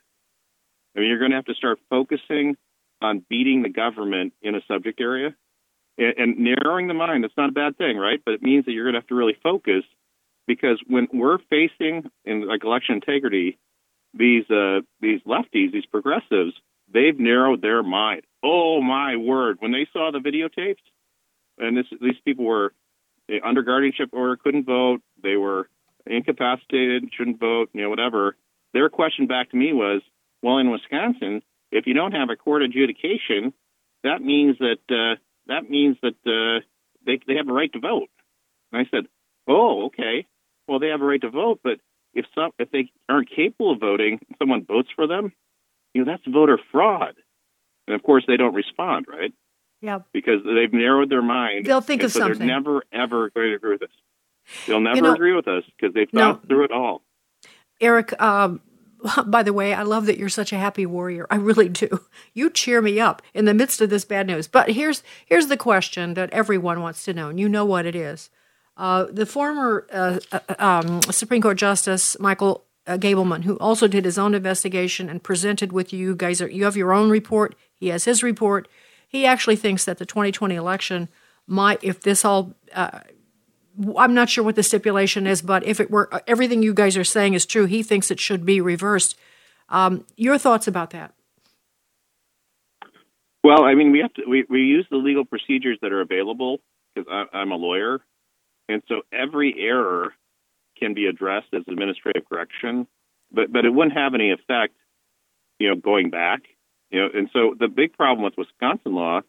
I 0.97 1.01
mean, 1.01 1.09
you're 1.09 1.19
going 1.19 1.31
to 1.31 1.37
have 1.37 1.47
to 1.47 1.55
start 1.55 1.79
focusing 1.89 2.57
on 3.01 3.25
beating 3.31 3.63
the 3.63 3.69
government 3.69 4.35
in 4.43 4.55
a 4.55 4.61
subject 4.69 5.01
area, 5.01 5.35
and, 5.97 6.15
and 6.19 6.39
narrowing 6.39 6.89
the 6.89 6.95
mind. 6.95 7.25
That's 7.25 7.37
not 7.37 7.49
a 7.51 7.53
bad 7.53 7.79
thing, 7.79 7.97
right? 7.97 8.21
But 8.25 8.35
it 8.35 8.43
means 8.43 8.67
that 8.67 8.73
you're 8.73 8.85
going 8.85 8.95
to 8.95 9.01
have 9.01 9.09
to 9.09 9.15
really 9.15 9.37
focus 9.43 9.85
because 10.47 10.81
when 10.87 11.09
we're 11.13 11.39
facing 11.51 12.11
in 12.25 12.47
like 12.47 12.65
election 12.65 12.97
integrity 12.97 13.59
these 14.15 14.49
uh, 14.51 14.81
these 15.01 15.21
lefties, 15.27 15.73
these 15.73 15.87
progressives, 15.87 16.55
they've 16.93 17.19
narrowed 17.19 17.63
their 17.63 17.83
mind. 17.83 18.23
Oh 18.43 18.81
my 18.81 19.17
word! 19.17 19.57
When 19.61 19.73
they 19.73 19.87
saw 19.93 20.11
the 20.11 20.19
videotapes, 20.19 20.83
and 21.59 21.77
this, 21.77 21.87
these 22.01 22.21
people 22.25 22.45
were 22.45 22.73
under 23.45 23.63
guardianship 23.63 24.11
order, 24.13 24.37
couldn't 24.37 24.65
vote. 24.65 25.01
They 25.23 25.37
were 25.37 25.69
incapacitated, 26.07 27.11
shouldn't 27.17 27.41
vote. 27.41 27.71
You 27.73 27.83
know, 27.83 27.91
whatever. 27.91 28.37
Their 28.75 28.89
question 28.89 29.27
back 29.27 29.51
to 29.51 29.57
me 29.57 29.73
was, 29.73 30.03
"Well, 30.43 30.59
in 30.59 30.71
Wisconsin, 30.71 31.43
if 31.71 31.87
you 31.87 31.95
don't 31.95 32.13
have 32.13 32.31
a 32.31 32.37
court 32.37 32.63
adjudication, 32.63 33.53
that 34.05 34.23
means 34.23 34.57
that 34.59 34.79
uh, 34.91 35.21
that 35.47 35.69
means 35.69 35.97
that 36.03 36.17
uh, 36.27 36.65
they 37.05 37.21
they 37.27 37.37
have 37.37 37.49
a 37.49 37.53
right 37.53 37.73
to 37.73 37.81
vote." 37.81 38.09
And 38.73 38.87
I 38.87 38.91
said, 38.91 39.07
"Oh, 39.47 39.87
okay. 39.87 40.27
Well, 40.67 40.79
they 40.79 40.89
have 40.89 41.01
a 41.01 41.05
right 41.05 41.21
to 41.23 41.31
vote, 41.31 41.61
but 41.65 41.81
if 42.15 42.27
some 42.35 42.51
if 42.59 42.71
they 42.71 42.91
aren't 43.09 43.31
capable 43.31 43.73
of 43.73 43.81
voting, 43.81 44.21
someone 44.39 44.65
votes 44.65 44.89
for 44.95 45.07
them, 45.07 45.33
you 45.95 46.05
know 46.05 46.11
that's 46.13 46.23
voter 46.27 46.59
fraud. 46.73 47.15
And 47.87 47.95
of 47.95 48.03
course, 48.03 48.25
they 48.27 48.37
don't 48.37 48.55
respond, 48.55 49.07
right? 49.09 49.33
Yeah. 49.81 50.01
Because 50.13 50.41
they've 50.45 50.73
narrowed 50.73 51.09
their 51.11 51.23
mind. 51.23 51.65
They'll 51.67 51.81
think 51.81 52.03
of 52.03 52.13
so 52.13 52.21
something. 52.21 52.39
They're 52.39 52.47
never 52.49 52.83
ever 52.93 53.31
going 53.31 53.49
to 53.51 53.55
agree 53.55 53.73
with 53.73 53.83
us. 53.83 53.89
They'll 54.67 54.81
never 54.81 54.97
You 54.97 55.03
know- 55.03 55.15
agree 55.15 55.35
with 55.35 55.49
us 55.49 55.65
because 55.77 55.95
they've 55.95 56.13
No. 56.13 56.35
thought 56.35 56.49
through 56.49 56.65
it 56.65 56.73
all. 56.73 57.03
Eric, 57.81 58.21
um, 58.21 58.61
by 59.27 59.43
the 59.45 59.53
way, 59.53 59.73
I 59.75 59.83
love 59.83 60.07
that 60.07 60.19
you're 60.19 60.29
such 60.29 60.53
a 60.53 60.59
happy 60.59 60.85
warrior. 60.85 61.27
I 61.31 61.37
really 61.37 61.69
do. 61.69 62.01
You 62.35 62.51
cheer 62.51 62.83
me 62.83 62.99
up 62.99 63.23
in 63.33 63.45
the 63.45 63.55
midst 63.55 63.81
of 63.81 63.91
this 63.91 64.05
bad 64.05 64.27
news. 64.27 64.49
But 64.49 64.71
here's 64.71 65.03
here's 65.27 65.47
the 65.47 65.57
question 65.57 66.15
that 66.15 66.31
everyone 66.31 66.81
wants 66.81 67.05
to 67.05 67.13
know, 67.15 67.29
and 67.29 67.39
you 67.39 67.49
know 67.49 67.65
what 67.65 67.87
it 67.87 67.95
is. 67.95 68.29
Uh, 68.79 69.07
the 69.11 69.27
former 69.27 69.87
uh, 69.93 70.21
uh, 70.31 70.55
um, 70.59 71.03
Supreme 71.03 71.43
Court 71.43 71.59
Justice 71.59 72.17
Michael 72.21 72.65
uh, 72.87 72.97
Gableman, 72.97 73.43
who 73.43 73.57
also 73.59 73.89
did 73.89 74.05
his 74.05 74.19
own 74.19 74.35
investigation 74.35 75.11
and 75.11 75.23
presented 75.23 75.73
with 75.73 75.93
you, 75.93 75.99
you 75.99 76.17
guys 76.17 76.41
are 76.41 76.49
you 76.49 76.65
have 76.65 76.77
your 76.77 76.93
own 76.93 77.11
report. 77.11 77.57
He 77.75 77.89
has 77.89 78.05
his 78.05 78.23
report. 78.23 78.69
He 79.09 79.27
actually 79.27 79.57
thinks 79.57 79.85
that 79.85 79.99
the 79.99 80.07
2020 80.07 80.55
election 80.55 81.09
might, 81.47 81.83
if 81.83 82.01
this 82.01 82.25
all 82.25 82.55
uh, 82.73 83.01
I'm 83.97 84.15
not 84.15 84.31
sure 84.31 84.45
what 84.45 84.55
the 84.55 84.63
stipulation 84.63 85.27
is, 85.27 85.43
but 85.43 85.65
if 85.65 85.81
it 85.81 85.91
were 85.91 86.09
everything 86.29 86.63
you 86.63 86.73
guys 86.73 86.97
are 86.97 87.05
saying 87.05 87.35
is 87.35 87.47
true, 87.47 87.67
he 87.67 87.83
thinks 87.83 88.11
it 88.13 88.21
should 88.21 88.47
be 88.47 88.61
reversed. 88.61 89.17
Um, 89.69 90.05
your 90.17 90.39
thoughts 90.39 90.69
about 90.69 90.91
that? 90.91 91.15
Well, 93.43 93.65
I 93.65 93.75
mean, 93.75 93.91
we 93.91 94.01
have 94.01 94.13
to 94.15 94.23
we, 94.29 94.45
we 94.49 94.61
use 94.61 94.87
the 94.89 94.97
legal 94.97 95.25
procedures 95.25 95.79
that 95.83 95.93
are 95.93 96.01
available 96.01 96.59
because 96.95 97.29
I'm 97.33 97.53
a 97.53 97.57
lawyer, 97.57 98.01
and 98.69 98.83
so 98.89 99.03
every 99.13 99.55
error 99.59 100.15
can 100.79 100.95
be 100.95 101.07
addressed 101.07 101.49
as 101.53 101.63
administrative 101.69 102.29
correction, 102.29 102.87
but 103.33 103.53
but 103.53 103.65
it 103.65 103.71
wouldn't 103.71 103.97
have 103.97 104.15
any 104.15 104.31
effect, 104.31 104.75
you 105.59 105.69
know, 105.69 105.77
going 105.77 106.11
back. 106.11 106.41
You 106.91 107.01
know, 107.01 107.09
and 107.13 107.29
so 107.33 107.55
the 107.59 107.69
big 107.69 107.93
problem 107.95 108.25
with 108.25 108.35
Wisconsin 108.39 108.95
law 108.95 109.21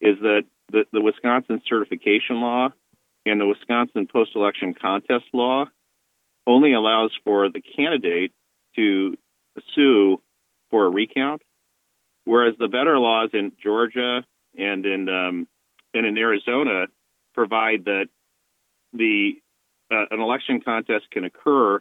is 0.00 0.18
that 0.20 0.44
the, 0.70 0.84
the 0.92 1.00
Wisconsin 1.00 1.60
certification 1.68 2.40
law 2.40 2.70
and 3.26 3.40
the 3.40 3.46
Wisconsin 3.46 4.06
post-election 4.06 4.74
contest 4.74 5.24
law 5.32 5.66
only 6.46 6.72
allows 6.72 7.10
for 7.24 7.48
the 7.50 7.60
candidate 7.60 8.32
to 8.76 9.16
sue 9.74 10.20
for 10.70 10.86
a 10.86 10.90
recount, 10.90 11.42
whereas 12.24 12.54
the 12.58 12.68
better 12.68 12.98
laws 12.98 13.30
in 13.32 13.52
Georgia 13.62 14.24
and 14.56 14.84
in 14.86 15.08
um, 15.08 15.48
and 15.92 16.06
in 16.06 16.18
Arizona 16.18 16.86
provide 17.34 17.84
that 17.84 18.06
the 18.94 19.32
uh, 19.90 20.06
an 20.10 20.20
election 20.20 20.60
contest 20.60 21.04
can 21.10 21.24
occur 21.24 21.80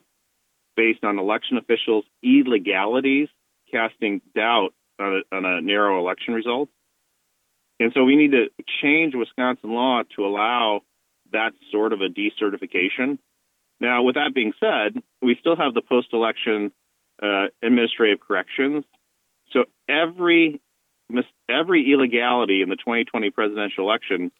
based 0.76 1.03
on 1.03 1.20
election 1.20 1.57
officials' 1.57 2.05
illegalities, 2.24 3.30
casting 3.72 4.22
doubt 4.36 4.74
on 4.99 5.22
a, 5.32 5.36
on 5.36 5.45
a 5.45 5.61
narrow 5.61 5.99
election 5.99 6.34
result. 6.34 6.70
And 7.80 7.91
so 7.93 8.03
we 8.03 8.16
need 8.16 8.32
to 8.32 8.47
change 8.82 9.14
Wisconsin 9.16 9.74
law 9.74 10.03
to 10.16 10.26
allow 10.26 10.82
that 11.32 11.51
sort 11.72 11.93
of 11.93 12.01
a 12.01 12.09
decertification. 12.09 13.18
Now, 13.80 14.03
with 14.03 14.16
that 14.16 14.34
being 14.34 14.53
said, 14.59 15.01
we 15.22 15.36
still 15.39 15.55
have 15.55 15.74
the 15.74 15.82
post 15.82 16.07
election 16.14 16.72
uh, 17.22 17.47
administrative 17.61 18.20
corrections. 18.20 18.86
So 19.51 19.66
every 19.88 20.61
every 21.49 21.91
illegality 21.91 22.61
in 22.61 22.70
the 22.70 22.76
2020 22.76 23.30
presidential 23.32 23.84
election, 23.86 24.32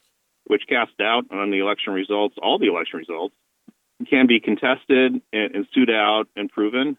which 0.46 0.62
cast 0.68 0.96
doubt 0.98 1.24
on 1.30 1.50
the 1.50 1.58
election 1.58 1.92
results, 1.92 2.36
all 2.40 2.58
the 2.58 2.66
election 2.66 2.98
results, 2.98 3.34
can 4.08 4.26
be 4.26 4.40
contested 4.40 5.20
and, 5.32 5.54
and 5.54 5.66
sued 5.72 5.90
out 5.90 6.24
and 6.36 6.50
proven. 6.50 6.96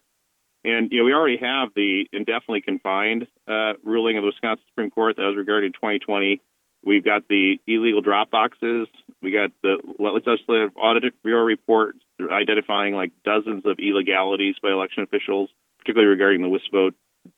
And 0.64 0.90
you 0.90 0.98
know, 0.98 1.04
we 1.04 1.12
already 1.12 1.38
have 1.38 1.68
the 1.76 2.06
indefinitely 2.12 2.62
confined 2.62 3.28
uh, 3.46 3.74
ruling 3.84 4.16
of 4.16 4.22
the 4.22 4.26
Wisconsin 4.26 4.64
Supreme 4.70 4.90
Court 4.90 5.16
that 5.16 5.22
was 5.22 5.36
regarding 5.36 5.72
2020. 5.72 6.40
We've 6.84 7.04
got 7.04 7.28
the 7.28 7.58
illegal 7.66 8.00
drop 8.00 8.30
boxes. 8.30 8.88
We 9.22 9.32
got 9.32 9.50
the 9.62 9.78
legislative 9.98 10.70
audit 10.76 11.20
bureau 11.22 11.44
report 11.44 11.96
identifying 12.20 12.94
like 12.94 13.12
dozens 13.24 13.64
of 13.66 13.78
illegalities 13.78 14.54
by 14.62 14.70
election 14.70 15.02
officials, 15.02 15.50
particularly 15.78 16.10
regarding 16.10 16.42
the 16.42 16.48
WISVOTE 16.48 16.94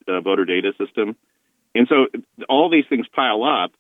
uh, 0.07 0.21
voter 0.21 0.45
data 0.45 0.73
system. 0.79 1.17
And 1.75 1.87
so 1.89 2.07
all 2.49 2.71
these 2.71 2.85
things 2.89 3.07
pile 3.15 3.45
up, 3.45 3.73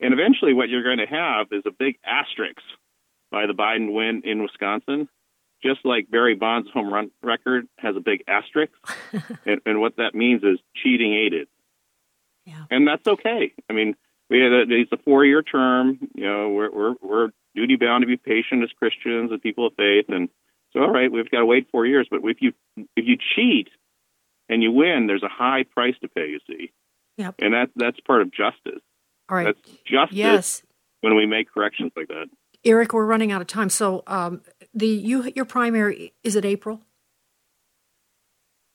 and 0.00 0.12
eventually 0.12 0.52
what 0.52 0.68
you're 0.68 0.82
going 0.82 0.98
to 0.98 1.06
have 1.06 1.46
is 1.52 1.62
a 1.66 1.70
big 1.70 1.96
asterisk 2.04 2.60
by 3.30 3.46
the 3.46 3.54
Biden 3.54 3.92
win 3.92 4.22
in 4.24 4.42
Wisconsin, 4.42 5.08
just 5.62 5.80
like 5.84 6.10
Barry 6.10 6.34
Bonds' 6.34 6.68
home 6.72 6.92
run 6.92 7.10
record 7.22 7.66
has 7.78 7.96
a 7.96 8.00
big 8.00 8.24
asterisk. 8.28 8.72
and, 9.46 9.60
and 9.64 9.80
what 9.80 9.96
that 9.96 10.14
means 10.14 10.42
is 10.42 10.58
cheating 10.74 11.14
aided. 11.14 11.48
Yeah. 12.44 12.64
And 12.70 12.86
that's 12.86 13.06
okay. 13.06 13.52
I 13.68 13.72
mean, 13.72 13.96
we 14.30 14.40
had 14.40 14.52
a, 14.52 14.64
it's 14.68 14.92
a 14.92 14.98
four 14.98 15.24
year 15.24 15.42
term. 15.42 15.98
You 16.14 16.24
know, 16.24 16.50
we're, 16.50 16.70
we're, 16.70 16.94
we're 17.02 17.28
duty 17.54 17.76
bound 17.76 18.02
to 18.02 18.06
be 18.06 18.16
patient 18.16 18.62
as 18.62 18.70
Christians 18.78 19.32
and 19.32 19.42
people 19.42 19.66
of 19.66 19.74
faith. 19.76 20.06
And 20.08 20.28
so, 20.72 20.80
all 20.80 20.92
right, 20.92 21.10
we've 21.10 21.30
got 21.30 21.40
to 21.40 21.46
wait 21.46 21.68
four 21.72 21.86
years. 21.86 22.06
But 22.10 22.20
if 22.24 22.38
you, 22.40 22.52
if 22.76 23.06
you 23.06 23.16
cheat 23.34 23.68
and 24.48 24.62
you 24.62 24.70
win, 24.72 25.06
there's 25.06 25.22
a 25.22 25.28
high 25.28 25.64
price 25.64 25.94
to 26.02 26.08
pay, 26.08 26.28
you 26.28 26.40
see. 26.46 26.72
Yep. 27.16 27.36
And 27.38 27.54
that, 27.54 27.70
that's 27.74 27.98
part 28.00 28.22
of 28.22 28.30
justice. 28.30 28.82
All 29.28 29.36
right. 29.36 29.44
That's 29.44 29.78
justice 29.86 30.16
Yes. 30.16 30.62
when 31.00 31.16
we 31.16 31.26
make 31.26 31.52
corrections 31.52 31.92
like 31.96 32.08
that. 32.08 32.26
Eric, 32.64 32.92
we're 32.92 33.06
running 33.06 33.32
out 33.32 33.40
of 33.40 33.46
time. 33.46 33.68
So 33.70 34.02
um, 34.06 34.40
the 34.74 34.86
you 34.88 35.30
your 35.34 35.44
primary 35.44 36.12
is 36.24 36.36
it 36.36 36.44
April? 36.44 36.80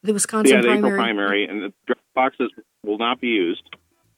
The 0.04 0.14
Wisconsin 0.14 0.56
yeah, 0.56 0.62
the 0.62 0.68
primary. 0.68 0.94
April 0.94 1.04
primary, 1.04 1.46
and 1.46 1.62
the 1.62 1.74
drop 1.86 2.00
boxes 2.16 2.52
will 2.84 2.98
not 2.98 3.22
be 3.22 3.28
used. 3.28 3.64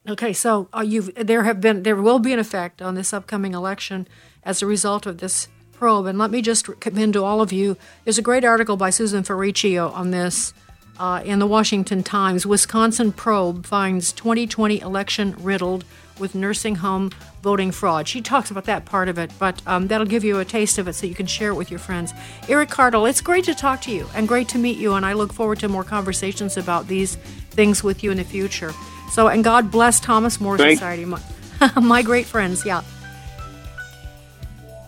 Okay, 0.07 0.33
so 0.33 0.69
uh, 0.75 0.81
you've 0.81 1.13
there 1.15 1.43
have 1.43 1.59
been 1.61 1.83
there 1.83 1.95
will 1.95 2.19
be 2.19 2.33
an 2.33 2.39
effect 2.39 2.81
on 2.81 2.95
this 2.95 3.13
upcoming 3.13 3.53
election 3.53 4.07
as 4.43 4.61
a 4.61 4.65
result 4.65 5.05
of 5.05 5.17
this 5.19 5.47
probe. 5.71 6.05
And 6.05 6.17
let 6.17 6.31
me 6.31 6.41
just 6.41 6.79
commend 6.79 7.13
to 7.13 7.23
all 7.23 7.41
of 7.41 7.51
you. 7.51 7.77
There's 8.03 8.17
a 8.17 8.21
great 8.21 8.45
article 8.45 8.77
by 8.77 8.89
Susan 8.91 9.23
Ferrechio 9.23 9.91
on 9.93 10.11
this 10.11 10.53
uh, 10.99 11.21
in 11.25 11.39
the 11.39 11.47
Washington 11.47 12.03
Times. 12.03 12.45
Wisconsin 12.45 13.11
probe 13.11 13.65
finds 13.65 14.13
2020 14.13 14.79
election 14.79 15.35
riddled 15.39 15.83
with 16.19 16.35
nursing 16.35 16.75
home 16.75 17.11
voting 17.41 17.71
fraud. 17.71 18.07
She 18.07 18.21
talks 18.21 18.51
about 18.51 18.65
that 18.65 18.85
part 18.85 19.09
of 19.09 19.17
it, 19.17 19.31
but 19.37 19.61
um, 19.67 19.87
that'll 19.87 20.07
give 20.07 20.23
you 20.23 20.39
a 20.39 20.45
taste 20.45 20.77
of 20.77 20.87
it 20.87 20.93
so 20.93 21.05
you 21.05 21.15
can 21.15 21.25
share 21.25 21.49
it 21.49 21.55
with 21.55 21.69
your 21.69 21.79
friends. 21.79 22.13
Eric 22.47 22.69
Kaardal, 22.69 23.09
it's 23.09 23.21
great 23.21 23.43
to 23.45 23.53
talk 23.55 23.81
to 23.81 23.91
you 23.91 24.07
and 24.15 24.27
great 24.27 24.47
to 24.49 24.57
meet 24.57 24.77
you, 24.77 24.93
and 24.93 25.05
I 25.05 25.13
look 25.13 25.33
forward 25.33 25.59
to 25.59 25.67
more 25.67 25.83
conversations 25.83 26.57
about 26.57 26.87
these 26.87 27.15
things 27.51 27.83
with 27.83 28.03
you 28.03 28.11
in 28.11 28.17
the 28.17 28.23
future. 28.23 28.71
So, 29.11 29.27
and 29.27 29.43
God 29.43 29.71
bless 29.71 29.99
Thomas 29.99 30.39
More 30.39 30.57
Thanks. 30.57 30.79
Society, 30.79 31.05
my, 31.05 31.21
my 31.81 32.01
great 32.01 32.25
friends. 32.25 32.65
Yeah. 32.65 32.81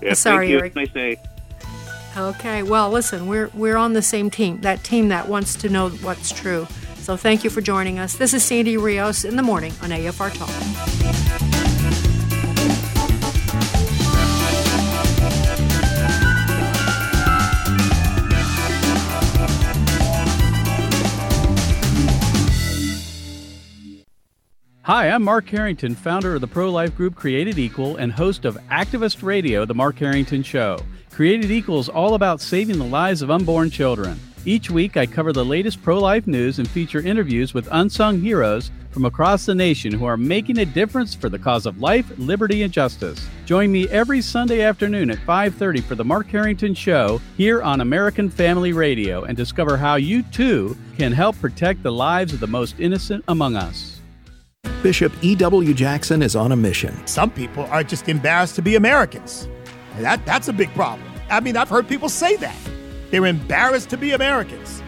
Yeah, 0.01 0.13
Sorry, 0.13 0.47
thank 0.47 0.51
you. 0.51 0.59
Eric. 0.59 0.76
Nice 0.76 0.89
day. 0.89 1.19
Okay. 2.17 2.63
Well, 2.63 2.91
listen, 2.91 3.28
we're 3.28 3.49
we're 3.53 3.76
on 3.76 3.93
the 3.93 4.01
same 4.01 4.30
team. 4.30 4.61
That 4.61 4.84
team 4.84 5.09
that 5.09 5.28
wants 5.28 5.55
to 5.55 5.69
know 5.69 5.89
what's 5.89 6.32
true. 6.32 6.67
So 7.05 7.15
thank 7.15 7.43
you 7.43 7.51
for 7.51 7.61
joining 7.61 7.99
us. 7.99 8.15
This 8.15 8.33
is 8.33 8.43
Sandy 8.43 8.77
Rios 8.77 9.25
in 9.25 9.35
the 9.35 9.43
morning 9.43 9.71
on 9.83 9.91
AFR 9.91 10.33
Talk. 10.33 10.49
Hi, 24.81 25.09
I'm 25.09 25.21
Mark 25.21 25.47
Harrington, 25.47 25.93
founder 25.93 26.33
of 26.33 26.41
the 26.41 26.47
pro 26.47 26.71
life 26.71 26.95
group 26.97 27.13
Created 27.13 27.59
Equal 27.59 27.97
and 27.97 28.13
host 28.13 28.45
of 28.45 28.57
Activist 28.71 29.21
Radio, 29.21 29.63
The 29.63 29.75
Mark 29.75 29.99
Harrington 29.99 30.41
Show. 30.41 30.79
Created 31.11 31.51
Equal 31.51 31.79
is 31.79 31.87
all 31.87 32.15
about 32.15 32.41
saving 32.41 32.79
the 32.79 32.83
lives 32.83 33.21
of 33.21 33.29
unborn 33.29 33.69
children. 33.69 34.19
Each 34.47 34.69
week, 34.69 34.95
I 34.95 35.07
cover 35.07 35.33
the 35.33 35.43
latest 35.43 35.81
pro 35.81 35.99
life 35.99 36.27
news 36.27 36.59
and 36.59 36.69
feature 36.69 36.99
interviews 36.99 37.55
with 37.55 37.67
unsung 37.71 38.21
heroes 38.21 38.69
from 38.91 39.05
across 39.05 39.47
the 39.47 39.55
nation 39.55 39.91
who 39.91 40.05
are 40.05 40.17
making 40.17 40.59
a 40.59 40.65
difference 40.65 41.15
for 41.15 41.29
the 41.29 41.39
cause 41.39 41.65
of 41.65 41.81
life, 41.81 42.05
liberty, 42.19 42.61
and 42.61 42.71
justice. 42.71 43.27
Join 43.47 43.71
me 43.71 43.89
every 43.89 44.21
Sunday 44.21 44.61
afternoon 44.61 45.09
at 45.09 45.17
5:30 45.25 45.81
for 45.81 45.95
the 45.95 46.05
Mark 46.05 46.27
Harrington 46.27 46.75
Show 46.75 47.19
here 47.37 47.63
on 47.63 47.81
American 47.81 48.29
Family 48.29 48.71
Radio 48.71 49.23
and 49.23 49.35
discover 49.35 49.77
how 49.77 49.95
you 49.95 50.21
too 50.21 50.77
can 50.95 51.11
help 51.11 51.39
protect 51.41 51.81
the 51.81 51.91
lives 51.91 52.31
of 52.31 52.39
the 52.39 52.47
most 52.47 52.75
innocent 52.79 53.23
among 53.27 53.55
us. 53.55 53.99
Bishop 54.83 55.11
E.W. 55.23 55.73
Jackson 55.73 56.21
is 56.21 56.35
on 56.35 56.51
a 56.51 56.55
mission. 56.55 56.95
Some 57.07 57.31
people 57.31 57.63
are 57.71 57.83
just 57.83 58.07
embarrassed 58.09 58.55
to 58.57 58.61
be 58.61 58.75
Americans. 58.75 59.49
That, 59.97 60.23
that's 60.23 60.49
a 60.49 60.53
big 60.53 60.71
problem. 60.75 61.09
I 61.31 61.39
mean, 61.39 61.57
I've 61.57 61.69
heard 61.69 61.87
people 61.87 62.09
say 62.09 62.35
that. 62.35 62.74
They're 63.11 63.25
embarrassed 63.25 63.89
to 63.91 63.97
be 63.97 64.11
Americans. 64.11 64.81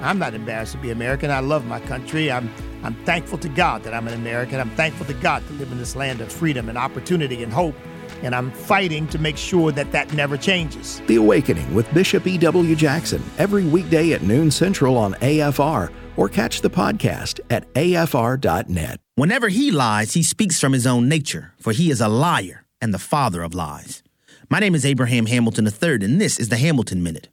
I'm 0.00 0.18
not 0.18 0.34
embarrassed 0.34 0.72
to 0.72 0.78
be 0.78 0.90
American. 0.90 1.30
I 1.30 1.40
love 1.40 1.66
my 1.66 1.80
country. 1.80 2.30
I'm, 2.30 2.52
I'm 2.82 2.94
thankful 3.04 3.38
to 3.38 3.48
God 3.48 3.82
that 3.82 3.94
I'm 3.94 4.06
an 4.06 4.14
American. 4.14 4.60
I'm 4.60 4.70
thankful 4.70 5.06
to 5.06 5.14
God 5.14 5.46
to 5.48 5.52
live 5.54 5.72
in 5.72 5.78
this 5.78 5.96
land 5.96 6.20
of 6.20 6.32
freedom 6.32 6.68
and 6.68 6.78
opportunity 6.78 7.42
and 7.42 7.52
hope. 7.52 7.74
And 8.22 8.34
I'm 8.34 8.50
fighting 8.50 9.06
to 9.08 9.18
make 9.18 9.36
sure 9.36 9.72
that 9.72 9.92
that 9.92 10.12
never 10.12 10.36
changes. 10.36 11.00
The 11.06 11.16
Awakening 11.16 11.74
with 11.74 11.92
Bishop 11.94 12.26
E.W. 12.26 12.74
Jackson, 12.76 13.22
every 13.38 13.64
weekday 13.64 14.12
at 14.12 14.22
noon 14.22 14.50
central 14.50 14.96
on 14.96 15.14
AFR, 15.14 15.92
or 16.16 16.28
catch 16.28 16.60
the 16.60 16.70
podcast 16.70 17.40
at 17.50 17.72
afr.net. 17.74 19.00
Whenever 19.14 19.48
he 19.48 19.70
lies, 19.70 20.14
he 20.14 20.22
speaks 20.22 20.60
from 20.60 20.72
his 20.72 20.86
own 20.86 21.08
nature, 21.08 21.52
for 21.58 21.72
he 21.72 21.90
is 21.90 22.00
a 22.00 22.08
liar 22.08 22.64
and 22.80 22.92
the 22.92 22.98
father 22.98 23.42
of 23.42 23.54
lies. 23.54 24.02
My 24.50 24.58
name 24.58 24.74
is 24.74 24.86
Abraham 24.86 25.26
Hamilton 25.26 25.66
III, 25.66 26.04
and 26.04 26.20
this 26.20 26.38
is 26.40 26.48
the 26.48 26.56
Hamilton 26.56 27.02
Minute. 27.02 27.28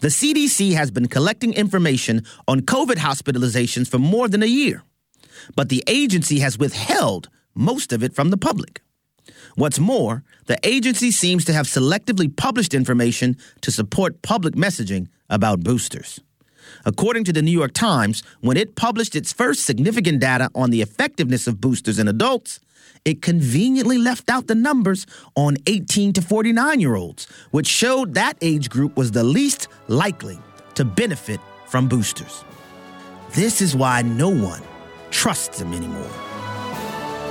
The 0.00 0.08
CDC 0.08 0.74
has 0.74 0.90
been 0.90 1.08
collecting 1.08 1.52
information 1.52 2.24
on 2.46 2.60
COVID 2.60 2.96
hospitalizations 2.96 3.88
for 3.88 3.98
more 3.98 4.28
than 4.28 4.42
a 4.42 4.46
year, 4.46 4.82
but 5.54 5.68
the 5.68 5.84
agency 5.86 6.40
has 6.40 6.58
withheld 6.58 7.28
most 7.54 7.92
of 7.92 8.02
it 8.02 8.14
from 8.14 8.30
the 8.30 8.36
public. 8.36 8.82
What's 9.54 9.78
more, 9.78 10.22
the 10.46 10.58
agency 10.62 11.10
seems 11.10 11.44
to 11.46 11.52
have 11.52 11.66
selectively 11.66 12.34
published 12.34 12.74
information 12.74 13.36
to 13.62 13.72
support 13.72 14.22
public 14.22 14.54
messaging 14.54 15.08
about 15.30 15.60
boosters. 15.60 16.20
According 16.84 17.24
to 17.24 17.32
the 17.32 17.42
New 17.42 17.52
York 17.58 17.72
Times, 17.72 18.22
when 18.40 18.56
it 18.56 18.76
published 18.76 19.16
its 19.16 19.32
first 19.32 19.64
significant 19.64 20.20
data 20.20 20.50
on 20.54 20.70
the 20.70 20.82
effectiveness 20.82 21.46
of 21.46 21.60
boosters 21.60 21.98
in 21.98 22.06
adults, 22.06 22.60
it 23.06 23.22
conveniently 23.22 23.96
left 23.96 24.28
out 24.28 24.48
the 24.48 24.54
numbers 24.54 25.06
on 25.36 25.56
18 25.66 26.12
to 26.14 26.20
49 26.20 26.80
year 26.80 26.96
olds, 26.96 27.26
which 27.52 27.68
showed 27.68 28.14
that 28.14 28.36
age 28.42 28.68
group 28.68 28.96
was 28.96 29.12
the 29.12 29.24
least 29.24 29.68
likely 29.88 30.38
to 30.74 30.84
benefit 30.84 31.40
from 31.66 31.88
boosters. 31.88 32.44
This 33.30 33.62
is 33.62 33.76
why 33.76 34.02
no 34.02 34.28
one 34.28 34.62
trusts 35.10 35.58
them 35.58 35.72
anymore. 35.72 36.10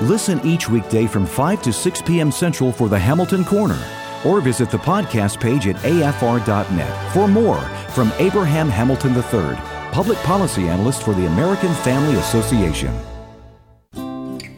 Listen 0.02 0.40
each 0.46 0.70
weekday 0.70 1.08
from 1.08 1.26
5 1.26 1.62
to 1.64 1.74
6 1.74 2.02
p.m. 2.04 2.32
Central 2.32 2.72
for 2.72 2.90
the 2.90 3.00
Hamilton 3.00 3.44
Corner, 3.44 3.80
or 4.26 4.42
visit 4.42 4.72
the 4.72 4.78
podcast 4.78 5.40
page 5.40 5.68
at 5.68 5.76
afr.net 5.78 7.14
for 7.14 7.28
more 7.28 7.62
from 7.92 8.12
Abraham 8.18 8.70
Hamilton 8.70 9.14
III, 9.14 9.56
Public 9.92 10.18
Policy 10.20 10.68
Analyst 10.68 11.04
for 11.04 11.14
the 11.14 11.28
American 11.28 11.74
Family 11.76 12.18
Association. 12.20 12.94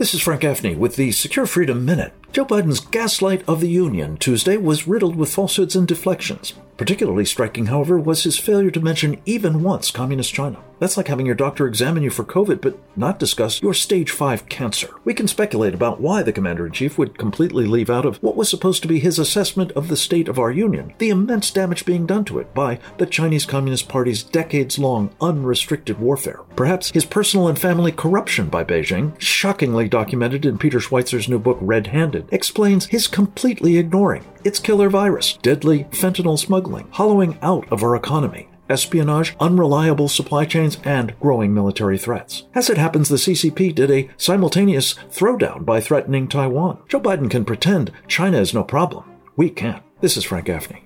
This 0.00 0.14
is 0.14 0.22
Frank 0.22 0.40
Gaffney 0.40 0.74
with 0.76 0.96
the 0.96 1.12
Secure 1.12 1.44
Freedom 1.44 1.84
Minute. 1.84 2.14
Joe 2.32 2.46
Biden's 2.46 2.80
gaslight 2.80 3.46
of 3.46 3.60
the 3.60 3.68
Union 3.68 4.16
Tuesday 4.16 4.56
was 4.56 4.88
riddled 4.88 5.14
with 5.14 5.30
falsehoods 5.30 5.76
and 5.76 5.86
deflections. 5.86 6.54
Particularly 6.78 7.26
striking, 7.26 7.66
however, 7.66 7.98
was 7.98 8.22
his 8.22 8.38
failure 8.38 8.70
to 8.70 8.80
mention 8.80 9.20
even 9.26 9.62
once 9.62 9.90
Communist 9.90 10.32
China. 10.32 10.58
That's 10.80 10.96
like 10.96 11.08
having 11.08 11.26
your 11.26 11.34
doctor 11.34 11.66
examine 11.66 12.02
you 12.02 12.10
for 12.10 12.24
COVID, 12.24 12.60
but 12.60 12.78
not 12.96 13.18
discuss 13.18 13.62
your 13.62 13.74
stage 13.74 14.10
5 14.10 14.48
cancer. 14.48 14.88
We 15.04 15.14
can 15.14 15.28
speculate 15.28 15.74
about 15.74 16.00
why 16.00 16.22
the 16.22 16.32
Commander 16.32 16.66
in 16.66 16.72
Chief 16.72 16.98
would 16.98 17.18
completely 17.18 17.66
leave 17.66 17.90
out 17.90 18.06
of 18.06 18.16
what 18.22 18.34
was 18.34 18.48
supposed 18.48 18.82
to 18.82 18.88
be 18.88 18.98
his 18.98 19.18
assessment 19.18 19.70
of 19.72 19.88
the 19.88 19.96
state 19.96 20.26
of 20.26 20.38
our 20.38 20.50
Union, 20.50 20.94
the 20.98 21.10
immense 21.10 21.50
damage 21.50 21.84
being 21.84 22.06
done 22.06 22.24
to 22.24 22.38
it 22.38 22.52
by 22.54 22.80
the 22.96 23.06
Chinese 23.06 23.44
Communist 23.44 23.88
Party's 23.88 24.22
decades 24.22 24.78
long 24.78 25.14
unrestricted 25.20 25.98
warfare. 26.00 26.40
Perhaps 26.56 26.90
his 26.90 27.04
personal 27.04 27.46
and 27.48 27.58
family 27.58 27.92
corruption 27.92 28.48
by 28.48 28.64
Beijing, 28.64 29.18
shockingly 29.20 29.88
documented 29.88 30.46
in 30.46 30.58
Peter 30.58 30.80
Schweizer's 30.80 31.28
new 31.28 31.38
book 31.38 31.58
Red 31.60 31.88
Handed, 31.88 32.26
explains 32.32 32.86
his 32.86 33.06
completely 33.06 33.76
ignoring 33.76 34.24
its 34.44 34.58
killer 34.58 34.88
virus, 34.88 35.36
deadly 35.42 35.84
fentanyl 35.90 36.38
smuggling, 36.38 36.88
hollowing 36.92 37.38
out 37.42 37.70
of 37.70 37.82
our 37.82 37.94
economy, 37.94 38.48
espionage, 38.70 39.36
unreliable 39.40 40.08
supply 40.08 40.44
chains, 40.44 40.78
and 40.84 41.18
growing 41.20 41.52
military 41.52 41.98
threats. 41.98 42.44
As 42.54 42.70
it 42.70 42.78
happens, 42.78 43.08
the 43.08 43.16
CCP 43.16 43.74
did 43.74 43.90
a 43.90 44.08
simultaneous 44.16 44.94
throwdown 45.10 45.64
by 45.64 45.80
threatening 45.80 46.28
Taiwan. 46.28 46.78
Joe 46.88 47.00
Biden 47.00 47.30
can 47.30 47.44
pretend 47.44 47.92
China 48.08 48.38
is 48.38 48.54
no 48.54 48.64
problem. 48.64 49.04
We 49.36 49.50
can't. 49.50 49.82
This 50.00 50.16
is 50.16 50.24
Frank 50.24 50.46
Gaffney. 50.46 50.84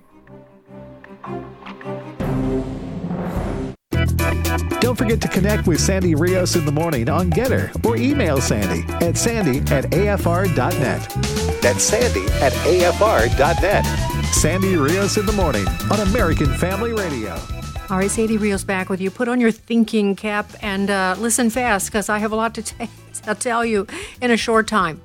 Don't 4.85 4.95
forget 4.95 5.19
to 5.21 5.27
connect 5.27 5.67
with 5.67 5.81
Sandy 5.81 6.13
Rios 6.13 6.55
in 6.55 6.63
the 6.63 6.71
morning 6.71 7.09
on 7.09 7.31
Gettr 7.31 7.83
or 7.85 7.97
email 7.97 8.39
Sandy 8.39 8.85
at 9.03 9.17
sandy 9.17 9.59
at 9.73 9.85
afr.net. 9.85 11.09
That's 11.61 11.83
sandy 11.83 12.25
at 12.35 12.53
afr.net. 12.53 13.85
Sandy 14.25 14.75
Rios 14.75 15.17
in 15.17 15.25
the 15.25 15.33
morning 15.33 15.67
on 15.91 16.01
American 16.01 16.53
Family 16.53 16.93
Radio. 16.93 17.35
All 17.87 17.97
right, 17.97 18.09
Sandy 18.09 18.37
Rios 18.37 18.63
back 18.63 18.89
with 18.89 18.99
you. 18.99 19.11
Put 19.11 19.27
on 19.27 19.39
your 19.39 19.51
thinking 19.51 20.15
cap 20.15 20.49
and 20.63 20.89
uh, 20.89 21.15
listen 21.19 21.51
fast 21.51 21.85
because 21.85 22.09
I 22.09 22.17
have 22.17 22.31
a 22.31 22.35
lot 22.35 22.55
to 22.55 22.63
t- 22.63 22.89
tell 23.39 23.63
you 23.63 23.85
in 24.23 24.31
a 24.31 24.37
short 24.37 24.67
time. 24.67 24.99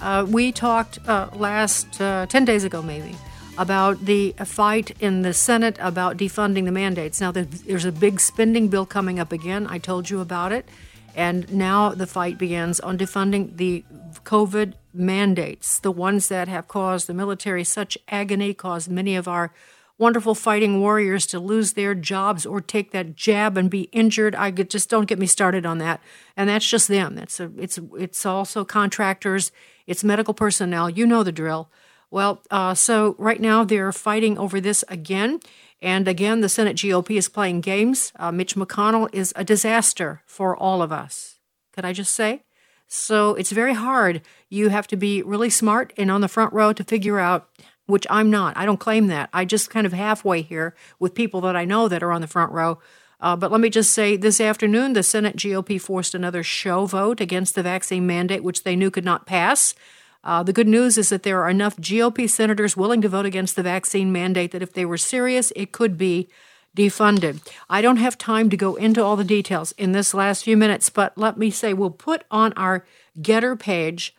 Uh, 0.00 0.24
we 0.28 0.52
talked 0.52 1.00
uh, 1.08 1.28
last 1.34 2.00
uh, 2.00 2.26
10 2.26 2.44
days 2.44 2.62
ago, 2.62 2.82
maybe, 2.82 3.16
about 3.58 4.04
the 4.04 4.32
fight 4.44 4.92
in 5.00 5.22
the 5.22 5.34
Senate 5.34 5.76
about 5.80 6.16
defunding 6.16 6.66
the 6.66 6.70
mandates. 6.70 7.20
Now, 7.20 7.32
there's 7.32 7.84
a 7.84 7.90
big 7.90 8.20
spending 8.20 8.68
bill 8.68 8.86
coming 8.86 9.18
up 9.18 9.32
again. 9.32 9.66
I 9.66 9.78
told 9.78 10.08
you 10.08 10.20
about 10.20 10.52
it. 10.52 10.68
And 11.16 11.52
now 11.52 11.90
the 11.90 12.06
fight 12.06 12.38
begins 12.38 12.78
on 12.78 12.96
defunding 12.96 13.56
the 13.56 13.84
COVID 14.24 14.74
mandates, 14.92 15.80
the 15.80 15.90
ones 15.90 16.28
that 16.28 16.46
have 16.46 16.68
caused 16.68 17.08
the 17.08 17.14
military 17.14 17.64
such 17.64 17.98
agony, 18.08 18.54
caused 18.54 18.88
many 18.88 19.16
of 19.16 19.26
our 19.26 19.52
wonderful 19.98 20.34
fighting 20.34 20.80
warriors 20.80 21.26
to 21.26 21.38
lose 21.38 21.74
their 21.74 21.94
jobs 21.94 22.44
or 22.44 22.60
take 22.60 22.90
that 22.90 23.14
jab 23.14 23.56
and 23.56 23.70
be 23.70 23.82
injured. 23.92 24.34
I 24.34 24.50
get, 24.50 24.70
just 24.70 24.90
don't 24.90 25.06
get 25.06 25.18
me 25.18 25.26
started 25.26 25.64
on 25.64 25.78
that. 25.78 26.00
And 26.36 26.48
that's 26.48 26.68
just 26.68 26.88
them. 26.88 27.14
That's 27.14 27.38
a, 27.40 27.50
it's 27.56 27.78
it's 27.96 28.26
also 28.26 28.64
contractors, 28.64 29.52
it's 29.86 30.02
medical 30.02 30.34
personnel. 30.34 30.90
You 30.90 31.06
know 31.06 31.22
the 31.22 31.32
drill. 31.32 31.70
Well, 32.10 32.42
uh, 32.50 32.74
so 32.74 33.16
right 33.18 33.40
now 33.40 33.64
they're 33.64 33.92
fighting 33.92 34.38
over 34.38 34.60
this 34.60 34.84
again. 34.88 35.40
And 35.82 36.08
again, 36.08 36.40
the 36.40 36.48
Senate 36.48 36.76
GOP 36.76 37.16
is 37.16 37.28
playing 37.28 37.60
games. 37.60 38.12
Uh, 38.16 38.32
Mitch 38.32 38.54
McConnell 38.54 39.08
is 39.12 39.32
a 39.36 39.44
disaster 39.44 40.22
for 40.24 40.56
all 40.56 40.80
of 40.80 40.92
us. 40.92 41.38
Could 41.72 41.84
I 41.84 41.92
just 41.92 42.14
say? 42.14 42.42
So 42.86 43.34
it's 43.34 43.50
very 43.50 43.74
hard. 43.74 44.22
You 44.48 44.68
have 44.68 44.86
to 44.88 44.96
be 44.96 45.22
really 45.22 45.50
smart 45.50 45.92
and 45.96 46.10
on 46.10 46.20
the 46.20 46.28
front 46.28 46.52
row 46.52 46.72
to 46.72 46.84
figure 46.84 47.18
out, 47.18 47.48
which 47.86 48.06
I'm 48.10 48.30
not. 48.30 48.56
I 48.56 48.66
don't 48.66 48.80
claim 48.80 49.08
that. 49.08 49.28
I 49.32 49.44
just 49.44 49.70
kind 49.70 49.86
of 49.86 49.92
halfway 49.92 50.42
here 50.42 50.74
with 50.98 51.14
people 51.14 51.40
that 51.42 51.56
I 51.56 51.64
know 51.64 51.88
that 51.88 52.02
are 52.02 52.12
on 52.12 52.20
the 52.20 52.26
front 52.26 52.52
row. 52.52 52.78
Uh, 53.20 53.36
but 53.36 53.50
let 53.50 53.60
me 53.60 53.70
just 53.70 53.92
say 53.92 54.16
this 54.16 54.40
afternoon, 54.40 54.92
the 54.92 55.02
Senate 55.02 55.36
GOP 55.36 55.80
forced 55.80 56.14
another 56.14 56.42
show 56.42 56.86
vote 56.86 57.20
against 57.20 57.54
the 57.54 57.62
vaccine 57.62 58.06
mandate, 58.06 58.44
which 58.44 58.64
they 58.64 58.76
knew 58.76 58.90
could 58.90 59.04
not 59.04 59.26
pass. 59.26 59.74
Uh, 60.22 60.42
the 60.42 60.52
good 60.52 60.68
news 60.68 60.96
is 60.96 61.10
that 61.10 61.22
there 61.22 61.42
are 61.42 61.50
enough 61.50 61.76
GOP 61.76 62.28
senators 62.28 62.76
willing 62.76 63.02
to 63.02 63.08
vote 63.08 63.26
against 63.26 63.56
the 63.56 63.62
vaccine 63.62 64.10
mandate 64.10 64.52
that 64.52 64.62
if 64.62 64.72
they 64.72 64.84
were 64.84 64.98
serious, 64.98 65.52
it 65.54 65.72
could 65.72 65.98
be 65.98 66.28
defunded. 66.76 67.46
I 67.70 67.82
don't 67.82 67.98
have 67.98 68.18
time 68.18 68.50
to 68.50 68.56
go 68.56 68.74
into 68.74 69.02
all 69.02 69.16
the 69.16 69.24
details 69.24 69.72
in 69.72 69.92
this 69.92 70.14
last 70.14 70.44
few 70.44 70.56
minutes, 70.56 70.88
but 70.88 71.16
let 71.16 71.36
me 71.36 71.50
say 71.50 71.72
we'll 71.72 71.90
put 71.90 72.24
on 72.30 72.52
our 72.54 72.84
Gettr 73.20 73.58
page 73.58 74.14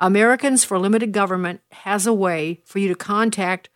Americans 0.00 0.64
for 0.64 0.78
Limited 0.78 1.12
Government 1.12 1.60
has 1.72 2.06
a 2.06 2.12
way 2.12 2.60
for 2.64 2.78
you 2.78 2.88
to 2.88 2.94
contact 2.94 3.68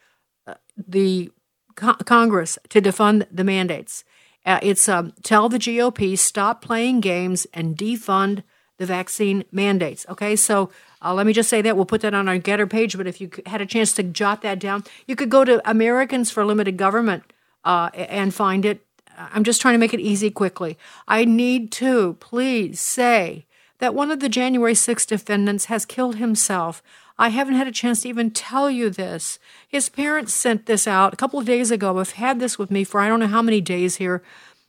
uh, 0.46 0.54
the 0.76 1.30
co- 1.76 1.94
Congress 1.94 2.58
to 2.70 2.80
defund 2.80 3.26
the 3.30 3.44
mandates. 3.44 4.04
Uh, 4.46 4.58
it's 4.62 4.88
um, 4.88 5.12
tell 5.22 5.48
the 5.48 5.58
GOP 5.58 6.18
stop 6.18 6.62
playing 6.62 7.00
games 7.00 7.46
and 7.52 7.76
defund 7.76 8.42
the 8.78 8.86
vaccine 8.86 9.44
mandates. 9.52 10.04
Okay, 10.08 10.34
so 10.34 10.70
uh, 11.02 11.14
let 11.14 11.26
me 11.26 11.32
just 11.32 11.48
say 11.48 11.62
that 11.62 11.76
we'll 11.76 11.84
put 11.86 12.00
that 12.00 12.14
on 12.14 12.28
our 12.28 12.38
Gettr 12.38 12.68
page. 12.68 12.96
But 12.96 13.06
if 13.06 13.20
you 13.20 13.30
had 13.46 13.60
a 13.60 13.66
chance 13.66 13.92
to 13.94 14.02
jot 14.02 14.42
that 14.42 14.58
down, 14.58 14.84
you 15.06 15.16
could 15.16 15.30
go 15.30 15.44
to 15.44 15.68
Americans 15.68 16.30
for 16.30 16.44
Limited 16.44 16.76
Government 16.76 17.22
uh, 17.64 17.90
and 17.94 18.34
find 18.34 18.64
it. 18.64 18.84
I'm 19.16 19.44
just 19.44 19.60
trying 19.60 19.74
to 19.74 19.78
make 19.78 19.94
it 19.94 20.00
easy 20.00 20.30
quickly. 20.30 20.76
I 21.06 21.24
need 21.24 21.70
to 21.72 22.14
please 22.14 22.80
say 22.80 23.46
that 23.78 23.94
one 23.94 24.10
of 24.10 24.20
the 24.20 24.28
January 24.28 24.74
6 24.74 25.06
defendants 25.06 25.66
has 25.66 25.84
killed 25.84 26.16
himself. 26.16 26.82
I 27.18 27.28
haven't 27.28 27.54
had 27.54 27.68
a 27.68 27.72
chance 27.72 28.02
to 28.02 28.08
even 28.08 28.30
tell 28.30 28.70
you 28.70 28.90
this. 28.90 29.38
His 29.68 29.88
parents 29.88 30.34
sent 30.34 30.66
this 30.66 30.86
out 30.86 31.12
a 31.12 31.16
couple 31.16 31.38
of 31.38 31.46
days 31.46 31.70
ago. 31.70 31.98
I've 31.98 32.12
had 32.12 32.40
this 32.40 32.58
with 32.58 32.70
me 32.70 32.84
for 32.84 33.00
I 33.00 33.08
don't 33.08 33.20
know 33.20 33.26
how 33.26 33.42
many 33.42 33.60
days 33.60 33.96
here. 33.96 34.22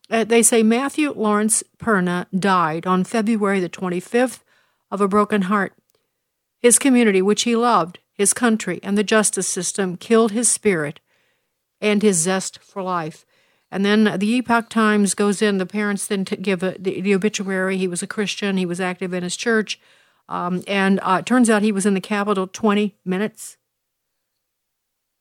Uh, 0.09 0.23
they 0.23 0.43
say 0.43 0.61
Matthew 0.61 1.11
Lawrence 1.11 1.63
Perna 1.79 2.27
died 2.37 2.85
on 2.85 3.03
February 3.03 3.59
the 3.59 3.69
25th 3.69 4.41
of 4.91 5.01
a 5.01 5.07
broken 5.07 5.43
heart. 5.43 5.73
His 6.59 6.77
community, 6.77 7.21
which 7.21 7.43
he 7.43 7.55
loved, 7.55 7.99
his 8.13 8.33
country, 8.33 8.79
and 8.83 8.97
the 8.97 9.03
justice 9.03 9.47
system 9.47 9.97
killed 9.97 10.31
his 10.31 10.49
spirit 10.49 10.99
and 11.81 12.01
his 12.01 12.17
zest 12.17 12.59
for 12.59 12.81
life. 12.83 13.25
And 13.71 13.85
then 13.85 14.17
the 14.19 14.37
Epoch 14.37 14.69
Times 14.69 15.13
goes 15.13 15.41
in. 15.41 15.57
The 15.57 15.65
parents 15.65 16.07
then 16.07 16.23
give 16.23 16.63
a, 16.63 16.75
the, 16.79 17.01
the, 17.01 17.15
obituary. 17.15 17.77
He 17.77 17.87
was 17.87 18.03
a 18.03 18.07
Christian. 18.07 18.57
He 18.57 18.65
was 18.65 18.79
active 18.79 19.13
in 19.13 19.23
his 19.23 19.35
church, 19.35 19.79
um, 20.29 20.63
and 20.67 20.99
uh, 21.01 21.17
it 21.19 21.25
turns 21.25 21.49
out 21.49 21.61
he 21.61 21.71
was 21.71 21.85
in 21.85 21.93
the 21.93 22.01
Capitol 22.01 22.47
20 22.47 22.95
minutes. 23.03 23.57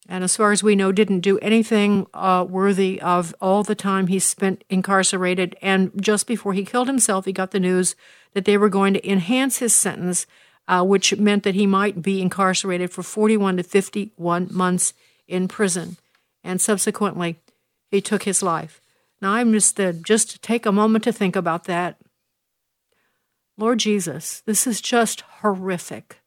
And 0.07 0.23
as 0.23 0.37
far 0.37 0.53
as 0.53 0.63
we 0.63 0.77
know, 0.77 0.93
didn't 0.93 1.21
do 1.21 1.39
anything 1.39 2.07
uh, 2.13 2.45
worthy 2.49 3.01
of 3.01 3.35
all 3.41 3.63
the 3.63 3.75
time 3.75 4.09
he 4.09 4.19
spent 4.19 4.63
incarcerated. 4.69 5.57
And 5.63 5.91
just 6.01 6.27
before 6.27 6.53
he 6.53 6.67
killed 6.67 6.89
himself, 6.89 7.25
he 7.25 7.33
got 7.33 7.53
the 7.53 7.61
news 7.61 7.97
that 8.35 8.45
they 8.45 8.59
were 8.59 8.69
going 8.69 8.93
to 8.95 9.11
enhance 9.11 9.59
his 9.59 9.75
sentence 9.75 10.27
uh, 10.67 10.83
which 10.83 11.17
meant 11.17 11.43
that 11.43 11.55
he 11.55 11.67
might 11.67 12.03
be 12.03 12.21
incarcerated 12.21 12.91
for 12.91 13.03
41 13.03 13.59
to 13.59 13.63
51 13.63 14.49
months 14.51 14.95
in 15.27 15.49
prison. 15.49 15.97
And 16.43 16.61
subsequently, 16.61 17.39
he 17.95 18.01
took 18.01 18.25
his 18.25 18.43
life. 18.43 18.81
Now, 19.23 19.33
I'm 19.35 19.53
just 19.53 19.79
uh, 19.81 19.93
just 19.93 20.43
take 20.43 20.67
a 20.67 20.73
moment 20.73 21.05
to 21.05 21.13
think 21.13 21.37
about 21.37 21.65
that. 21.65 21.97
Lord 23.57 23.79
Jesus, 23.79 24.43
this 24.45 24.67
is 24.67 24.81
just 24.81 25.21
horrific, 25.41 26.21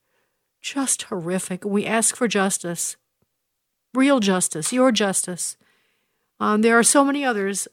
just 0.62 1.04
horrific. 1.04 1.66
We 1.66 1.86
ask 1.86 2.16
for 2.16 2.28
justice, 2.28 2.96
real 3.94 4.20
justice, 4.20 4.72
your 4.72 4.92
justice. 4.92 5.58
Um, 6.40 6.62
there 6.62 6.80
are 6.80 6.84
so 6.84 7.04
many 7.04 7.26
others 7.26 7.68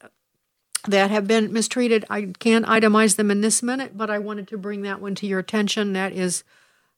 that 0.87 1.09
have 1.09 1.25
been 1.25 1.53
mistreated. 1.53 2.03
I 2.09 2.33
can't 2.37 2.65
itemize 2.65 3.15
them 3.15 3.31
in 3.31 3.41
this 3.41 3.63
minute, 3.63 3.97
but 3.97 4.09
I 4.09 4.19
wanted 4.19 4.47
to 4.49 4.57
bring 4.57 4.81
that 4.81 5.01
one 5.01 5.15
to 5.15 5.27
your 5.27 5.39
attention. 5.39 5.93
That 5.93 6.11
is 6.11 6.43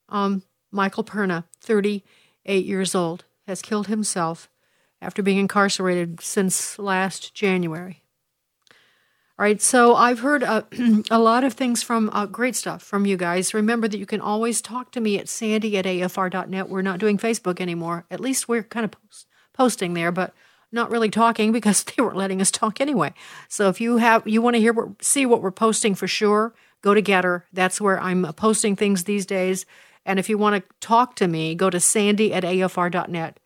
um, 0.09 0.41
Michael 0.71 1.03
Perna, 1.03 1.43
38 1.61 2.65
years 2.65 2.95
old, 2.95 3.23
has 3.45 3.61
killed 3.61 3.87
himself 3.87 4.49
after 5.01 5.21
being 5.21 5.37
incarcerated 5.37 6.21
since 6.21 6.77
last 6.79 7.33
January. 7.33 8.03
All 9.39 9.43
right, 9.43 9.61
so 9.61 9.93
I've 9.93 10.21
heard 10.21 10.43
uh, 10.43 10.63
a 11.11 11.19
lot 11.19 11.43
of 11.43 11.53
things 11.53 11.83
from 11.83 12.09
uh, 12.11 12.25
great 12.25 12.55
stuff 12.55 12.81
from 12.81 13.05
you 13.05 13.17
guys. 13.17 13.53
Remember 13.53 13.87
that 13.87 13.99
you 13.99 14.07
can 14.07 14.19
always 14.19 14.63
talk 14.63 14.91
to 14.93 14.99
me 14.99 15.19
at 15.19 15.29
sandy 15.29 15.77
at 15.77 15.85
afr.net. 15.85 16.69
We're 16.69 16.81
not 16.81 16.99
doing 16.99 17.19
Facebook 17.19 17.61
anymore. 17.61 18.07
At 18.09 18.19
least 18.19 18.49
we're 18.49 18.63
kind 18.63 18.83
of 18.83 18.91
post- 18.91 19.27
posting 19.53 19.93
there, 19.93 20.11
but 20.11 20.33
not 20.71 20.89
really 20.89 21.11
talking 21.11 21.51
because 21.53 21.83
they 21.83 22.01
weren't 22.01 22.17
letting 22.17 22.41
us 22.41 22.49
talk 22.49 22.81
anyway. 22.81 23.13
So 23.47 23.69
if 23.69 23.79
you 23.79 23.97
have 23.97 24.27
you 24.27 24.41
want 24.41 24.55
to 24.55 24.59
hear 24.59 24.73
what, 24.73 25.03
see 25.03 25.27
what 25.27 25.43
we're 25.43 25.51
posting 25.51 25.93
for 25.93 26.07
sure, 26.07 26.55
go 26.81 26.95
to 26.95 27.01
Gettr. 27.03 27.43
That's 27.53 27.79
where 27.79 27.99
I'm 27.99 28.23
posting 28.33 28.75
things 28.75 29.03
these 29.03 29.27
days. 29.27 29.67
And 30.03 30.17
if 30.17 30.29
you 30.29 30.39
want 30.39 30.55
to 30.55 30.75
talk 30.79 31.15
to 31.17 31.27
me, 31.27 31.53
go 31.53 31.69
to 31.69 31.79
sandy 31.79 32.33
at 32.33 32.43
afr.net 32.43 33.39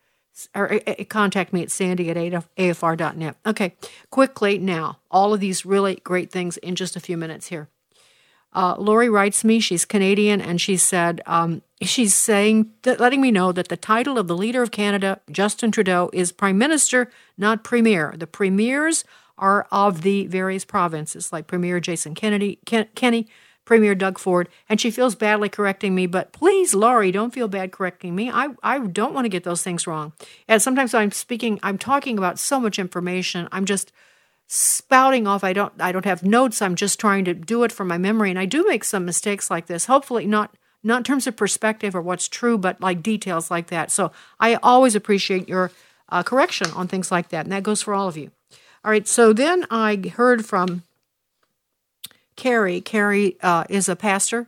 or 0.56 0.80
contact 1.10 1.54
me 1.54 1.62
at 1.62 1.72
sandy 1.72 2.10
at 2.10 2.18
afr.net. 2.18 3.36
Okay, 3.46 3.76
quickly 4.10 4.58
now, 4.58 5.00
all 5.10 5.34
of 5.34 5.40
these 5.40 5.66
really 5.66 5.96
great 6.04 6.32
things 6.32 6.58
in 6.58 6.76
just 6.76 6.96
a 6.96 7.00
few 7.00 7.18
minutes 7.18 7.48
here. 7.48 7.70
Uh, 8.54 8.76
Lori 8.78 9.10
writes 9.10 9.46
me, 9.46 9.60
she's 9.60 9.86
Canadian, 9.86 10.42
and 10.42 10.60
she 10.60 10.76
said, 10.76 11.22
um, 11.26 11.62
she's 11.82 12.14
saying, 12.14 12.70
letting 12.86 13.22
me 13.22 13.32
know 13.32 13.52
that 13.54 13.70
the 13.70 13.78
title 13.78 14.18
of 14.18 14.28
the 14.28 14.36
leader 14.36 14.62
of 14.62 14.72
Canada, 14.72 15.22
Justin 15.32 15.72
Trudeau, 15.72 16.10
is 16.12 16.34
Prime 16.34 16.58
Minister, 16.58 17.10
not 17.38 17.64
Premier. 17.64 18.14
The 18.18 18.28
premiers 18.28 19.06
are 19.38 19.68
of 19.72 20.02
the 20.02 20.28
various 20.28 20.66
provinces, 20.66 21.32
like 21.32 21.48
Premier 21.48 21.80
Jason 21.80 22.14
Kennedy, 22.14 22.60
Ken, 22.66 22.88
Kenney, 22.94 23.28
Premier 23.72 23.96
Doug 23.96 24.20
Ford, 24.20 24.50
and 24.68 24.82
she 24.82 24.92
feels 24.92 25.16
badly 25.16 25.48
correcting 25.48 25.96
me. 25.96 26.06
But 26.06 26.34
please, 26.34 26.74
Laurie, 26.74 27.10
don't 27.10 27.34
feel 27.34 27.48
bad 27.48 27.72
correcting 27.72 28.14
me. 28.14 28.30
I, 28.30 28.50
I 28.62 28.80
don't 28.80 29.14
want 29.14 29.24
to 29.24 29.30
get 29.30 29.46
those 29.46 29.64
things 29.64 29.88
wrong. 29.88 30.12
And 30.46 30.62
sometimes 30.62 30.94
I'm 30.94 31.12
speaking, 31.12 31.58
I'm 31.64 31.78
talking 31.78 32.18
about 32.18 32.38
so 32.38 32.60
much 32.60 32.78
information. 32.78 33.48
I'm 33.50 33.64
just 33.64 33.94
spouting 34.46 35.26
off. 35.26 35.46
I 35.46 35.54
don't 35.54 35.72
I 35.80 35.94
don't 35.94 36.04
have 36.04 36.22
notes. 36.22 36.62
I'm 36.62 36.76
just 36.76 37.00
trying 37.00 37.24
to 37.24 37.34
do 37.34 37.64
it 37.64 37.72
from 37.72 37.88
my 37.88 37.98
memory, 37.98 38.30
and 38.30 38.38
I 38.38 38.44
do 38.44 38.66
make 38.68 38.84
some 38.84 39.06
mistakes 39.06 39.50
like 39.50 39.68
this. 39.68 39.86
Hopefully, 39.86 40.28
not 40.28 40.54
not 40.84 40.98
in 40.98 41.04
terms 41.06 41.26
of 41.26 41.38
perspective 41.38 41.96
or 41.96 42.02
what's 42.02 42.28
true, 42.28 42.58
but 42.58 42.82
like 42.82 43.02
details 43.02 43.50
like 43.50 43.68
that. 43.68 43.90
So 43.90 44.12
I 44.38 44.56
always 44.56 44.96
appreciate 44.96 45.48
your 45.48 45.72
uh, 46.10 46.24
correction 46.24 46.70
on 46.72 46.90
things 46.90 47.10
like 47.10 47.30
that, 47.30 47.46
and 47.46 47.54
that 47.54 47.64
goes 47.64 47.82
for 47.82 47.94
all 47.94 48.10
of 48.10 48.18
you. 48.18 48.32
All 48.84 48.92
right. 48.92 49.08
So 49.08 49.32
then 49.32 49.66
I 49.72 50.12
heard 50.18 50.46
from 50.46 50.84
Carrie. 52.42 52.82
Carrie 52.82 53.38
uh, 53.44 53.66
is 53.70 53.88
a 53.88 53.96
pastor. 53.96 54.48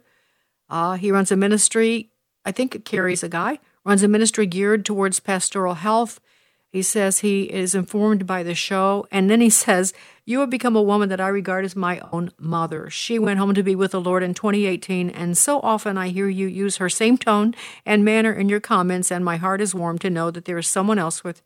Uh, 0.67 0.93
he 0.95 1.11
runs 1.11 1.31
a 1.31 1.35
ministry. 1.35 2.09
I 2.43 2.51
think 2.51 2.83
Carrie's 2.85 3.21
a 3.21 3.29
guy. 3.29 3.59
Runs 3.85 4.01
a 4.01 4.07
ministry 4.07 4.47
geared 4.47 4.83
towards 4.83 5.19
pastoral 5.19 5.75
health. 5.75 6.19
He 6.71 6.81
says 6.81 7.19
he 7.19 7.43
is 7.43 7.75
informed 7.75 8.25
by 8.25 8.41
the 8.41 8.55
show. 8.55 9.05
And 9.11 9.29
then 9.29 9.41
he 9.41 9.49
says, 9.65 9.93
You 10.25 10.39
have 10.39 10.49
become 10.49 10.75
a 10.75 10.81
woman 10.81 11.09
that 11.09 11.21
I 11.21 11.27
regard 11.27 11.65
as 11.65 11.75
my 11.75 12.01
own 12.11 12.31
mother. 12.39 12.89
She 12.89 13.19
went 13.19 13.37
home 13.37 13.53
to 13.53 13.61
be 13.61 13.75
with 13.75 13.91
the 13.91 14.01
Lord 14.01 14.23
in 14.23 14.33
2018. 14.33 15.11
And 15.11 15.37
so 15.37 15.59
often 15.59 15.95
I 15.95 16.07
hear 16.07 16.27
you 16.27 16.47
use 16.47 16.77
her 16.77 16.89
same 16.89 17.19
tone 17.19 17.53
and 17.85 18.03
manner 18.03 18.33
in 18.33 18.49
your 18.49 18.59
comments. 18.59 19.11
And 19.11 19.23
my 19.23 19.37
heart 19.37 19.61
is 19.61 19.75
warmed 19.75 20.01
to 20.01 20.09
know 20.09 20.31
that 20.31 20.45
there 20.45 20.57
is 20.57 20.65
someone 20.65 20.97
else 20.97 21.23
with 21.23 21.43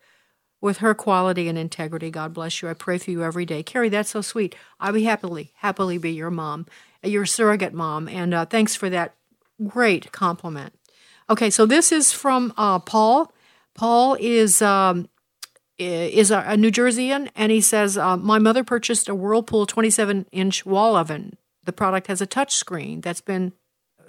with 0.61 0.77
her 0.77 0.93
quality 0.93 1.47
and 1.47 1.57
integrity. 1.57 2.09
God 2.09 2.33
bless 2.33 2.61
you. 2.61 2.69
I 2.69 2.73
pray 2.73 2.97
for 2.97 3.11
you 3.11 3.23
every 3.23 3.45
day. 3.45 3.63
Carrie, 3.63 3.89
that's 3.89 4.09
so 4.09 4.21
sweet. 4.21 4.55
I 4.79 4.91
will 4.91 5.03
happily, 5.03 5.51
happily 5.57 5.97
be 5.97 6.11
your 6.11 6.31
mom, 6.31 6.65
your 7.03 7.25
surrogate 7.25 7.73
mom. 7.73 8.07
And 8.07 8.33
uh, 8.33 8.45
thanks 8.45 8.75
for 8.75 8.89
that 8.89 9.15
great 9.65 10.11
compliment. 10.11 10.73
Okay, 11.29 11.49
so 11.49 11.65
this 11.65 11.91
is 11.91 12.11
from 12.13 12.53
uh, 12.57 12.79
Paul. 12.79 13.31
Paul 13.75 14.17
is 14.19 14.61
um, 14.61 15.09
is 15.77 16.31
a, 16.31 16.57
New 16.57 16.71
Jerseyan, 16.71 17.29
and 17.35 17.51
he 17.51 17.61
says, 17.61 17.97
uh, 17.97 18.17
"My 18.17 18.39
mother 18.39 18.63
purchased 18.63 19.09
a 19.09 19.13
Whirlpool 19.15 19.65
27 19.65 20.25
inch 20.31 20.65
wall 20.65 20.95
oven. 20.95 21.37
The 21.63 21.73
product 21.73 22.07
has 22.07 22.21
a 22.21 22.25
touch 22.25 22.55
screen 22.55 23.01
that's 23.01 23.21
been 23.21 23.53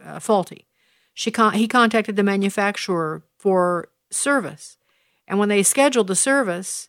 uh, 0.02 0.20
faulty. 0.20 0.66
She 1.12 1.30
con- 1.30 1.54
he 1.54 1.66
contacted 1.66 2.16
the 2.16 2.22
manufacturer 2.22 3.24
for 3.36 3.88
service. 4.10 4.77
And 5.28 5.38
when 5.38 5.50
they 5.50 5.62
scheduled 5.62 6.08
the 6.08 6.16
service, 6.16 6.88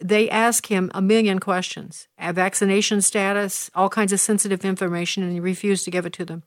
they 0.00 0.30
ask 0.30 0.66
him 0.66 0.90
a 0.94 1.02
million 1.02 1.40
questions 1.40 2.06
vaccination 2.18 3.02
status, 3.02 3.70
all 3.74 3.88
kinds 3.88 4.12
of 4.12 4.20
sensitive 4.20 4.64
information, 4.64 5.22
and 5.22 5.32
he 5.32 5.40
refused 5.40 5.84
to 5.84 5.90
give 5.90 6.06
it 6.06 6.12
to 6.14 6.24
them. 6.24 6.44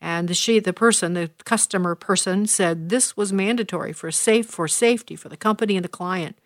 And 0.00 0.36
she, 0.36 0.58
the 0.58 0.72
person, 0.72 1.14
the 1.14 1.30
customer 1.44 1.94
person, 1.94 2.46
said 2.48 2.88
this 2.88 3.16
was 3.16 3.32
mandatory 3.32 3.92
for 3.92 4.10
safe 4.10 4.46
for 4.46 4.66
safety 4.66 5.14
for 5.14 5.28
the 5.28 5.36
company 5.36 5.76
and 5.76 5.84
the 5.84 5.88
client. 5.88 6.36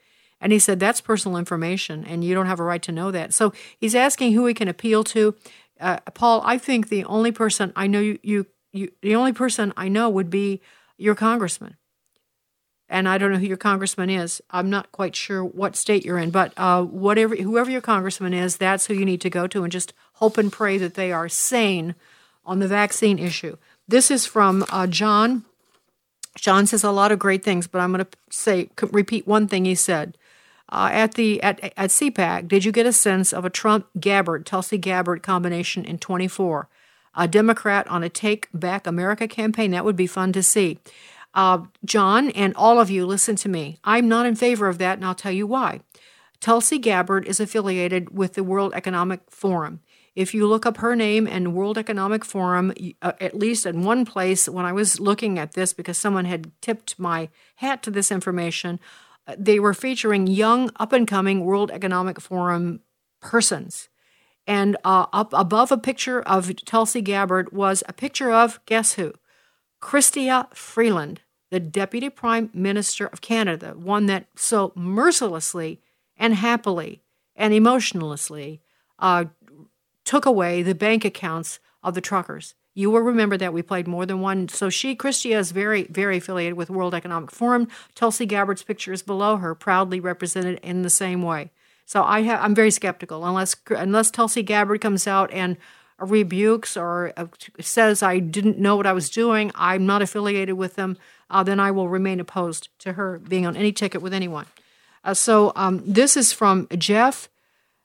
And 0.43 0.53
he 0.53 0.59
said 0.59 0.79
that's 0.79 1.01
personal 1.01 1.39
information, 1.39 2.05
and 2.05 2.23
you 2.23 2.35
don't 2.35 2.47
have 2.47 2.61
a 2.61 2.65
right 2.65 2.83
to 2.83 2.93
know 2.93 3.11
that. 3.11 3.33
So 3.33 3.55
he's 3.79 3.95
asking 3.95 4.35
who 4.35 4.45
he 4.45 4.53
can 4.53 4.69
appeal 4.69 5.05
to. 5.05 5.35
Uh, 5.81 6.01
Paul, 6.13 6.43
I 6.45 6.59
think 6.59 6.91
the 6.91 7.05
only 7.07 7.33
person 7.33 7.73
I 7.75 7.87
know 7.87 8.01
you, 8.01 8.19
you, 8.23 8.47
you, 8.73 8.93
the 9.01 9.17
only 9.17 9.33
person 9.33 9.73
I 9.75 9.89
know 9.89 10.11
would 10.11 10.29
be 10.29 10.61
your 10.99 11.15
congressman. 11.15 11.79
And 12.89 13.09
I 13.09 13.19
don't 13.19 13.33
know 13.33 13.39
who 13.39 13.47
your 13.47 13.57
congressman 13.57 14.11
is. 14.11 14.41
I'm 14.51 14.71
not 14.71 14.93
quite 14.93 15.17
sure 15.17 15.45
what 15.45 15.75
state 15.75 16.05
you're 16.05 16.19
in, 16.19 16.31
but 16.31 16.53
uh, 16.57 16.85
whatever, 16.85 17.35
whoever 17.35 17.71
your 17.71 17.81
congressman 17.81 18.33
is, 18.33 18.57
that's 18.57 18.87
who 18.87 18.95
you 18.95 19.05
need 19.05 19.21
to 19.23 19.31
go 19.31 19.47
to, 19.49 19.65
and 19.65 19.73
just 19.73 19.93
hope 20.15 20.39
and 20.39 20.53
pray 20.53 20.79
that 20.79 20.95
they 20.95 21.11
are 21.11 21.29
sane 21.29 21.97
on 22.45 22.61
the 22.61 22.69
vaccine 22.69 23.19
issue. 23.19 23.57
This 23.89 24.11
is 24.11 24.25
from 24.25 24.65
uh, 24.71 24.87
John. 24.87 25.45
John 26.37 26.67
says 26.67 26.85
a 26.85 26.91
lot 26.91 27.13
of 27.13 27.19
great 27.19 27.43
things, 27.43 27.67
but 27.67 27.81
I'm 27.81 27.93
going 27.93 28.05
to 28.05 28.11
say 28.31 28.71
repeat 28.93 29.27
one 29.27 29.49
thing 29.49 29.65
he 29.65 29.75
said. 29.75 30.17
Uh, 30.69 30.91
at 30.93 31.15
the 31.15 31.41
at 31.43 31.63
at 31.77 31.91
CPAC, 31.91 32.49
did 32.49 32.65
you 32.65 32.73
get 32.73 32.87
a 32.87 32.93
sense 32.93 33.33
of 33.33 33.45
a 33.45 33.51
Trump 33.51 33.87
Gabbard 33.99 34.45
Tulsi 34.45 34.79
Gabbard 34.79 35.23
combination 35.23 35.85
in 35.85 35.99
24? 35.99 36.69
A 37.15 37.29
Democrat 37.29 37.87
on 37.89 38.03
a 38.03 38.09
Take 38.09 38.49
Back 38.53 38.87
America 38.87 39.27
campaign 39.27 39.71
that 39.71 39.85
would 39.85 39.97
be 39.97 40.07
fun 40.07 40.33
to 40.33 40.43
see. 40.43 40.79
Uh, 41.37 41.67
John 41.85 42.31
and 42.31 42.55
all 42.57 42.81
of 42.81 42.91
you, 42.91 43.05
listen 43.05 43.37
to 43.37 43.49
me. 43.49 43.79
I'm 43.85 44.09
not 44.09 44.25
in 44.25 44.35
favor 44.35 44.69
of 44.69 44.79
that, 44.79 44.97
and 44.97 45.05
I'll 45.05 45.15
tell 45.15 45.31
you 45.31 45.47
why. 45.47 45.81
Tulsi 46.41 46.79
Gabbard 46.79 47.27
is 47.27 47.41
affiliated 47.41 48.17
with 48.17 48.35
the 48.35 48.43
World 48.43 48.73
Economic 48.75 49.21
Forum. 49.31 49.81
If 50.15 50.33
you 50.33 50.47
look 50.47 50.65
up 50.65 50.79
her 50.79 50.97
name 50.97 51.27
and 51.27 51.55
World 51.55 51.77
Economic 51.77 52.25
Forum, 52.25 52.73
uh, 53.03 53.13
at 53.21 53.37
least 53.37 53.67
in 53.67 53.85
one 53.85 54.07
place, 54.07 54.49
when 54.49 54.65
I 54.65 54.73
was 54.73 54.99
looking 54.99 55.39
at 55.39 55.53
this 55.53 55.75
because 55.75 55.99
someone 55.99 56.25
had 56.25 56.51
tipped 56.63 56.99
my 56.99 57.29
hat 57.57 57.83
to 57.83 57.91
this 57.91 58.11
information, 58.11 58.81
uh, 59.27 59.37
they 59.39 59.61
were 59.61 59.75
featuring 59.75 60.27
young, 60.27 60.71
up 60.77 60.95
and 60.95 61.07
coming 61.07 61.45
World 61.45 61.71
Economic 61.71 62.19
Forum 62.19 62.81
persons. 63.21 63.91
And 64.47 64.77
uh, 64.85 65.07
up 65.13 65.35
above 65.35 65.71
a 65.71 65.77
picture 65.77 66.23
of 66.23 66.65
Tulsi 66.65 67.03
Gabbard 67.03 67.53
was 67.53 67.83
a 67.87 67.93
picture 67.93 68.33
of, 68.33 68.59
guess 68.65 68.95
who? 68.95 69.13
Chrystia 69.83 70.55
Freeland, 70.55 71.21
the 71.51 71.61
Deputy 71.61 72.11
Prime 72.11 72.51
Minister 72.53 73.07
of 73.07 73.21
Canada, 73.21 73.75
one 73.77 74.07
that 74.07 74.27
so 74.37 74.73
mercilessly 74.75 75.81
and 76.17 76.35
happily 76.35 77.03
and 77.35 77.53
emotionlessly 77.55 78.61
uh, 78.99 79.27
took 80.05 80.27
away 80.27 80.63
the 80.63 80.75
bank 80.75 81.05
accounts 81.05 81.61
of 81.83 81.95
the 81.95 82.01
truckers. 82.01 82.55
You 82.75 82.91
will 82.91 83.01
remember 83.01 83.39
that 83.39 83.55
we 83.55 83.63
played 83.63 83.89
more 83.89 84.05
than 84.05 84.21
one. 84.21 84.49
So 84.49 84.69
she, 84.69 84.95
Chrystia, 84.95 85.39
is 85.39 85.51
very, 85.51 85.85
very 85.85 86.19
affiliated 86.19 86.59
with 86.59 86.69
World 86.69 86.95
Economic 86.95 87.31
Forum. 87.31 87.69
Tulsi 87.95 88.27
Gabbard's 88.27 88.63
picture 88.63 88.93
is 88.93 89.03
below 89.03 89.37
her, 89.37 89.55
proudly 89.55 89.99
represented 89.99 90.61
in 90.63 90.83
the 90.83 90.91
same 90.91 91.23
way. 91.23 91.51
So 91.87 92.03
I 92.03 92.19
I'm 92.19 92.55
very 92.55 92.73
skeptical 92.73 93.25
unless 93.25 93.57
unless 93.71 94.11
Tulsi 94.11 94.43
Gabbard 94.43 94.81
comes 94.81 95.07
out 95.07 95.31
and 95.33 95.57
rebukes 95.99 96.77
or 96.77 97.13
uh, 97.17 97.27
says 97.61 98.03
I 98.03 98.19
didn't 98.19 98.59
know 98.59 98.77
what 98.77 98.87
I 98.87 98.93
was 98.93 99.09
doing. 99.09 99.53
I'm 99.55 99.87
not 99.87 100.03
affiliated 100.03 100.57
with 100.57 100.75
them. 100.75 100.99
Uh, 101.29 101.43
then 101.43 101.59
I 101.61 101.71
will 101.71 101.89
remain 101.89 102.21
opposed 102.21 102.69
to 102.81 102.95
her 102.95 103.19
being 103.19 103.47
on 103.47 103.57
any 103.57 103.73
ticket 103.73 104.03
with 104.03 104.15
anyone. 104.15 104.47
Uh, 105.05 105.15
so 105.15 105.53
um, 105.57 105.83
this 105.85 106.17
is 106.17 106.33
from 106.33 106.69
Jeff. 106.77 107.29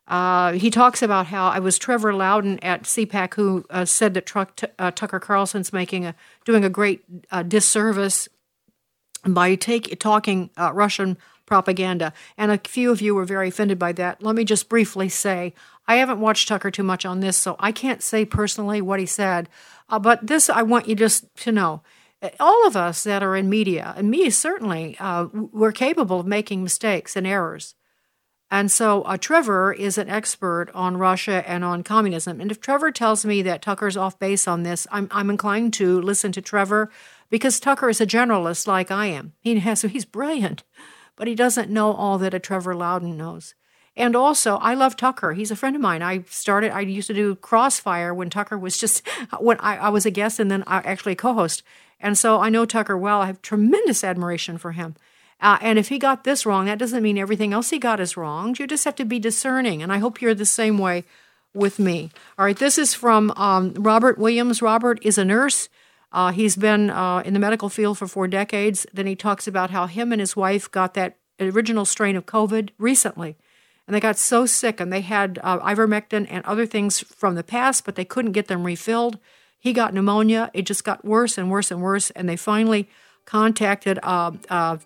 Uh, 0.07 0.53
he 0.53 0.69
talks 0.69 1.01
about 1.01 1.27
how 1.27 1.47
I 1.47 1.59
was 1.59 1.77
Trevor 1.77 2.13
Loudon 2.13 2.59
at 2.59 2.83
CPAC 2.83 3.35
who 3.35 3.65
uh, 3.69 3.85
said 3.85 4.13
that 4.15 4.25
Truck, 4.25 4.59
uh, 4.77 4.91
Tucker 4.91 5.19
Carlson's 5.19 5.71
making 5.71 6.05
a 6.05 6.15
doing 6.45 6.65
a 6.65 6.69
great 6.69 7.03
uh, 7.31 7.43
disservice 7.43 8.27
by 9.23 9.55
take, 9.55 9.99
talking 9.99 10.49
Russian 10.57 11.17
propaganda, 11.51 12.13
and 12.37 12.49
a 12.49 12.57
few 12.57 12.91
of 12.91 13.01
you 13.01 13.13
were 13.13 13.25
very 13.25 13.49
offended 13.49 13.77
by 13.77 13.91
that. 13.91 14.23
Let 14.23 14.35
me 14.35 14.45
just 14.45 14.69
briefly 14.69 15.09
say 15.09 15.53
I 15.85 15.95
haven't 15.97 16.21
watched 16.21 16.47
Tucker 16.47 16.71
too 16.71 16.81
much 16.81 17.05
on 17.05 17.19
this, 17.19 17.35
so 17.35 17.57
I 17.59 17.73
can't 17.73 18.01
say 18.01 18.23
personally 18.23 18.81
what 18.81 19.01
he 19.01 19.05
said, 19.05 19.49
uh, 19.89 19.99
but 19.99 20.25
this 20.25 20.49
I 20.49 20.61
want 20.61 20.87
you 20.87 20.95
just 20.95 21.25
to 21.43 21.51
know. 21.51 21.81
All 22.39 22.67
of 22.67 22.75
us 22.75 23.03
that 23.03 23.23
are 23.23 23.35
in 23.35 23.49
media, 23.49 23.93
and 23.97 24.09
me 24.09 24.29
certainly, 24.29 24.97
we're 25.33 25.71
capable 25.71 26.19
of 26.19 26.27
making 26.27 26.63
mistakes 26.63 27.15
and 27.15 27.25
errors. 27.25 27.75
And 28.51 28.69
so 28.69 29.03
uh, 29.03 29.15
Trevor 29.15 29.71
is 29.71 29.97
an 29.97 30.09
expert 30.09 30.67
on 30.73 30.97
Russia 30.97 31.41
and 31.49 31.63
on 31.63 31.83
communism. 31.83 32.41
And 32.41 32.51
if 32.51 32.59
Trevor 32.59 32.91
tells 32.91 33.23
me 33.23 33.41
that 33.43 33.61
Tucker's 33.61 33.95
off 33.95 34.19
base 34.19 34.45
on 34.45 34.63
this, 34.63 34.85
I'm, 34.91 35.07
I'm 35.09 35.29
inclined 35.29 35.73
to 35.75 36.01
listen 36.01 36.33
to 36.33 36.41
Trevor 36.41 36.91
because 37.29 37.61
Tucker 37.61 37.89
is 37.89 38.01
a 38.01 38.05
generalist 38.05 38.67
like 38.67 38.91
I 38.91 39.05
am. 39.05 39.31
He 39.39 39.57
has, 39.59 39.83
he's 39.83 40.03
brilliant, 40.03 40.65
but 41.15 41.29
he 41.29 41.33
doesn't 41.33 41.69
know 41.69 41.93
all 41.93 42.17
that 42.17 42.33
a 42.33 42.39
Trevor 42.39 42.75
Loudon 42.75 43.15
knows. 43.15 43.55
And 43.95 44.17
also, 44.17 44.57
I 44.57 44.73
love 44.73 44.97
Tucker. 44.97 45.31
He's 45.31 45.51
a 45.51 45.55
friend 45.55 45.75
of 45.75 45.81
mine. 45.81 46.01
I 46.01 46.23
started, 46.27 46.71
I 46.71 46.81
used 46.81 47.07
to 47.07 47.13
do 47.13 47.35
Crossfire 47.35 48.13
when 48.13 48.29
Tucker 48.29 48.57
was 48.57 48.77
just, 48.77 49.07
when 49.39 49.57
I, 49.61 49.77
I 49.77 49.89
was 49.89 50.05
a 50.05 50.11
guest 50.11 50.41
and 50.41 50.51
then 50.51 50.65
I 50.67 50.77
actually 50.79 51.15
co 51.15 51.33
host. 51.33 51.63
And 52.01 52.17
so 52.17 52.39
I 52.39 52.49
know 52.49 52.65
Tucker 52.65 52.97
well. 52.97 53.21
I 53.21 53.27
have 53.27 53.41
tremendous 53.41 54.03
admiration 54.03 54.57
for 54.57 54.73
him. 54.73 54.95
Uh, 55.39 55.57
and 55.61 55.79
if 55.79 55.89
he 55.89 55.97
got 55.97 56.23
this 56.23 56.45
wrong, 56.45 56.65
that 56.65 56.77
doesn't 56.77 57.01
mean 57.01 57.17
everything 57.17 57.53
else 57.53 57.69
he 57.69 57.79
got 57.79 57.99
is 57.99 58.17
wrong. 58.17 58.55
You 58.59 58.67
just 58.67 58.85
have 58.85 58.95
to 58.95 59.05
be 59.05 59.19
discerning. 59.19 59.81
And 59.81 59.91
I 59.91 59.97
hope 59.97 60.21
you're 60.21 60.35
the 60.35 60.45
same 60.45 60.77
way 60.77 61.03
with 61.53 61.79
me. 61.79 62.11
All 62.37 62.45
right, 62.45 62.57
this 62.57 62.77
is 62.77 62.93
from 62.93 63.31
um, 63.31 63.73
Robert 63.73 64.17
Williams. 64.17 64.61
Robert 64.61 64.99
is 65.01 65.17
a 65.17 65.25
nurse. 65.25 65.67
Uh, 66.11 66.31
he's 66.31 66.55
been 66.55 66.89
uh, 66.89 67.23
in 67.25 67.33
the 67.33 67.39
medical 67.39 67.69
field 67.69 67.97
for 67.97 68.07
four 68.07 68.27
decades. 68.27 68.85
Then 68.93 69.07
he 69.07 69.15
talks 69.15 69.47
about 69.47 69.71
how 69.71 69.87
him 69.87 70.11
and 70.11 70.19
his 70.19 70.35
wife 70.35 70.69
got 70.69 70.93
that 70.93 71.17
original 71.39 71.85
strain 71.85 72.15
of 72.15 72.25
COVID 72.25 72.69
recently. 72.77 73.35
And 73.87 73.95
they 73.95 73.99
got 73.99 74.17
so 74.17 74.45
sick, 74.45 74.79
and 74.79 74.93
they 74.93 75.01
had 75.01 75.39
uh, 75.41 75.59
ivermectin 75.59 76.27
and 76.29 76.45
other 76.45 76.65
things 76.65 76.99
from 76.99 77.35
the 77.35 77.43
past, 77.43 77.83
but 77.83 77.95
they 77.95 78.05
couldn't 78.05 78.33
get 78.33 78.47
them 78.47 78.63
refilled. 78.63 79.17
He 79.61 79.73
got 79.73 79.93
pneumonia. 79.93 80.49
It 80.53 80.63
just 80.63 80.83
got 80.83 81.05
worse 81.05 81.37
and 81.37 81.49
worse 81.49 81.69
and 81.69 81.81
worse. 81.81 82.09
And 82.09 82.27
they 82.27 82.35
finally 82.35 82.89
contacted, 83.25 83.99
uh, 84.01 84.31
uh, 84.49 84.77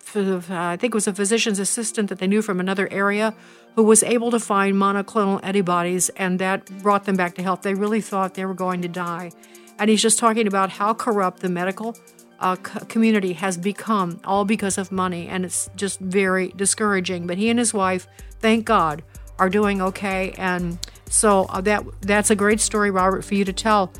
I 0.49 0.77
think 0.77 0.93
it 0.93 0.93
was 0.93 1.07
a 1.07 1.13
physician's 1.13 1.59
assistant 1.59 2.09
that 2.09 2.19
they 2.19 2.27
knew 2.27 2.41
from 2.41 2.59
another 2.59 2.91
area, 2.91 3.33
who 3.75 3.83
was 3.83 4.03
able 4.03 4.31
to 4.31 4.39
find 4.39 4.75
monoclonal 4.75 5.39
antibodies, 5.43 6.09
and 6.09 6.39
that 6.39 6.65
brought 6.83 7.05
them 7.05 7.15
back 7.15 7.35
to 7.35 7.41
health. 7.41 7.61
They 7.61 7.73
really 7.73 8.01
thought 8.01 8.33
they 8.33 8.45
were 8.45 8.53
going 8.53 8.81
to 8.81 8.89
die. 8.89 9.31
And 9.79 9.89
he's 9.89 10.01
just 10.01 10.19
talking 10.19 10.45
about 10.45 10.69
how 10.69 10.93
corrupt 10.93 11.39
the 11.39 11.49
medical 11.49 11.97
uh, 12.41 12.55
community 12.55 13.33
has 13.33 13.57
become, 13.57 14.19
all 14.25 14.43
because 14.43 14.77
of 14.77 14.91
money, 14.91 15.27
and 15.27 15.45
it's 15.45 15.69
just 15.77 15.99
very 16.01 16.49
discouraging. 16.49 17.27
But 17.27 17.37
he 17.37 17.49
and 17.49 17.57
his 17.57 17.73
wife, 17.73 18.07
thank 18.39 18.65
God, 18.65 19.03
are 19.39 19.49
doing 19.49 19.81
okay, 19.81 20.33
and 20.37 20.77
so 21.09 21.45
uh, 21.45 21.61
that 21.61 21.83
that's 22.01 22.29
a 22.29 22.35
great 22.35 22.59
story, 22.59 22.91
Robert, 22.91 23.23
for 23.23 23.35
you 23.35 23.45
to 23.45 23.53
tell. 23.53 23.91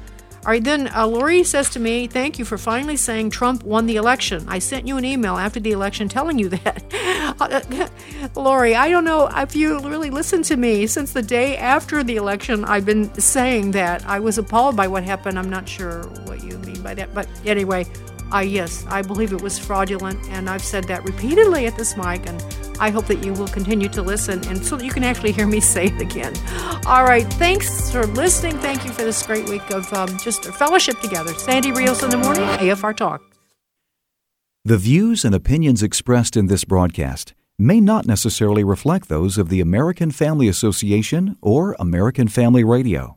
All 0.45 0.51
right, 0.51 0.63
then 0.63 0.89
uh, 0.95 1.07
Lori 1.07 1.43
says 1.43 1.71
to 1.71 1.79
me, 1.79 2.05
Thank 2.05 2.37
you 2.37 2.45
for 2.45 2.59
finally 2.59 2.97
saying 2.97 3.31
Trump 3.31 3.63
won 3.63 3.87
the 3.87 3.95
election. 3.95 4.45
I 4.47 4.59
sent 4.59 4.87
you 4.87 4.95
an 4.97 5.03
email 5.03 5.37
after 5.37 5.59
the 5.59 5.71
election 5.71 6.07
telling 6.07 6.37
you 6.37 6.49
that. 7.29 7.91
Lori, 8.35 8.75
I 8.75 8.89
don't 8.89 9.05
know 9.05 9.27
if 9.27 9.55
you 9.55 9.79
really 9.79 10.11
listened 10.11 10.45
to 10.45 10.55
me. 10.55 10.85
Since 10.85 11.13
the 11.13 11.23
day 11.23 11.57
after 11.57 12.03
the 12.03 12.17
election, 12.17 12.63
I've 12.63 12.85
been 12.85 13.11
saying 13.19 13.71
that. 13.71 14.05
I 14.05 14.19
was 14.19 14.37
appalled 14.37 14.75
by 14.75 14.87
what 14.87 15.03
happened. 15.03 15.39
I'm 15.39 15.49
not 15.49 15.67
sure 15.67 16.03
what 16.25 16.43
you 16.43 16.59
mean 16.59 16.79
by 16.83 16.93
that. 16.93 17.11
But 17.15 17.27
anyway, 17.43 17.87
uh, 18.35 18.39
yes, 18.39 18.85
I 18.89 19.01
believe 19.01 19.31
it 19.31 19.41
was 19.41 19.57
fraudulent, 19.57 20.19
and 20.29 20.49
I've 20.49 20.63
said 20.63 20.83
that 20.85 21.05
repeatedly 21.05 21.67
at 21.67 21.77
this 21.77 21.95
mic, 21.95 22.27
and 22.27 22.43
I 22.81 22.89
hope 22.89 23.05
that 23.05 23.23
you 23.23 23.31
will 23.31 23.47
continue 23.47 23.87
to 23.89 24.01
listen 24.01 24.45
and 24.49 24.63
so 24.63 24.75
that 24.75 24.83
you 24.83 24.91
can 24.91 25.05
actually 25.05 25.31
hear 25.31 25.47
me 25.47 25.59
say 25.75 25.85
it 25.85 26.01
again. 26.01 26.33
All 26.85 27.05
right, 27.05 27.25
thanks 27.33 27.89
for 27.89 28.05
listening. 28.07 28.57
Thank 28.57 28.83
you 28.83 28.91
for 28.91 29.03
this 29.03 29.25
great 29.25 29.47
week 29.47 29.71
of 29.71 29.91
um, 29.93 30.17
just 30.17 30.43
fellowship 30.45 30.99
together. 30.99 31.33
Sandy 31.35 31.71
Rios 31.71 32.03
in 32.03 32.09
the 32.09 32.17
morning, 32.17 32.43
AFR 32.43 32.95
Talk. 32.95 33.21
The 34.65 34.77
views 34.77 35.23
and 35.23 35.33
opinions 35.33 35.81
expressed 35.81 36.35
in 36.35 36.47
this 36.47 36.65
broadcast 36.65 37.33
may 37.57 37.79
not 37.79 38.05
necessarily 38.05 38.65
reflect 38.65 39.07
those 39.07 39.37
of 39.37 39.47
the 39.47 39.61
American 39.61 40.11
Family 40.11 40.49
Association 40.49 41.37
or 41.41 41.73
American 41.79 42.27
Family 42.27 42.65
Radio. 42.65 43.14